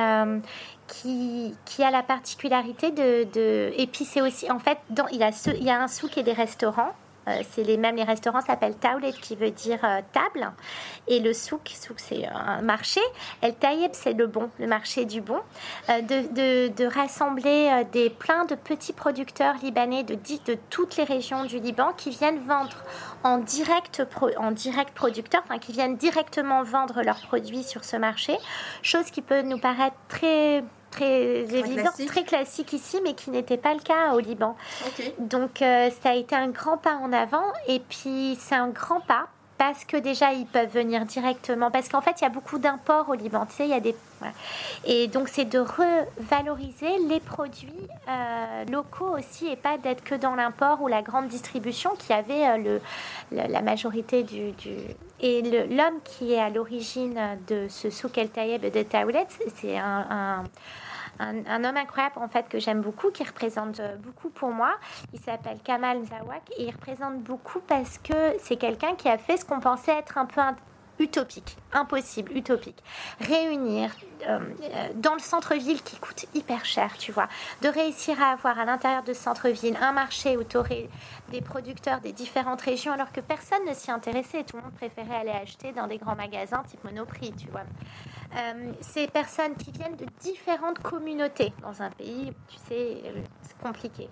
qui, 1.01 1.83
a 1.83 1.91
la 1.91 2.03
particularité 2.03 2.91
de... 2.91 3.71
et 3.75 3.87
puis 3.87 4.05
c'est 4.05 4.21
aussi, 4.21 4.51
en 4.51 4.59
fait, 4.59 4.77
il, 5.11 5.17
y 5.17 5.23
a 5.23 5.31
il 5.47 5.63
y 5.63 5.69
a 5.69 5.81
un 5.81 5.87
souk 5.87 6.17
et 6.17 6.23
des 6.23 6.33
restaurants. 6.33 6.93
Euh, 7.27 7.41
c'est 7.51 7.63
les 7.63 7.77
mêmes, 7.77 7.95
les 7.95 8.03
restaurants 8.03 8.41
s'appellent 8.41 8.75
Taulet 8.75 9.13
qui 9.13 9.35
veut 9.35 9.51
dire 9.51 9.79
euh, 9.83 10.01
table. 10.11 10.51
Et 11.07 11.19
le 11.19 11.33
souk, 11.33 11.69
souk 11.73 11.99
c'est 11.99 12.25
un 12.27 12.61
marché. 12.61 13.01
El 13.41 13.55
Taïeb, 13.55 13.91
c'est 13.93 14.13
le 14.13 14.27
bon, 14.27 14.49
le 14.59 14.67
marché 14.67 15.05
du 15.05 15.21
bon. 15.21 15.39
Euh, 15.89 16.01
de, 16.01 16.67
de, 16.67 16.85
rassembler 16.85 17.85
des 17.91 18.09
plein 18.09 18.45
de 18.45 18.55
petits 18.55 18.93
producteurs 18.93 19.55
libanais 19.63 20.03
de, 20.03 20.15
de 20.15 20.57
toutes 20.69 20.97
les 20.97 21.03
régions 21.05 21.45
du 21.45 21.59
Liban 21.59 21.93
qui 21.95 22.09
viennent 22.09 22.39
vendre 22.39 22.83
en 23.23 23.37
direct, 23.37 24.03
en 24.37 24.51
direct 24.51 24.93
producteur, 24.93 25.41
enfin 25.45 25.59
qui 25.59 25.71
viennent 25.71 25.95
directement 25.95 26.63
vendre 26.63 27.01
leurs 27.03 27.21
produits 27.21 27.63
sur 27.63 27.83
ce 27.85 27.95
marché. 27.95 28.37
Chose 28.81 29.09
qui 29.11 29.21
peut 29.21 29.41
nous 29.41 29.57
paraître 29.57 29.95
très 30.09 30.63
très, 30.93 31.55
évident, 31.55 31.91
très 32.07 32.23
classique 32.23 32.73
ici, 32.73 32.99
mais 33.03 33.13
qui 33.13 33.29
n'était 33.29 33.57
pas 33.57 33.73
le 33.73 33.79
cas 33.79 34.13
au 34.13 34.19
Liban. 34.19 34.55
Donc 35.19 35.61
euh, 35.61 35.89
ça 36.01 36.11
a 36.11 36.15
été 36.15 36.35
un 36.35 36.49
grand 36.49 36.77
pas 36.77 36.95
en 36.95 37.11
avant, 37.11 37.45
et 37.67 37.79
puis 37.79 38.37
c'est 38.39 38.55
un 38.55 38.69
grand 38.69 39.01
pas 39.01 39.27
parce 39.65 39.85
que 39.85 39.95
déjà 39.95 40.33
ils 40.33 40.45
peuvent 40.45 40.73
venir 40.73 41.05
directement, 41.05 41.71
parce 41.71 41.87
qu'en 41.87 42.01
fait 42.01 42.19
il 42.19 42.23
y 42.23 42.27
a 42.27 42.29
beaucoup 42.29 42.59
d'imports 42.59 43.07
au 43.07 43.13
Liban, 43.13 43.45
tu 43.45 43.53
sais, 43.53 43.63
il 43.63 43.69
y 43.69 43.73
a 43.73 43.79
des... 43.79 43.95
Et 44.83 45.07
donc 45.07 45.29
c'est 45.29 45.45
de 45.45 45.59
revaloriser 45.59 46.97
les 47.07 47.21
produits 47.21 47.87
euh, 48.09 48.65
locaux 48.69 49.17
aussi 49.17 49.47
et 49.47 49.55
pas 49.55 49.77
d'être 49.77 50.03
que 50.03 50.15
dans 50.15 50.35
l'import 50.35 50.81
ou 50.81 50.89
la 50.89 51.01
grande 51.01 51.29
distribution 51.29 51.91
qui 51.97 52.11
avait 52.11 52.45
euh, 52.45 52.79
le, 53.31 53.47
la 53.47 53.61
majorité 53.61 54.23
du... 54.23 54.51
du... 54.51 54.75
Et 55.21 55.41
l'homme 55.41 55.99
qui 56.03 56.33
est 56.33 56.41
à 56.41 56.49
l'origine 56.49 57.17
de 57.47 57.67
ce 57.69 57.89
souk 57.89 58.17
el 58.17 58.29
Tayeb 58.29 58.69
de 58.69 58.83
Taoulet, 58.83 59.27
c'est 59.55 59.77
un 59.77 60.05
un, 60.09 60.43
homme 61.29 61.77
incroyable 61.77 62.15
en 62.17 62.27
fait 62.27 62.47
que 62.49 62.59
j'aime 62.59 62.81
beaucoup, 62.81 63.11
qui 63.11 63.23
représente 63.23 63.79
euh, 63.79 63.95
beaucoup 63.97 64.29
pour 64.29 64.49
moi. 64.49 64.73
Il 65.13 65.19
s'appelle 65.19 65.59
Kamal 65.63 66.03
Zawak 66.05 66.43
et 66.57 66.65
il 66.65 66.71
représente 66.71 67.19
beaucoup 67.19 67.59
parce 67.61 67.97
que 67.97 68.35
c'est 68.39 68.57
quelqu'un 68.57 68.95
qui 68.95 69.09
a 69.09 69.17
fait 69.17 69.37
ce 69.37 69.45
qu'on 69.45 69.59
pensait 69.59 69.97
être 69.97 70.17
un 70.17 70.25
peu 70.25 70.41
utopique, 70.99 71.57
impossible, 71.73 72.35
utopique. 72.35 72.83
Réunir 73.19 73.91
dans 74.95 75.13
le 75.13 75.19
centre-ville 75.19 75.81
qui 75.81 75.97
coûte 75.97 76.25
hyper 76.33 76.65
cher, 76.65 76.97
tu 76.97 77.11
vois, 77.11 77.27
de 77.61 77.69
réussir 77.69 78.21
à 78.21 78.31
avoir 78.31 78.59
à 78.59 78.65
l'intérieur 78.65 79.03
de 79.03 79.13
ce 79.13 79.21
centre-ville 79.21 79.77
un 79.81 79.91
marché 79.91 80.37
où 80.37 80.43
tu 80.43 80.57
aurais 80.57 80.89
des 81.29 81.41
producteurs 81.41 81.99
des 82.01 82.11
différentes 82.11 82.61
régions 82.61 82.93
alors 82.93 83.11
que 83.11 83.21
personne 83.21 83.65
ne 83.67 83.73
s'y 83.73 83.91
intéressait. 83.91 84.43
Tout 84.43 84.57
le 84.57 84.63
monde 84.63 84.73
préférait 84.73 85.15
aller 85.15 85.31
acheter 85.31 85.71
dans 85.71 85.87
des 85.87 85.97
grands 85.97 86.15
magasins 86.15 86.63
type 86.67 86.83
Monoprix, 86.83 87.33
tu 87.33 87.47
vois. 87.49 87.63
Euh, 88.35 88.71
ces 88.81 89.07
personnes 89.07 89.55
qui 89.55 89.71
viennent 89.71 89.95
de 89.95 90.05
différentes 90.19 90.79
communautés 90.79 91.53
dans 91.61 91.83
un 91.83 91.91
pays, 91.91 92.33
tu 92.47 92.57
sais, 92.67 92.97
c'est 93.41 93.57
compliqué. 93.61 94.09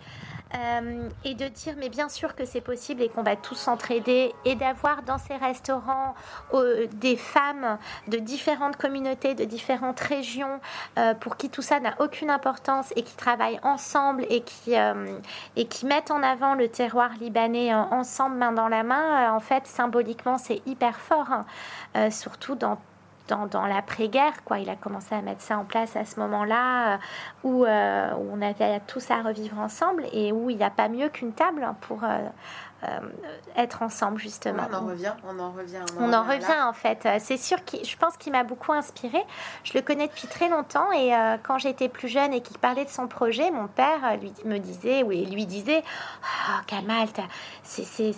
Euh, 0.55 1.09
et 1.24 1.34
de 1.34 1.47
dire, 1.47 1.74
mais 1.78 1.89
bien 1.89 2.09
sûr 2.09 2.36
que 2.36 2.45
c'est 2.45 2.62
possible 2.62 3.01
et 3.01 3.09
qu'on 3.09 3.24
va 3.24 3.36
tous 3.36 3.55
s'entraider 3.55 4.34
et 4.45 4.55
d'avoir 4.55 5.01
dans 5.03 5.18
ces 5.18 5.36
restaurants 5.36 6.14
euh, 6.53 6.88
des 6.93 7.16
femmes 7.16 7.78
de 8.09 8.18
différentes 8.18 8.76
communautés, 8.76 9.34
de 9.34 9.45
différentes 9.45 10.01
région, 10.04 10.60
pour 11.20 11.38
qui 11.38 11.49
tout 11.49 11.62
ça 11.62 11.80
n'a 11.80 11.93
aucune 11.99 12.30
importance 12.30 12.91
et 12.95 13.04
qui 13.04 13.16
travaillent 13.16 13.60
ensemble 13.64 14.26
et 14.30 14.41
qui, 14.41 14.74
et 15.56 15.66
qui 15.66 15.86
mettent 15.86 16.12
en 16.12 16.24
avant 16.24 16.56
le 16.56 16.68
terroir 16.68 17.12
libanais 17.20 17.74
ensemble, 17.74 18.38
main 18.38 18.52
dans 18.52 18.68
la 18.68 18.84
main, 18.84 19.34
en 19.34 19.39
fait, 19.39 19.68
symboliquement, 19.68 20.38
c'est 20.38 20.62
hyper 20.66 20.99
fort, 20.99 21.30
hein. 21.32 22.10
surtout 22.10 22.56
dans 22.56 22.78
dans, 23.36 23.66
l'après-guerre. 23.66 24.43
Quoi. 24.43 24.60
Il 24.60 24.70
a 24.70 24.76
commencé 24.76 25.16
à 25.16 25.22
mettre 25.22 25.41
ça 25.41 25.58
en 25.58 25.66
place 25.66 25.95
à 25.95 26.06
ce 26.06 26.20
moment-là, 26.20 26.93
euh, 26.93 26.97
où, 27.43 27.66
euh, 27.66 28.14
où, 28.16 28.30
on 28.34 28.41
avait 28.41 28.80
tous 28.88 29.12
à 29.12 29.22
revivre 29.22 29.60
ensemble 29.60 30.06
et 30.12 30.32
où 30.32 30.49
il 30.49 30.58
n'y 30.58 30.64
a 30.64 30.70
pas 30.70 30.89
mieux 30.89 31.10
qu'une 31.10 31.34
table 31.34 31.68
pour 31.82 32.04
euh, 32.04 32.20
être 33.56 33.82
ensemble, 33.82 34.20
justement. 34.20 34.64
on 34.72 34.76
en 34.76 34.86
revient, 34.88 35.14
on 35.24 35.40
en 35.40 35.52
revient. 35.52 35.84
On, 36.00 36.14
en 36.14 36.24
revient, 36.24 36.62
en 36.64 36.74
fait. 36.74 37.08
C'est 37.20 37.38
sûr 37.38 37.64
que 37.64 37.84
je 37.84 37.98
pense 37.98 38.18
qu'il 38.18 38.32
m'a 38.32 38.44
beaucoup 38.44 38.74
inspiré. 38.74 39.20
Je 39.64 39.74
le 39.74 39.82
connais 39.82 40.08
depuis 40.08 40.28
très 40.28 40.50
longtemps 40.50 40.92
et 40.92 41.12
quand 41.44 41.58
j'étais 41.58 41.90
plus 41.90 42.08
jeune 42.08 42.34
et 42.34 42.42
qu'il 42.42 42.58
parlait 42.58 42.86
de 42.86 42.90
son 42.90 43.08
projet, 43.08 43.52
mon 43.52 43.68
père 43.68 44.18
lui, 44.20 44.34
me 44.46 44.58
disait, 44.58 45.04
ou 45.04 45.10
lui 45.10 45.46
disait, 45.46 45.84
oh, 46.24 46.62
Kamal, 46.68 47.08
c'est 47.64 47.84
c'est 47.86 48.14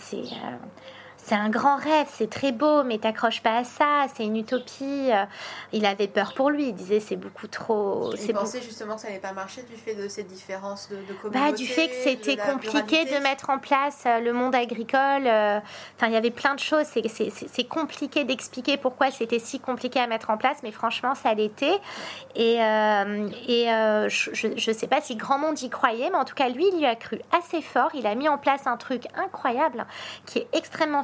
un 1.31 1.49
grand 1.49 1.77
rêve, 1.77 2.07
c'est 2.11 2.29
très 2.29 2.51
beau, 2.51 2.83
mais 2.83 2.97
t'accroches 2.97 3.41
pas 3.41 3.57
à 3.57 3.63
ça, 3.63 4.05
c'est 4.13 4.25
une 4.25 4.35
utopie. 4.35 5.09
Euh, 5.09 5.25
il 5.71 5.85
avait 5.85 6.07
peur 6.07 6.33
pour 6.33 6.49
lui, 6.49 6.67
il 6.67 6.73
disait 6.73 6.99
c'est 6.99 7.15
beaucoup 7.15 7.47
trop. 7.47 8.13
Il 8.15 8.33
pensait 8.33 8.61
justement 8.61 8.95
que 8.95 9.01
ça 9.01 9.07
n'allait 9.07 9.19
pas 9.19 9.31
marcher 9.31 9.63
du 9.63 9.75
fait 9.75 9.95
de 9.95 10.07
ces 10.07 10.23
différences 10.23 10.89
de, 10.89 10.95
de 10.95 11.13
communauté. 11.13 11.51
Bah, 11.51 11.55
du 11.55 11.65
fait 11.65 11.87
que 11.87 11.95
c'était 12.03 12.35
compliqué 12.37 13.05
de 13.05 13.21
mettre 13.23 13.49
en 13.49 13.57
place 13.59 14.03
euh, 14.05 14.19
le 14.19 14.33
monde 14.33 14.53
agricole. 14.53 15.25
Euh, 15.25 15.59
enfin, 15.95 16.07
il 16.07 16.13
y 16.13 16.17
avait 16.17 16.31
plein 16.31 16.55
de 16.55 16.59
choses. 16.59 16.85
C'est 16.87 17.67
compliqué 17.67 18.23
d'expliquer 18.23 18.77
pourquoi 18.77 19.11
c'était 19.11 19.39
si 19.39 19.59
compliqué 19.59 19.99
à 19.99 20.07
mettre 20.07 20.29
en 20.29 20.37
place, 20.37 20.57
mais 20.63 20.71
franchement, 20.71 21.15
ça 21.15 21.33
l'était. 21.33 21.79
Et, 22.35 22.55
et 22.55 23.65
je 23.65 24.69
ne 24.69 24.73
sais 24.73 24.87
pas 24.87 25.01
si 25.01 25.15
grand 25.15 25.37
monde 25.37 25.61
y 25.61 25.69
croyait, 25.69 26.09
mais 26.09 26.17
en 26.17 26.25
tout 26.25 26.35
cas, 26.35 26.49
lui, 26.49 26.65
il 26.73 26.79
y 26.79 26.85
a 26.85 26.95
cru 26.95 27.19
assez 27.31 27.61
fort. 27.61 27.89
Il 27.93 28.07
a 28.07 28.15
mis 28.15 28.27
en 28.27 28.37
place 28.37 28.67
un 28.67 28.77
truc 28.77 29.05
incroyable 29.15 29.85
qui 30.25 30.39
est 30.39 30.47
extrêmement 30.53 31.03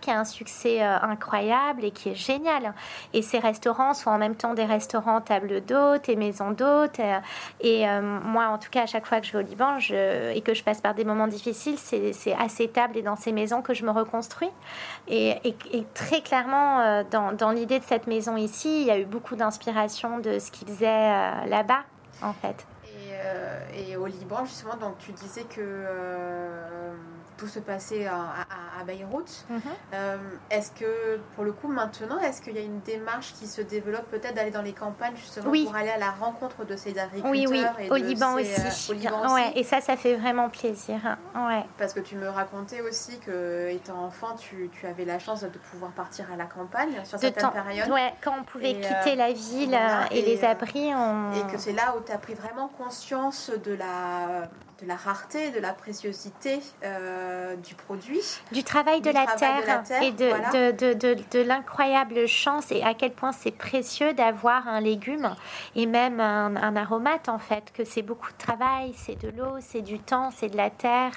qui 0.00 0.10
a 0.10 0.18
un 0.18 0.24
succès 0.24 0.82
euh, 0.82 0.98
incroyable 1.02 1.84
et 1.84 1.90
qui 1.90 2.10
est 2.10 2.14
génial. 2.14 2.74
Et 3.12 3.22
ces 3.22 3.38
restaurants 3.38 3.94
sont 3.94 4.10
en 4.10 4.18
même 4.18 4.34
temps 4.34 4.54
des 4.54 4.64
restaurants 4.64 5.20
table 5.20 5.64
d'hôtes 5.64 6.08
et 6.08 6.16
maisons 6.16 6.50
d'hôtes. 6.50 7.00
Euh, 7.00 7.18
et 7.60 7.88
euh, 7.88 8.00
moi, 8.00 8.48
en 8.48 8.58
tout 8.58 8.70
cas, 8.70 8.82
à 8.82 8.86
chaque 8.86 9.06
fois 9.06 9.20
que 9.20 9.26
je 9.26 9.32
vais 9.32 9.44
au 9.44 9.46
Liban 9.46 9.78
je, 9.78 10.32
et 10.32 10.40
que 10.40 10.54
je 10.54 10.62
passe 10.62 10.80
par 10.80 10.94
des 10.94 11.04
moments 11.04 11.28
difficiles, 11.28 11.78
c'est 11.78 12.34
à 12.38 12.48
ces 12.48 12.68
tables 12.68 12.96
et 12.96 13.02
dans 13.02 13.16
ces 13.16 13.32
maisons 13.32 13.62
que 13.62 13.74
je 13.74 13.84
me 13.84 13.90
reconstruis. 13.90 14.50
Et, 15.08 15.36
très 15.94 16.20
clairement, 16.20 17.04
dans, 17.10 17.50
l'idée 17.50 17.78
de 17.78 17.84
cette 17.84 18.06
maison 18.06 18.36
ici, 18.36 18.82
il 18.82 18.86
y 18.86 18.90
a 18.90 18.98
eu 18.98 19.04
beaucoup 19.04 19.36
d'inspiration 19.36 20.18
de 20.18 20.38
ce 20.38 20.50
qu'ils 20.50 20.68
faisaient 20.68 21.46
là-bas, 21.46 21.82
en 22.22 22.32
fait. 22.32 22.66
Et, 23.74 23.96
au 23.96 24.06
Liban, 24.06 24.44
justement, 24.44 24.76
donc 24.76 24.98
tu 24.98 25.12
disais 25.12 25.44
que 25.44 25.60
tout 27.36 27.46
se 27.46 27.58
passait 27.58 28.06
à, 28.06 28.46
à, 28.80 28.84
Beyrouth. 28.84 29.46
Mhm. 29.48 29.60
Euh, 29.94 30.16
est-ce 30.50 30.70
que, 30.70 31.18
pour 31.34 31.44
le 31.44 31.52
coup, 31.52 31.68
maintenant, 31.68 32.18
est-ce 32.20 32.40
qu'il 32.40 32.54
y 32.54 32.58
a 32.58 32.62
une 32.62 32.80
démarche 32.80 33.34
qui 33.34 33.46
se 33.46 33.60
développe 33.60 34.08
peut-être 34.10 34.34
d'aller 34.34 34.50
dans 34.50 34.62
les 34.62 34.72
campagnes 34.72 35.16
justement 35.16 35.50
pour 35.50 35.76
aller 35.76 35.90
à 35.90 35.98
la 35.98 36.10
rencontre 36.10 36.64
de 36.64 36.76
ces 36.76 36.98
agriculteurs 36.98 37.30
Oui, 37.30 37.46
oui, 37.48 37.90
au, 37.90 37.96
Liban 37.96 38.34
aussi. 38.34 38.50
Euh, 38.58 38.92
au 38.92 38.92
Liban 38.94 39.34
ouais, 39.34 39.52
Et 39.54 39.64
ça, 39.64 39.80
ça 39.80 39.96
fait 39.96 40.16
vraiment 40.16 40.48
plaisir. 40.48 41.16
Ouais. 41.34 41.64
Parce 41.78 41.92
que 41.92 42.00
tu 42.00 42.16
me 42.16 42.28
racontais 42.28 42.80
aussi 42.80 43.18
que, 43.18 43.68
étant 43.70 44.04
enfant, 44.04 44.34
tu, 44.36 44.70
tu 44.72 44.86
avais 44.86 45.04
la 45.04 45.18
chance 45.18 45.42
de 45.42 45.58
pouvoir 45.70 45.92
partir 45.92 46.26
à 46.32 46.36
la 46.36 46.46
campagne 46.46 46.94
sur 47.04 47.18
cette 47.18 47.40
certaines 47.40 47.62
périodes. 47.62 47.90
Ouais, 47.90 48.14
quand 48.22 48.34
on 48.38 48.44
pouvait 48.44 48.74
quitter 48.74 49.12
euh, 49.12 49.16
la 49.16 49.32
ville 49.32 49.78
et, 50.10 50.22
les 50.22 50.44
abris. 50.44 50.94
On... 50.94 51.32
Et 51.32 51.52
que 51.52 51.58
c'est 51.58 51.72
là 51.72 51.94
où 51.96 52.00
tu 52.04 52.12
as 52.12 52.18
pris 52.18 52.34
vraiment 52.34 52.68
conscience 52.68 53.50
de 53.64 53.74
la 53.74 54.48
de 54.82 54.86
la 54.86 54.96
rareté, 54.96 55.50
de 55.52 55.58
la 55.58 55.72
préciosité 55.72 56.60
euh, 56.84 57.56
du 57.56 57.74
produit. 57.74 58.20
Du 58.52 58.62
travail, 58.62 59.00
de, 59.00 59.10
la 59.10 59.26
terre, 59.26 59.82
et 60.02 60.12
de, 60.12 60.72
de, 60.72 60.92
de, 60.92 61.16
de 61.30 61.38
l'incroyable 61.42 62.26
chance 62.26 62.70
et 62.70 62.82
à 62.82 62.92
quel 62.92 63.12
point 63.12 63.32
c'est 63.32 63.52
précieux 63.52 64.12
d'avoir 64.12 64.68
un 64.68 64.80
légume 64.80 65.34
et 65.76 65.86
même 65.86 66.20
un, 66.20 66.56
un, 66.56 66.76
aromate 66.76 67.30
en 67.30 67.38
fait, 67.38 67.72
que 67.72 67.84
c'est 67.84 68.02
beaucoup 68.02 68.30
de 68.30 68.36
travail, 68.36 68.92
c'est 68.96 69.18
de 69.18 69.28
l'eau, 69.30 69.56
c'est 69.60 69.80
du 69.80 69.98
temps, 69.98 70.30
c'est 70.30 70.48
de 70.48 70.56
la 70.58 70.68
terre 70.68 71.12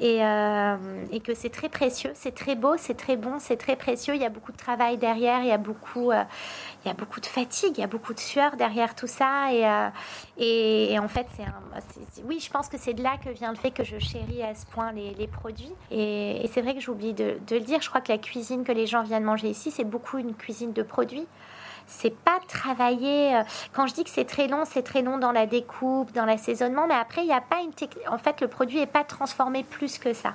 et, 0.00 0.24
euh, 0.24 0.76
et 1.12 1.20
que 1.20 1.34
c'est 1.34 1.50
très 1.50 1.68
précieux, 1.68 2.10
c'est 2.14 2.34
très 2.34 2.56
beau, 2.56 2.74
c'est 2.76 2.96
très 2.96 3.16
bon, 3.16 3.38
c'est 3.38 3.56
très 3.56 3.76
précieux. 3.76 4.16
Il 4.16 4.20
y 4.20 4.26
a 4.26 4.30
beaucoup 4.30 4.52
de 4.52 4.56
travail 4.56 4.98
derrière, 4.98 5.40
il 5.40 5.48
y 5.48 5.52
a 5.52 5.58
beaucoup, 5.58 6.10
euh, 6.10 6.24
il 6.84 6.88
y 6.88 6.90
a 6.90 6.94
beaucoup 6.94 7.20
de 7.20 7.26
fatigue, 7.26 7.74
il 7.78 7.80
y 7.80 7.84
a 7.84 7.88
beaucoup 7.88 8.14
de 8.14 8.20
sueur 8.20 8.56
derrière 8.56 8.96
tout 8.96 9.06
ça 9.06 9.52
et, 9.52 10.92
et, 10.92 10.98
en 10.98 11.08
fait 11.08 11.26
c'est 11.36 11.44
oui, 12.24 12.40
je 12.40 12.50
pense 12.50 12.68
que 12.68 12.78
c'est 12.78 12.95
de 12.96 13.02
là 13.02 13.16
que 13.22 13.30
vient 13.30 13.50
le 13.52 13.56
fait 13.56 13.70
que 13.70 13.84
je 13.84 13.98
chéris 13.98 14.42
à 14.42 14.54
ce 14.54 14.66
point 14.66 14.92
les, 14.92 15.26
produits. 15.28 15.72
Et, 15.90 16.48
c'est 16.52 16.62
vrai 16.62 16.74
que 16.74 16.80
j'oublie 16.80 17.12
de, 17.12 17.38
de, 17.46 17.56
le 17.56 17.62
dire, 17.62 17.80
je 17.80 17.88
crois 17.88 18.00
que 18.00 18.10
la 18.10 18.18
cuisine 18.18 18.64
que 18.64 18.72
les 18.72 18.86
gens 18.86 19.02
viennent 19.02 19.24
manger 19.24 19.48
ici, 19.48 19.70
c'est 19.70 19.84
beaucoup 19.84 20.18
une 20.18 20.34
cuisine 20.34 20.72
de 20.72 20.82
produits 20.82 21.26
c'est 21.86 22.16
pas 22.16 22.38
travailler. 22.48 23.36
Euh, 23.36 23.42
quand 23.72 23.86
je 23.86 23.94
dis 23.94 24.04
que 24.04 24.10
c'est 24.10 24.24
très 24.24 24.48
long, 24.48 24.64
c'est 24.64 24.82
très 24.82 25.02
long 25.02 25.18
dans 25.18 25.32
la 25.32 25.46
découpe, 25.46 26.12
dans 26.12 26.24
l'assaisonnement, 26.24 26.86
mais 26.86 26.94
après 26.94 27.22
il 27.22 27.26
n'y 27.26 27.32
a 27.32 27.40
pas 27.40 27.60
une 27.60 27.72
technique. 27.72 28.08
En 28.10 28.18
fait, 28.18 28.40
le 28.40 28.48
produit 28.48 28.78
n'est 28.78 28.86
pas 28.86 29.04
transformé 29.04 29.62
plus 29.62 29.98
que 29.98 30.12
ça. 30.12 30.34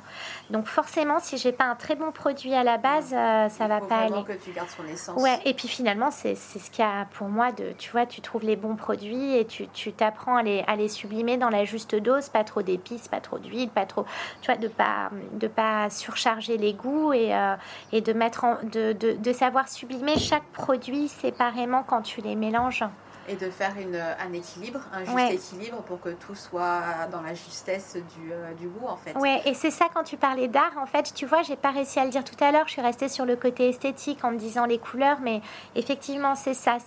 Donc 0.49 0.66
forcément, 0.68 1.20
si 1.20 1.38
j'ai 1.38 1.52
pas 1.52 1.66
un 1.66 1.76
très 1.76 1.95
bon 1.95 2.12
produit 2.12 2.54
à 2.54 2.64
la 2.64 2.78
base, 2.78 3.14
euh, 3.14 3.49
ça 3.49 3.68
va 3.68 3.82
pas 3.82 3.97
aller. 3.97 4.24
que 4.24 4.34
tu 4.34 4.52
gardes 4.52 4.70
son 4.70 4.86
essence. 4.86 5.22
Ouais. 5.22 5.39
Et 5.45 5.54
puis 5.54 5.68
finalement, 5.68 6.12
c'est 6.12 6.36
ce 6.36 6.70
qu'il 6.72 6.84
y 6.84 6.88
a 6.88 7.06
pour 7.14 7.28
moi 7.28 7.52
de, 7.52 7.74
tu 7.78 7.91
vois, 7.91 8.06
tu 8.06 8.22
trouves 8.22 8.43
les 8.43 8.56
bons 8.56 8.76
produits 8.76 9.36
et 9.36 9.45
tu 9.45 9.68
t'apprends 9.93 10.38
à 10.38 10.43
les, 10.43 10.64
à 10.68 10.76
les 10.76 10.88
sublimer 10.88 11.38
dans 11.38 11.49
la 11.49 11.66
juste 11.66 11.95
dose, 11.95 12.30
pas 12.30 12.43
trop 12.43 12.62
d'épices, 12.62 13.08
pas 13.08 13.20
trop 13.22 13.39
d'huile, 13.39 13.70
pas 13.70 13.86
trop, 13.86 14.06
tu 14.41 14.47
vois, 14.52 14.58
de 14.58 14.68
pas 14.68 15.10
de 15.34 15.47
pas 15.47 15.89
surcharger 15.89 16.58
les 16.58 16.74
goûts 16.74 17.14
et, 17.14 17.34
euh, 17.34 17.56
et 17.91 18.02
de 18.02 18.14
mettre 18.14 18.43
en, 18.43 18.58
de, 18.64 18.93
de, 18.93 19.14
de 19.14 19.34
savoir 19.34 19.68
sublimer 19.68 20.18
chaque 20.18 20.45
produit. 20.54 21.08
C'est 21.08 21.36
séparément 21.42 21.82
quand 21.82 22.04
tu 22.04 22.22
les 22.22 22.36
mélanges. 22.36 22.84
Et 23.32 23.36
de 23.38 23.50
faire 23.50 23.74
une, 23.80 23.96
un 23.96 24.34
équilibre, 24.34 24.82
un 24.92 25.06
juste 25.06 25.32
équilibre 25.32 25.82
pour 25.84 26.02
que 26.02 26.10
tout 26.10 26.36
soit 26.36 26.82
dans 27.12 27.22
la 27.22 27.34
justesse 27.34 27.96
du, 27.96 28.34
euh, 28.34 28.54
du 28.56 28.68
goût 28.68 28.88
en 28.88 28.98
fait. 28.98 29.14
Oui, 29.16 29.38
et 29.46 29.54
c'est 29.54 29.72
ça 29.72 29.86
quand 29.94 30.04
tu 30.04 30.18
parlais 30.18 30.50
d'art, 30.50 30.74
en 30.78 30.86
fait, 30.86 31.14
tu 31.14 31.26
vois, 31.26 31.42
j'ai 31.42 31.56
pas 31.56 31.72
réussi 31.72 31.98
à 32.00 32.04
le 32.04 32.10
dire 32.10 32.26
tout 32.26 32.36
à 32.44 32.52
l'heure, 32.52 32.68
je 32.68 32.74
suis 32.74 32.82
restée 32.82 33.08
sur 33.08 33.26
le 33.26 33.38
côté 33.38 33.70
esthétique 33.70 34.26
en 34.26 34.32
me 34.32 34.38
disant 34.38 34.66
les 34.66 34.80
couleurs, 34.80 35.20
mais 35.22 35.42
effectivement 35.76 36.36
c'est 36.36 36.54
ça, 36.54 36.78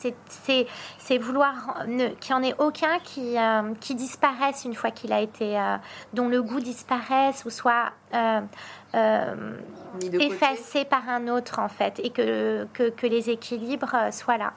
c'est 0.99 1.19
vouloir 1.19 1.85
qu'il 2.21 2.37
n'y 2.37 2.41
en 2.41 2.43
ait 2.43 2.55
aucun 2.59 2.99
qui, 3.03 3.39
euh, 3.39 3.73
qui 3.81 3.95
disparaisse 3.95 4.67
une 4.67 4.75
fois 4.75 4.91
qu'il 4.91 5.15
a 5.15 5.21
été, 5.21 5.59
euh, 5.59 5.77
dont 6.13 6.29
le 6.29 6.43
goût 6.43 6.61
disparaisse 6.61 7.45
ou 7.47 7.51
soit 7.51 7.93
effacé 10.13 10.85
par 10.85 11.09
un 11.09 11.29
autre 11.29 11.59
en 11.59 11.69
fait, 11.69 12.01
et 12.05 12.11
que, 12.11 12.67
que, 12.75 12.91
que 12.91 13.07
les 13.07 13.31
équilibres 13.31 14.13
soient 14.13 14.37
là. 14.37 14.53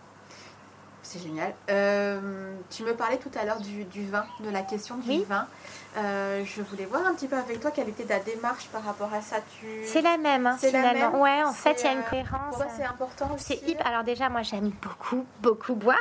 C'est 1.07 1.23
génial. 1.23 1.53
Euh, 1.69 2.51
tu 2.69 2.83
me 2.83 2.93
parlais 2.93 3.15
tout 3.17 3.31
à 3.39 3.45
l'heure 3.45 3.61
du, 3.61 4.05
vin, 4.07 4.25
de 4.43 4.49
la 4.49 4.61
question 4.61 4.97
du 4.97 5.23
vin. 5.23 5.47
Euh, 5.97 6.43
je 6.45 6.61
voulais 6.61 6.85
voir 6.85 7.07
un 7.07 7.15
petit 7.15 7.27
peu 7.27 7.35
avec 7.35 7.59
toi 7.59 7.71
quelle 7.71 7.89
était 7.89 8.05
ta 8.05 8.19
démarche 8.19 8.67
par 8.67 8.83
rapport 8.83 9.11
à 9.13 9.21
ça. 9.21 9.37
Tu... 9.59 9.65
C'est 9.83 10.01
la 10.01 10.17
même, 10.17 10.45
hein, 10.45 10.55
c'est 10.59 10.71
la 10.71 10.93
même. 10.93 11.15
Ouais, 11.15 11.43
en 11.43 11.53
fait, 11.53 11.81
il 11.81 11.85
y 11.85 11.89
a 11.89 11.93
une 11.93 11.99
euh, 11.99 12.09
cohérence. 12.09 12.55
Pourquoi 12.55 12.67
c'est 12.75 12.83
important 12.83 13.35
C'est 13.37 13.59
Alors 13.83 14.03
déjà, 14.03 14.29
moi, 14.29 14.43
j'aime 14.43 14.71
beaucoup, 14.81 15.25
beaucoup 15.41 15.73
boire 15.73 15.97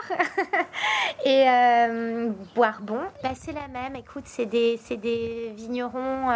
et 1.25 1.49
euh, 1.49 2.31
boire 2.55 2.81
bon. 2.83 3.01
Bah, 3.23 3.31
c'est 3.35 3.53
la 3.53 3.69
même. 3.69 3.97
Écoute, 3.97 4.25
c'est 4.27 4.45
des, 4.45 4.79
des 4.91 5.53
vignerons. 5.57 6.29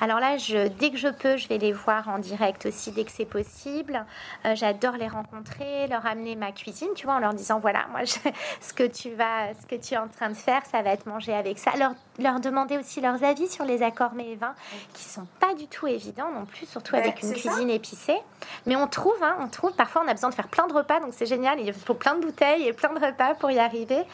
alors 0.00 0.18
là, 0.18 0.36
je, 0.36 0.66
dès 0.66 0.90
que 0.90 0.96
je 0.96 1.08
peux, 1.08 1.36
je 1.36 1.46
vais 1.46 1.58
les 1.58 1.72
voir 1.72 2.08
en 2.08 2.18
direct 2.18 2.66
aussi, 2.66 2.90
dès 2.90 3.04
que 3.04 3.12
c'est 3.12 3.24
possible. 3.26 4.04
J'adore 4.54 4.94
les 4.94 5.08
rencontrer, 5.08 5.86
leur 5.86 6.04
amener 6.04 6.34
ma 6.34 6.50
cuisine, 6.50 6.88
tu 6.96 7.06
vois, 7.06 7.14
en 7.14 7.20
leur 7.20 7.34
disant 7.34 7.60
voilà, 7.60 7.86
moi, 7.92 8.00
ce 8.60 8.72
que 8.72 8.84
tu 8.84 9.10
vas, 9.10 9.54
ce 9.60 9.66
que 9.66 9.76
tu 9.76 9.94
es 9.94 9.98
en 9.98 10.08
train 10.08 10.30
de 10.30 10.34
faire, 10.34 10.62
ça 10.66 10.82
va 10.82 10.90
être 10.90 11.06
mangé 11.06 11.32
avec 11.32 11.58
ça. 11.58 11.70
Leur 12.18 12.40
demander 12.40 12.78
aussi 12.78 13.00
leurs 13.00 13.22
avis 13.24 13.48
sur 13.48 13.64
les 13.64 13.82
accords 13.82 14.14
mets 14.14 14.30
et 14.30 14.36
vins, 14.36 14.54
qui 14.92 15.04
sont 15.04 15.26
pas 15.40 15.54
du 15.54 15.66
tout 15.66 15.86
évidents 15.86 16.30
non 16.32 16.44
plus, 16.44 16.66
surtout 16.66 16.96
avec 16.96 17.22
une 17.22 17.32
cuisine 17.32 17.70
épicée. 17.70 18.18
Mais 18.66 18.76
on 18.76 18.86
trouve, 18.86 19.22
hein, 19.22 19.36
on 19.40 19.48
trouve. 19.48 19.72
Parfois, 19.72 20.02
on 20.04 20.08
a 20.08 20.14
besoin 20.14 20.30
de 20.30 20.34
faire 20.34 20.48
plein 20.48 20.66
de 20.66 20.72
repas, 20.72 21.00
donc 21.00 21.10
c'est 21.12 21.26
génial. 21.26 21.60
Il 21.60 21.72
faut 21.72 21.94
plein 21.94 22.14
de 22.14 22.20
bouteilles 22.20 22.68
et 22.68 22.72
plein 22.72 22.92
de 22.92 23.04
repas 23.04 23.34
pour 23.34 23.50
y 23.50 23.58
arriver. 23.58 24.04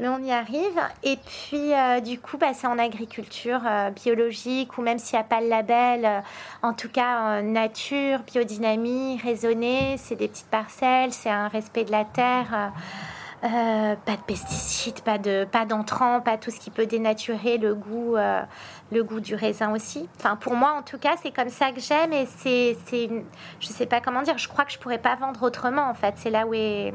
Mais 0.00 0.08
on 0.08 0.18
y 0.18 0.32
arrive. 0.32 0.80
Et 1.04 1.16
puis, 1.16 1.72
euh, 1.72 2.00
du 2.00 2.18
coup, 2.18 2.36
bah, 2.36 2.52
c'est 2.52 2.66
en 2.66 2.78
agriculture 2.78 3.60
euh, 3.64 3.90
biologique 3.90 4.76
ou 4.76 4.82
même 4.82 4.98
s'il 4.98 5.16
n'y 5.16 5.20
a 5.20 5.24
pas 5.24 5.40
le 5.40 5.48
label, 5.48 6.04
euh, 6.04 6.20
en 6.62 6.72
tout 6.72 6.88
cas, 6.88 7.40
nature, 7.42 8.20
biodynamie, 8.20 9.20
raisonnée. 9.22 9.96
C'est 9.98 10.16
des 10.16 10.26
petites 10.26 10.50
parcelles, 10.50 11.12
c'est 11.12 11.30
un 11.30 11.46
respect 11.46 11.84
de 11.84 11.92
la 11.92 12.04
terre. 12.04 12.72
Euh, 13.44 13.94
pas 14.06 14.16
de 14.16 14.22
pesticides, 14.22 15.02
pas 15.02 15.18
de 15.18 15.44
pas 15.44 15.66
d'entrants, 15.66 16.22
pas 16.22 16.38
tout 16.38 16.50
ce 16.50 16.58
qui 16.58 16.70
peut 16.70 16.86
dénaturer 16.86 17.58
le 17.58 17.74
goût, 17.74 18.16
euh, 18.16 18.40
le 18.90 19.04
goût 19.04 19.20
du 19.20 19.34
raisin 19.34 19.74
aussi. 19.74 20.08
Enfin, 20.16 20.36
pour 20.36 20.54
moi, 20.54 20.72
en 20.78 20.80
tout 20.80 20.96
cas, 20.96 21.16
c'est 21.22 21.30
comme 21.30 21.50
ça 21.50 21.70
que 21.70 21.78
j'aime 21.78 22.14
et 22.14 22.26
c'est, 22.38 22.74
c'est, 22.86 23.10
je 23.60 23.66
sais 23.66 23.84
pas 23.84 24.00
comment 24.00 24.22
dire. 24.22 24.38
Je 24.38 24.48
crois 24.48 24.64
que 24.64 24.72
je 24.72 24.78
pourrais 24.78 24.96
pas 24.96 25.14
vendre 25.16 25.42
autrement. 25.42 25.90
En 25.90 25.92
fait, 25.92 26.14
c'est 26.16 26.30
là 26.30 26.46
où 26.46 26.54
est, 26.54 26.94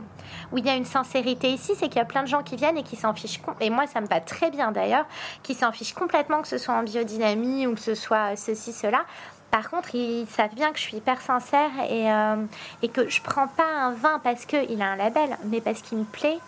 où 0.52 0.58
il 0.58 0.66
y 0.66 0.70
a 0.70 0.76
une 0.76 0.86
sincérité 0.86 1.52
ici, 1.52 1.74
c'est 1.76 1.88
qu'il 1.88 1.98
y 1.98 2.02
a 2.02 2.06
plein 2.06 2.24
de 2.24 2.28
gens 2.28 2.42
qui 2.42 2.56
viennent 2.56 2.78
et 2.78 2.84
qui 2.84 2.96
s'en 2.96 3.14
fichent. 3.14 3.42
Et 3.62 3.70
moi, 3.70 3.86
ça 3.86 4.02
me 4.02 4.08
va 4.08 4.20
très 4.20 4.50
bien 4.50 4.72
d'ailleurs, 4.72 5.06
qui 5.44 5.54
s'en 5.54 5.72
fichent 5.72 5.94
complètement 5.94 6.42
que 6.42 6.48
ce 6.48 6.58
soit 6.58 6.74
en 6.74 6.82
biodynamie 6.82 7.68
ou 7.68 7.76
que 7.76 7.82
ce 7.82 7.94
soit 7.94 8.36
ceci, 8.36 8.74
cela. 8.74 9.06
Par 9.52 9.70
contre, 9.70 9.96
ils 9.96 10.28
savent 10.28 10.54
bien 10.54 10.72
que 10.72 10.78
je 10.78 10.84
suis 10.84 10.98
hyper 10.98 11.22
sincère 11.22 11.72
et, 11.90 12.12
euh, 12.12 12.36
et 12.82 12.90
que 12.90 13.10
je 13.10 13.22
prends 13.22 13.48
pas 13.48 13.66
un 13.66 13.92
vin 13.92 14.20
parce 14.24 14.46
qu'il 14.46 14.82
a 14.82 14.86
un 14.86 14.96
label, 14.96 15.38
mais 15.46 15.62
parce 15.62 15.82
qu'il 15.82 15.98
me 15.98 16.04
plaît. 16.04 16.40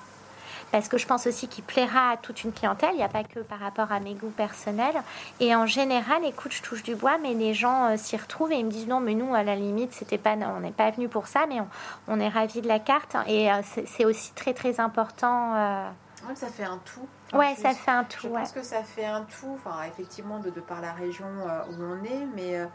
Parce 0.71 0.87
que 0.87 0.97
je 0.97 1.05
pense 1.05 1.27
aussi 1.27 1.47
qu'il 1.47 1.65
plaira 1.65 2.11
à 2.11 2.17
toute 2.17 2.43
une 2.43 2.53
clientèle, 2.53 2.91
il 2.93 2.97
n'y 2.97 3.03
a 3.03 3.09
pas 3.09 3.25
que 3.25 3.39
par 3.39 3.59
rapport 3.59 3.91
à 3.91 3.99
mes 3.99 4.13
goûts 4.13 4.29
personnels. 4.29 4.95
Et 5.41 5.53
en 5.53 5.65
général, 5.65 6.23
écoute, 6.23 6.53
je 6.53 6.61
touche 6.61 6.81
du 6.81 6.95
bois, 6.95 7.17
mais 7.21 7.33
les 7.33 7.53
gens 7.53 7.87
euh, 7.87 7.97
s'y 7.97 8.15
retrouvent 8.15 8.53
et 8.53 8.55
ils 8.55 8.65
me 8.65 8.71
disent 8.71 8.87
non, 8.87 9.01
mais 9.01 9.13
nous, 9.13 9.35
à 9.35 9.43
la 9.43 9.55
limite, 9.55 9.93
c'était 9.93 10.17
pas, 10.17 10.35
on 10.35 10.61
n'est 10.61 10.71
pas 10.71 10.89
venu 10.91 11.09
pour 11.09 11.27
ça, 11.27 11.45
mais 11.49 11.57
on, 12.07 12.19
est 12.21 12.29
ravis 12.29 12.61
de 12.61 12.69
la 12.69 12.79
carte. 12.79 13.17
Et 13.27 13.51
euh, 13.51 13.55
c'est 13.85 14.05
aussi 14.05 14.31
très, 14.33 14.53
très 14.53 14.79
important. 14.79 15.53
Ouais, 16.27 16.35
ça 16.35 16.47
fait 16.47 16.63
un 16.63 16.79
tout. 16.85 17.37
ouais, 17.37 17.55
ça 17.55 17.71
fait 17.73 17.91
un 17.91 18.03
tout. 18.05 18.27
Je 18.27 18.29
pense 18.29 18.51
que 18.53 18.63
ça 18.63 18.83
fait 18.83 19.05
un 19.05 19.23
tout, 19.23 19.53
enfin, 19.55 19.83
effectivement, 19.87 20.39
de, 20.39 20.51
de 20.51 20.61
par 20.61 20.79
la 20.79 20.93
région 20.93 21.25
où 21.71 21.83
on 21.83 22.03
est, 22.05 22.27
mais 22.35 22.65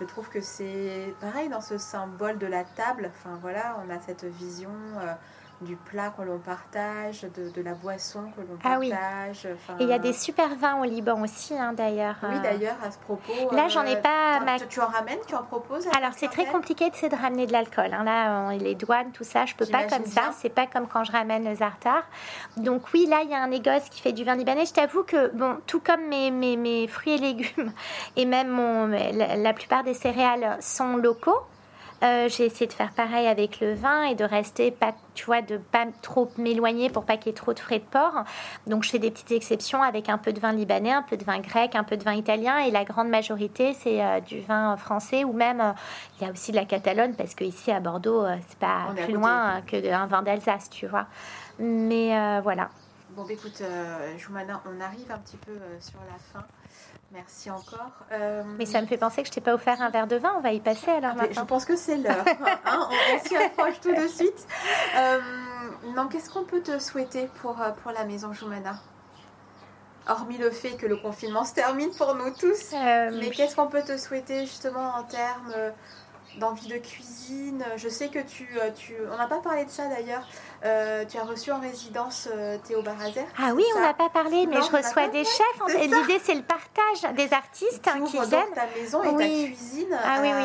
je 0.00 0.06
trouve 0.06 0.30
que 0.30 0.40
c'est 0.40 1.14
pareil 1.20 1.50
dans 1.50 1.60
ce 1.60 1.76
symbole 1.76 2.38
de 2.38 2.46
la 2.46 2.64
table. 2.64 3.10
Enfin 3.18 3.38
voilà, 3.40 3.78
on 3.84 3.90
a 3.90 4.00
cette 4.00 4.24
vision 4.24 4.70
euh, 4.98 5.12
du 5.60 5.76
plat 5.76 6.12
que 6.16 6.22
l'on 6.22 6.38
partage, 6.38 7.22
de, 7.22 7.62
la 7.62 7.74
boisson 7.74 8.24
que 8.34 8.40
l'on 8.40 8.58
ah 8.64 8.78
partage. 8.78 9.46
Et 9.78 9.82
il 9.82 9.88
y 9.88 9.92
a 9.92 9.98
des 9.98 10.12
super 10.12 10.54
vins 10.56 10.80
au 10.80 10.84
Liban 10.84 11.20
aussi, 11.22 11.54
hein, 11.54 11.72
d'ailleurs. 11.74 12.16
Oui, 12.22 12.34
euh. 12.34 12.40
d'ailleurs, 12.40 12.76
à 12.82 12.90
ce 12.90 12.98
propos. 12.98 13.32
Là, 13.52 13.68
j'en 13.68 13.84
ai 13.84 13.96
euh, 13.96 14.00
pas. 14.00 14.40
Tu, 14.68 14.80
en 14.80 14.86
ramènes, 14.86 15.18
tu 15.26 15.34
en 15.34 15.42
proposes 15.42 15.86
Alors, 15.96 16.12
c'est 16.16 16.28
très 16.28 16.46
compliqué 16.46 16.90
de, 16.90 17.08
de 17.08 17.14
ramener 17.14 17.46
de 17.46 17.52
l'alcool. 17.52 17.92
Hein. 17.92 18.04
Là, 18.04 18.52
les 18.52 18.74
douanes, 18.74 19.12
tout 19.12 19.24
ça, 19.24 19.44
je 19.44 19.54
peux 19.54 19.66
pas 19.66 19.84
comme 19.84 20.06
ça. 20.06 20.30
C'est 20.38 20.48
pas 20.48 20.66
comme 20.66 20.86
quand 20.88 21.04
je 21.04 21.12
ramène 21.12 21.44
le 21.44 21.54
zartar. 21.54 22.04
Donc, 22.56 22.82
oui, 22.94 23.06
là, 23.06 23.20
il 23.22 23.30
y 23.30 23.34
a 23.34 23.42
un 23.42 23.48
négoce 23.48 23.88
qui 23.90 24.00
fait 24.00 24.12
du 24.12 24.24
vin 24.24 24.36
libanais. 24.36 24.64
Je 24.64 24.72
t'avoue 24.72 25.02
que, 25.02 25.28
bon, 25.34 25.58
tout 25.66 25.80
comme 25.80 26.06
mes, 26.08 26.30
mes, 26.30 26.56
mes, 26.56 26.86
fruits 26.86 27.14
et 27.14 27.18
légumes, 27.18 27.72
et 28.16 28.24
même 28.24 28.48
mon, 28.48 28.86
la 28.86 29.52
plupart 29.52 29.84
des 29.84 29.94
céréales 29.94 30.56
sont 30.60 30.96
locaux. 30.96 31.40
Euh, 32.02 32.28
j'ai 32.30 32.46
essayé 32.46 32.66
de 32.66 32.72
faire 32.72 32.92
pareil 32.92 33.26
avec 33.26 33.60
le 33.60 33.74
vin 33.74 34.04
et 34.04 34.14
de 34.14 34.24
rester 34.24 34.70
pas, 34.70 34.94
tu 35.14 35.26
vois, 35.26 35.42
de 35.42 35.58
pas 35.58 35.86
trop 36.00 36.30
m'éloigner 36.38 36.88
pour 36.88 37.04
pas 37.04 37.18
qu'il 37.18 37.26
y 37.26 37.30
ait 37.30 37.34
trop 37.34 37.52
de 37.52 37.58
frais 37.58 37.78
de 37.78 37.84
port. 37.84 38.24
Donc 38.66 38.84
je 38.84 38.90
fais 38.90 38.98
des 38.98 39.10
petites 39.10 39.32
exceptions 39.32 39.82
avec 39.82 40.08
un 40.08 40.16
peu 40.16 40.32
de 40.32 40.40
vin 40.40 40.52
libanais, 40.52 40.92
un 40.92 41.02
peu 41.02 41.18
de 41.18 41.24
vin 41.24 41.40
grec, 41.40 41.74
un 41.74 41.84
peu 41.84 41.98
de 41.98 42.04
vin 42.04 42.14
italien 42.14 42.58
et 42.58 42.70
la 42.70 42.84
grande 42.84 43.08
majorité 43.08 43.74
c'est 43.74 44.02
euh, 44.02 44.20
du 44.20 44.40
vin 44.40 44.76
français 44.76 45.24
ou 45.24 45.32
même 45.34 45.60
euh, 45.60 45.72
il 46.18 46.26
y 46.26 46.28
a 46.28 46.32
aussi 46.32 46.52
de 46.52 46.56
la 46.56 46.64
Catalogne 46.64 47.12
parce 47.14 47.34
que 47.34 47.44
ici 47.44 47.70
à 47.70 47.80
Bordeaux 47.80 48.24
c'est 48.48 48.58
pas 48.58 48.94
plus 49.04 49.14
loin 49.14 49.60
qu'un 49.62 50.06
vin 50.06 50.22
d'Alsace, 50.22 50.70
tu 50.70 50.86
vois. 50.86 51.06
Mais 51.58 52.40
voilà. 52.40 52.70
Bon, 53.10 53.24
bah, 53.24 53.32
écoute, 53.32 53.62
Joumana, 54.18 54.62
on 54.66 54.80
arrive 54.80 55.10
un 55.10 55.18
petit 55.18 55.36
peu 55.36 55.52
sur 55.80 55.98
la 56.00 56.18
fin. 56.32 56.46
Merci 57.12 57.50
encore. 57.50 57.90
Euh, 58.12 58.44
Mais 58.56 58.66
ça 58.66 58.80
me 58.80 58.86
fait 58.86 58.96
penser 58.96 59.22
que 59.22 59.28
je 59.28 59.32
t'ai 59.32 59.40
pas 59.40 59.54
offert 59.54 59.80
un 59.82 59.90
verre 59.90 60.06
de 60.06 60.16
vin. 60.16 60.32
On 60.36 60.40
va 60.40 60.52
y 60.52 60.60
passer 60.60 60.90
alors 60.90 61.14
ah, 61.18 61.24
Je 61.30 61.40
pense 61.40 61.64
que 61.64 61.76
c'est 61.76 61.96
l'heure. 61.96 62.24
Hein, 62.64 62.88
on, 63.14 63.28
s'y 63.28 63.36
approche 63.36 63.80
tout 63.80 63.92
de 63.92 64.06
suite. 64.06 64.46
Euh, 64.96 65.20
non, 65.96 66.06
qu'est-ce 66.06 66.30
qu'on 66.30 66.44
peut 66.44 66.62
te 66.62 66.78
souhaiter 66.78 67.28
pour, 67.40 67.60
euh, 67.60 67.70
pour 67.82 67.90
la 67.90 68.04
maison 68.04 68.32
Joumana? 68.32 68.78
Hormis 70.08 70.38
le 70.38 70.50
fait 70.50 70.76
que 70.76 70.86
le 70.86 70.96
confinement 70.96 71.44
se 71.44 71.54
termine 71.54 71.90
pour 71.90 72.14
nous 72.14 72.30
tous. 72.30 72.72
Mais 72.72 73.30
qu'est-ce 73.30 73.56
qu'on 73.56 73.68
peut 73.68 73.82
te 73.82 73.96
souhaiter 73.96 74.46
justement 74.46 74.94
en 74.94 75.02
termes 75.02 75.52
d'envie 76.38 76.68
de 76.68 76.78
cuisine. 76.78 77.64
Je 77.76 77.88
sais 77.88 78.08
que 78.08 78.20
tu, 78.20 78.48
euh, 78.56 78.70
tu 78.74 78.94
on 79.12 79.16
n'a 79.16 79.26
pas 79.26 79.40
parlé 79.40 79.64
de 79.64 79.70
ça 79.70 79.88
d'ailleurs. 79.88 80.26
Euh, 80.64 81.04
tu 81.06 81.18
as 81.18 81.24
reçu 81.24 81.50
en 81.50 81.60
résidence 81.60 82.28
euh, 82.32 82.58
Théo 82.58 82.82
Barazer. 82.82 83.26
Ah 83.38 83.52
oui, 83.54 83.64
on 83.76 83.80
n'a 83.80 83.94
pas 83.94 84.08
parlé, 84.08 84.46
mais 84.46 84.56
je 84.56 84.76
reçois 84.76 85.08
des 85.08 85.24
chefs. 85.24 85.76
L'idée, 85.80 86.20
c'est 86.22 86.34
le 86.34 86.42
partage 86.42 87.14
des 87.16 87.32
artistes 87.32 87.88
hein, 87.88 88.04
qui 88.04 88.18
viennent. 88.18 88.54
ta 88.54 88.66
maison 88.76 89.02
et 89.02 89.16
ta 89.16 89.24
cuisine 89.24 89.98
ah, 90.04 90.18
oui, 90.22 90.28
oui. 90.34 90.44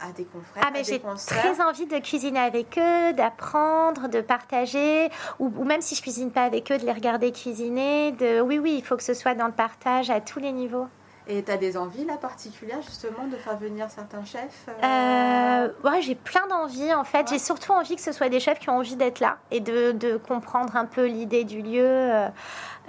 À, 0.00 0.12
des 0.12 0.24
confrères. 0.24 0.64
Ah, 0.66 0.70
mais 0.72 0.84
j'ai 0.84 1.00
très 1.00 1.60
envie 1.60 1.86
de 1.86 1.98
cuisiner 1.98 2.40
avec 2.40 2.78
eux, 2.78 3.12
d'apprendre, 3.12 4.08
de 4.08 4.20
partager, 4.20 5.10
ou, 5.38 5.52
ou, 5.56 5.64
même 5.64 5.82
si 5.82 5.94
je 5.94 6.02
cuisine 6.02 6.30
pas 6.30 6.44
avec 6.44 6.70
eux, 6.72 6.78
de 6.78 6.84
les 6.84 6.92
regarder 6.92 7.32
cuisiner. 7.32 8.12
De... 8.12 8.40
Oui, 8.40 8.58
oui, 8.58 8.76
il 8.78 8.84
faut 8.84 8.96
que 8.96 9.02
ce 9.02 9.14
soit 9.14 9.34
dans 9.34 9.46
le 9.46 9.52
partage 9.52 10.10
à 10.10 10.20
tous 10.20 10.38
les 10.38 10.52
niveaux. 10.52 10.86
Et 11.30 11.44
tu 11.44 11.52
as 11.52 11.56
des 11.56 11.76
envies 11.76 12.04
là 12.04 12.16
particulières 12.16 12.82
justement 12.82 13.28
de 13.28 13.36
faire 13.36 13.56
venir 13.56 13.88
certains 13.88 14.24
chefs 14.24 14.66
euh... 14.68 14.72
euh 14.82 15.88
ouais, 15.88 16.02
J'ai 16.02 16.16
plein 16.16 16.44
d'envies 16.48 16.92
en 16.92 17.04
fait. 17.04 17.28
J'ai 17.28 17.38
surtout 17.38 17.70
envie 17.70 17.94
que 17.94 18.02
ce 18.02 18.10
soit 18.10 18.28
des 18.28 18.40
chefs 18.40 18.58
qui 18.58 18.68
ont 18.68 18.78
envie 18.78 18.96
d'être 18.96 19.20
là 19.20 19.38
et 19.52 19.60
de, 19.60 19.92
de, 19.92 20.16
comprendre 20.16 20.74
un 20.74 20.86
peu 20.86 21.06
l'idée 21.06 21.44
du 21.44 21.62
lieu. 21.62 21.86
Euh, 21.86 22.28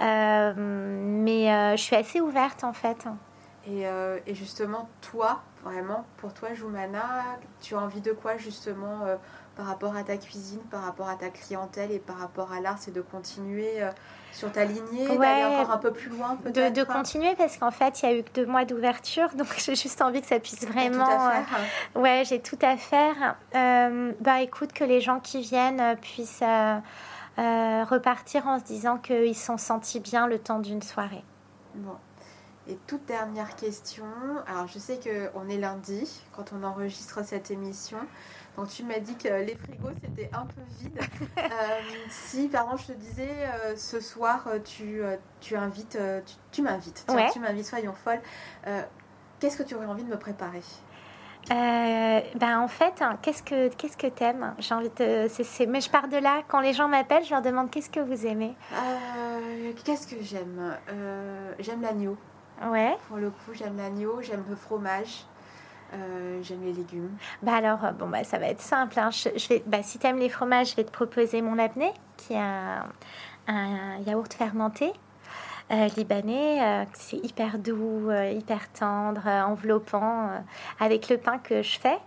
euh, 0.00 0.52
mais 0.56 1.76
je 1.76 1.82
suis 1.82 1.94
assez 1.94 2.20
ouverte 2.20 2.64
en 2.64 2.72
fait. 2.72 3.06
Et, 3.64 3.84
et, 4.26 4.34
justement, 4.34 4.88
toi, 5.00 5.42
vraiment, 5.62 6.04
pour 6.16 6.34
toi, 6.34 6.52
Joumana, 6.52 7.22
tu 7.60 7.76
as 7.76 7.78
envie 7.78 8.00
de 8.00 8.10
quoi 8.10 8.36
justement 8.38 9.02
par 9.56 9.66
rapport 9.66 9.96
à 9.96 10.02
ta 10.02 10.16
cuisine, 10.16 10.60
par 10.70 10.82
rapport 10.82 11.08
à 11.08 11.16
ta 11.16 11.28
clientèle 11.28 11.92
et 11.92 11.98
par 11.98 12.18
rapport 12.18 12.52
à 12.52 12.60
l'art 12.60 12.78
C'est 12.78 12.92
de 12.92 13.02
continuer 13.02 13.82
sur 14.32 14.50
ta 14.50 14.64
lignée, 14.64 15.06
d'aller 15.18 15.44
encore 15.44 15.70
un 15.70 15.78
peu 15.78 15.92
plus 15.92 16.10
loin 16.10 16.36
peut-être 16.42 16.74
de, 16.74 16.84
continuer 16.84 17.34
parce 17.36 17.58
qu'en 17.58 17.70
fait, 17.70 18.02
il 18.02 18.08
y 18.08 18.12
a 18.12 18.18
eu 18.18 18.22
que 18.22 18.32
deux 18.32 18.46
mois 18.46 18.64
d'ouverture, 18.64 19.28
donc 19.36 19.48
j'ai 19.58 19.76
juste 19.76 20.00
envie 20.02 20.20
que 20.20 20.26
ça 20.26 20.40
puisse 20.40 20.66
vraiment... 20.66 21.04
Tout 21.04 21.10
à 21.10 21.30
faire. 21.30 21.58
Euh, 21.96 22.00
ouais, 22.00 22.22
j'ai 22.24 22.40
tout 22.40 22.58
à 22.62 22.76
faire. 22.76 23.36
Euh, 23.54 24.12
bah 24.20 24.40
écoute, 24.40 24.72
que 24.72 24.84
les 24.84 25.00
gens 25.00 25.20
qui 25.20 25.42
viennent 25.42 25.80
euh, 25.80 25.94
puissent 25.96 26.42
repartir 27.36 28.46
en 28.46 28.58
se 28.58 28.64
disant 28.64 28.98
qu'ils 28.98 29.36
se 29.36 29.46
sont 29.46 29.58
sentis 29.58 30.00
bien 30.00 30.26
le 30.26 30.38
temps 30.38 30.58
d'une 30.58 30.82
soirée. 30.82 31.24
Bon. 31.74 31.96
Et 32.68 32.78
toute 32.86 33.04
dernière 33.06 33.56
question. 33.56 34.04
Alors, 34.46 34.68
je 34.68 34.78
sais 34.78 35.00
qu'on 35.00 35.48
est 35.48 35.58
lundi 35.58 36.22
quand 36.36 36.52
on 36.52 36.62
enregistre 36.62 37.24
cette 37.24 37.50
émission. 37.50 37.98
Donc 38.56 38.68
tu 38.68 38.82
m'as 38.84 38.98
dit 38.98 39.16
que 39.16 39.28
les 39.28 39.56
frigos 39.56 39.92
c'était 40.02 40.30
un 40.32 40.46
peu 40.46 40.60
vide. 40.80 40.98
Euh, 41.38 41.80
si 42.08 42.48
par 42.48 42.64
exemple 42.64 42.82
je 42.88 42.92
te 42.92 42.98
disais 42.98 43.28
euh, 43.28 43.76
ce 43.76 44.00
soir 44.00 44.46
euh, 44.46 44.58
tu, 44.58 45.00
tu 45.40 45.56
invites, 45.56 45.98
tu, 46.50 46.62
m'invites, 46.62 47.06
tu 47.32 47.40
m'invites, 47.40 47.66
soyons 47.66 47.92
folles. 47.92 48.20
qu'est-ce 49.40 49.56
que 49.56 49.62
tu 49.62 49.74
aurais 49.74 49.86
envie 49.86 50.04
de 50.04 50.10
me 50.10 50.18
préparer? 50.18 50.62
Ben 51.48 52.58
en 52.58 52.68
fait, 52.68 53.02
hein, 53.02 53.18
qu'est-ce 53.22 53.42
que 53.42 53.68
qu'est-ce 53.74 53.96
que 53.96 54.06
t'aimes? 54.06 54.54
J'ai 54.58 54.74
envie 54.74 54.90
de, 54.90 55.66
mais 55.66 55.80
je 55.80 55.90
pars 55.90 56.08
de 56.08 56.16
là. 56.16 56.42
Quand 56.48 56.60
les 56.60 56.72
gens 56.72 56.88
m'appellent, 56.88 57.24
je 57.24 57.30
leur 57.30 57.42
demande 57.42 57.70
qu'est-ce 57.70 57.90
que 57.90 58.00
vous 58.00 58.26
aimez? 58.26 58.54
qu'est-ce 59.84 60.06
que 60.06 60.22
j'aime? 60.22 60.76
J'aime 61.58 61.82
l'agneau. 61.82 62.16
Ouais. 62.70 62.96
Pour 63.08 63.16
le 63.16 63.30
coup, 63.30 63.52
j'aime 63.54 63.76
l'agneau, 63.76 64.20
j'aime 64.22 64.44
le 64.48 64.56
fromage. 64.56 65.26
Euh, 65.94 66.42
j'aime 66.42 66.64
les 66.64 66.72
légumes. 66.72 67.10
Bah 67.42 67.54
alors, 67.54 67.84
euh, 67.84 67.92
bon, 67.92 68.08
bah, 68.08 68.24
ça 68.24 68.38
va 68.38 68.46
être 68.46 68.60
simple. 68.60 68.98
Hein. 68.98 69.10
Je, 69.10 69.48
vais, 69.48 69.62
bah, 69.66 69.82
si 69.82 69.98
tu 69.98 70.06
aimes 70.06 70.18
les 70.18 70.28
fromages, 70.28 70.70
je 70.70 70.76
vais 70.76 70.84
te 70.84 70.90
proposer 70.90 71.42
mon 71.42 71.54
labné, 71.54 71.92
qui 72.16 72.34
est 72.34 72.38
un, 72.38 73.98
yaourt 74.06 74.32
fermenté. 74.32 74.92
Euh, 75.70 75.88
libanais, 75.96 76.86
c'est 76.92 77.16
hyper 77.16 77.58
doux, 77.58 78.10
hyper 78.10 78.70
tendre, 78.72 79.26
enveloppant, 79.26 80.30
avec 80.80 81.08
le 81.08 81.16
pain 81.16 81.38
que 81.38 81.62
je 81.62 81.78
fais. 81.78 81.98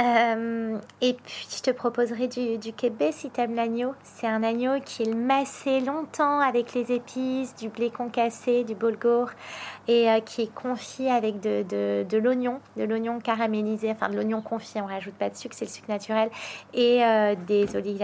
Euh, 0.00 0.78
et 1.00 1.14
puis, 1.14 1.46
je 1.54 1.62
te 1.62 1.70
proposerai 1.70 2.28
du, 2.28 2.58
du 2.58 2.72
kébé 2.72 3.12
si 3.12 3.30
tu 3.30 3.40
aimes 3.40 3.54
l'agneau. 3.54 3.94
C'est 4.02 4.26
un 4.26 4.42
agneau 4.42 4.80
qui 4.84 5.02
est 5.02 5.14
massé 5.14 5.80
longtemps 5.80 6.40
avec 6.40 6.72
les 6.74 6.92
épices, 6.92 7.54
du 7.56 7.68
blé 7.68 7.90
concassé, 7.90 8.64
du 8.64 8.74
bolgour, 8.74 9.30
et 9.88 10.10
euh, 10.10 10.20
qui 10.20 10.42
est 10.42 10.54
confit 10.54 11.08
avec 11.08 11.40
de, 11.40 12.16
l'oignon, 12.16 12.60
de 12.76 12.84
l'oignon 12.84 13.20
caramélisé, 13.20 13.90
enfin 13.90 14.08
de 14.08 14.14
l'oignon 14.14 14.40
confit, 14.40 14.80
on 14.80 14.86
rajoute 14.86 15.14
pas 15.14 15.28
de 15.28 15.36
sucre, 15.36 15.54
c'est 15.56 15.66
le 15.66 15.70
sucre 15.70 15.90
naturel, 15.90 16.30
et 16.72 17.04
euh, 17.04 17.34
des 17.46 17.76
olives 17.76 18.02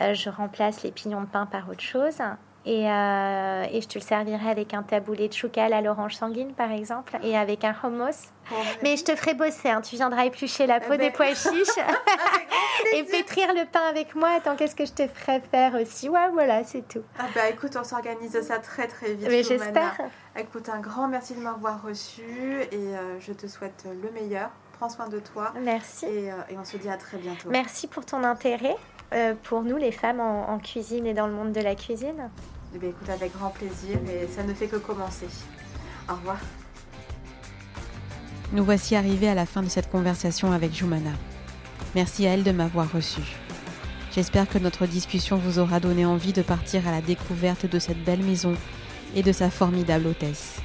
je 0.00 0.28
remplace 0.28 0.82
les 0.82 0.90
pignons 0.90 1.20
de 1.22 1.26
pain 1.26 1.46
par 1.46 1.68
autre 1.70 1.80
chose. 1.80 2.20
Et, 2.66 2.90
euh, 2.90 3.64
et, 3.70 3.82
je 3.82 3.88
te 3.88 3.98
le 3.98 4.04
servirai 4.04 4.48
avec 4.48 4.72
un 4.72 4.82
taboulé 4.82 5.28
de 5.28 5.34
choucal 5.34 5.74
à 5.74 5.82
l'orange 5.82 6.14
sanguine, 6.14 6.54
par 6.54 6.72
exemple, 6.72 7.18
et 7.22 7.36
avec 7.36 7.62
un 7.62 7.74
hummus. 7.82 8.32
Mais 8.82 8.96
je 8.96 9.04
te 9.04 9.14
ferai 9.16 9.34
bosser, 9.34 9.68
hein. 9.68 9.82
tu 9.82 9.96
viendras 9.96 10.24
éplucher 10.24 10.66
la 10.66 10.80
peau 10.80 10.94
eh 10.94 10.98
des 10.98 11.10
ben. 11.10 11.12
pois 11.14 11.26
chiches 11.34 11.78
et 12.94 13.02
pétrir 13.04 13.48
le 13.52 13.66
pain 13.70 13.86
avec 13.88 14.14
moi. 14.14 14.30
Attends, 14.36 14.56
qu'est-ce 14.56 14.76
que 14.76 14.86
je 14.86 14.92
te 14.92 15.06
ferai 15.06 15.40
faire 15.40 15.74
aussi? 15.74 16.08
Ouais, 16.08 16.30
voilà, 16.32 16.64
c'est 16.64 16.86
tout. 16.88 17.02
Ah 17.18 17.26
bah 17.34 17.48
écoute, 17.50 17.76
on 17.78 17.84
s'organise 17.84 18.40
ça 18.40 18.58
très 18.58 18.86
très 18.86 19.12
vite. 19.12 19.28
Mais 19.28 19.42
j'espère. 19.42 19.98
Écoute, 20.38 20.68
un 20.70 20.80
grand 20.80 21.08
merci 21.08 21.34
de 21.34 21.40
m'avoir 21.40 21.82
reçu 21.82 22.22
et 22.72 22.76
euh, 22.76 23.20
je 23.20 23.32
te 23.32 23.46
souhaite 23.46 23.86
le 24.02 24.10
meilleur. 24.10 24.50
Prends 24.78 24.88
soin 24.88 25.08
de 25.08 25.20
toi. 25.20 25.52
Merci. 25.60 26.06
Et, 26.06 26.32
euh, 26.32 26.36
et 26.48 26.58
on 26.58 26.64
se 26.64 26.76
dit 26.76 26.88
à 26.88 26.96
très 26.96 27.18
bientôt. 27.18 27.48
Merci 27.50 27.86
pour 27.86 28.04
ton 28.04 28.24
intérêt 28.24 28.76
pour 29.44 29.62
nous, 29.62 29.76
les 29.76 29.92
femmes 29.92 30.18
en, 30.18 30.58
cuisine 30.58 31.06
et 31.06 31.14
dans 31.14 31.28
le 31.28 31.32
monde 31.32 31.52
de 31.52 31.60
la 31.60 31.76
cuisine 31.76 32.30
eh 32.74 32.78
bien, 32.78 32.88
écoute, 32.88 33.08
avec 33.08 33.32
grand 33.32 33.50
plaisir 33.50 33.98
et 34.08 34.26
ça 34.26 34.42
ne 34.42 34.52
fait 34.52 34.66
que 34.66 34.76
commencer. 34.76 35.26
Au 36.08 36.14
revoir. 36.14 36.38
Nous 38.52 38.64
voici 38.64 38.96
arrivés 38.96 39.28
à 39.28 39.34
la 39.34 39.46
fin 39.46 39.62
de 39.62 39.68
cette 39.68 39.90
conversation 39.90 40.52
avec 40.52 40.74
Jumana. 40.74 41.12
Merci 41.94 42.26
à 42.26 42.30
elle 42.30 42.42
de 42.42 42.50
m'avoir 42.50 42.92
reçu. 42.92 43.20
J'espère 44.12 44.48
que 44.48 44.58
notre 44.58 44.86
discussion 44.86 45.36
vous 45.36 45.58
aura 45.58 45.80
donné 45.80 46.04
envie 46.04 46.32
de 46.32 46.42
partir 46.42 46.86
à 46.86 46.90
la 46.90 47.00
découverte 47.00 47.66
de 47.66 47.78
cette 47.78 48.02
belle 48.04 48.22
maison 48.22 48.54
et 49.14 49.22
de 49.22 49.32
sa 49.32 49.50
formidable 49.50 50.06
hôtesse. 50.08 50.56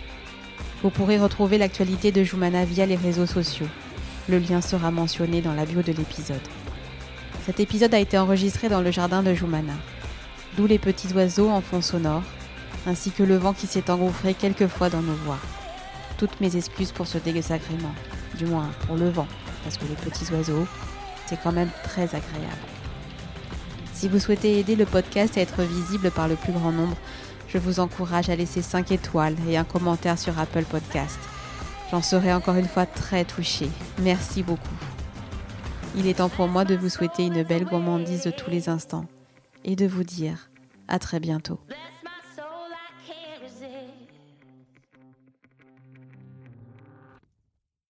Vous 0.81 0.89
pourrez 0.89 1.19
retrouver 1.19 1.57
l'actualité 1.57 2.11
de 2.11 2.23
Jumana 2.23 2.65
via 2.65 2.85
les 2.85 2.95
réseaux 2.95 3.25
sociaux. 3.25 3.67
Le 4.27 4.39
lien 4.39 4.61
sera 4.61 4.91
mentionné 4.91 5.41
dans 5.41 5.53
la 5.53 5.65
bio 5.65 5.81
de 5.81 5.91
l'épisode. 5.91 6.37
Cet 7.45 7.59
épisode 7.59 7.93
a 7.93 7.99
été 7.99 8.17
enregistré 8.17 8.69
dans 8.69 8.81
le 8.81 8.91
jardin 8.91 9.23
de 9.23 9.33
Jumana, 9.33 9.73
d'où 10.55 10.67
les 10.67 10.79
petits 10.79 11.13
oiseaux 11.13 11.49
en 11.49 11.61
fond 11.61 11.81
sonore, 11.81 12.23
ainsi 12.87 13.11
que 13.11 13.23
le 13.23 13.37
vent 13.37 13.53
qui 13.53 13.67
s'est 13.67 13.89
engouffré 13.89 14.33
quelquefois 14.33 14.89
dans 14.89 15.01
nos 15.01 15.15
voix. 15.25 15.39
Toutes 16.17 16.39
mes 16.41 16.55
excuses 16.55 16.91
pour 16.91 17.07
ce 17.07 17.17
désagrément, 17.17 17.93
du 18.37 18.45
moins 18.45 18.69
pour 18.85 18.95
le 18.95 19.09
vent, 19.09 19.27
parce 19.63 19.77
que 19.77 19.85
les 19.85 19.95
petits 19.95 20.31
oiseaux, 20.33 20.67
c'est 21.25 21.41
quand 21.41 21.51
même 21.51 21.69
très 21.83 22.03
agréable. 22.03 22.67
Si 23.93 24.07
vous 24.07 24.19
souhaitez 24.19 24.59
aider 24.59 24.75
le 24.75 24.85
podcast 24.85 25.37
à 25.37 25.41
être 25.41 25.61
visible 25.63 26.11
par 26.11 26.27
le 26.27 26.35
plus 26.35 26.53
grand 26.53 26.71
nombre, 26.71 26.95
je 27.49 27.57
vous 27.57 27.79
encourage 27.79 28.29
à 28.29 28.35
laisser 28.35 28.61
5 28.61 28.91
étoiles 28.91 29.35
et 29.49 29.57
un 29.57 29.63
commentaire 29.63 30.17
sur 30.17 30.39
Apple 30.39 30.63
Podcast. 30.63 31.19
J'en 31.91 32.01
serai 32.01 32.31
encore 32.33 32.55
une 32.55 32.67
fois 32.67 32.85
très 32.85 33.25
touchée. 33.25 33.69
Merci 34.01 34.43
beaucoup. 34.43 34.75
Il 35.95 36.07
est 36.07 36.15
temps 36.15 36.29
pour 36.29 36.47
moi 36.47 36.65
de 36.65 36.75
vous 36.75 36.89
souhaiter 36.89 37.25
une 37.25 37.43
belle 37.43 37.65
gourmandise 37.65 38.23
de 38.23 38.31
tous 38.31 38.49
les 38.49 38.69
instants 38.69 39.05
et 39.63 39.75
de 39.75 39.85
vous 39.85 40.03
dire 40.03 40.49
à 40.87 40.99
très 40.99 41.19
bientôt. 41.19 41.59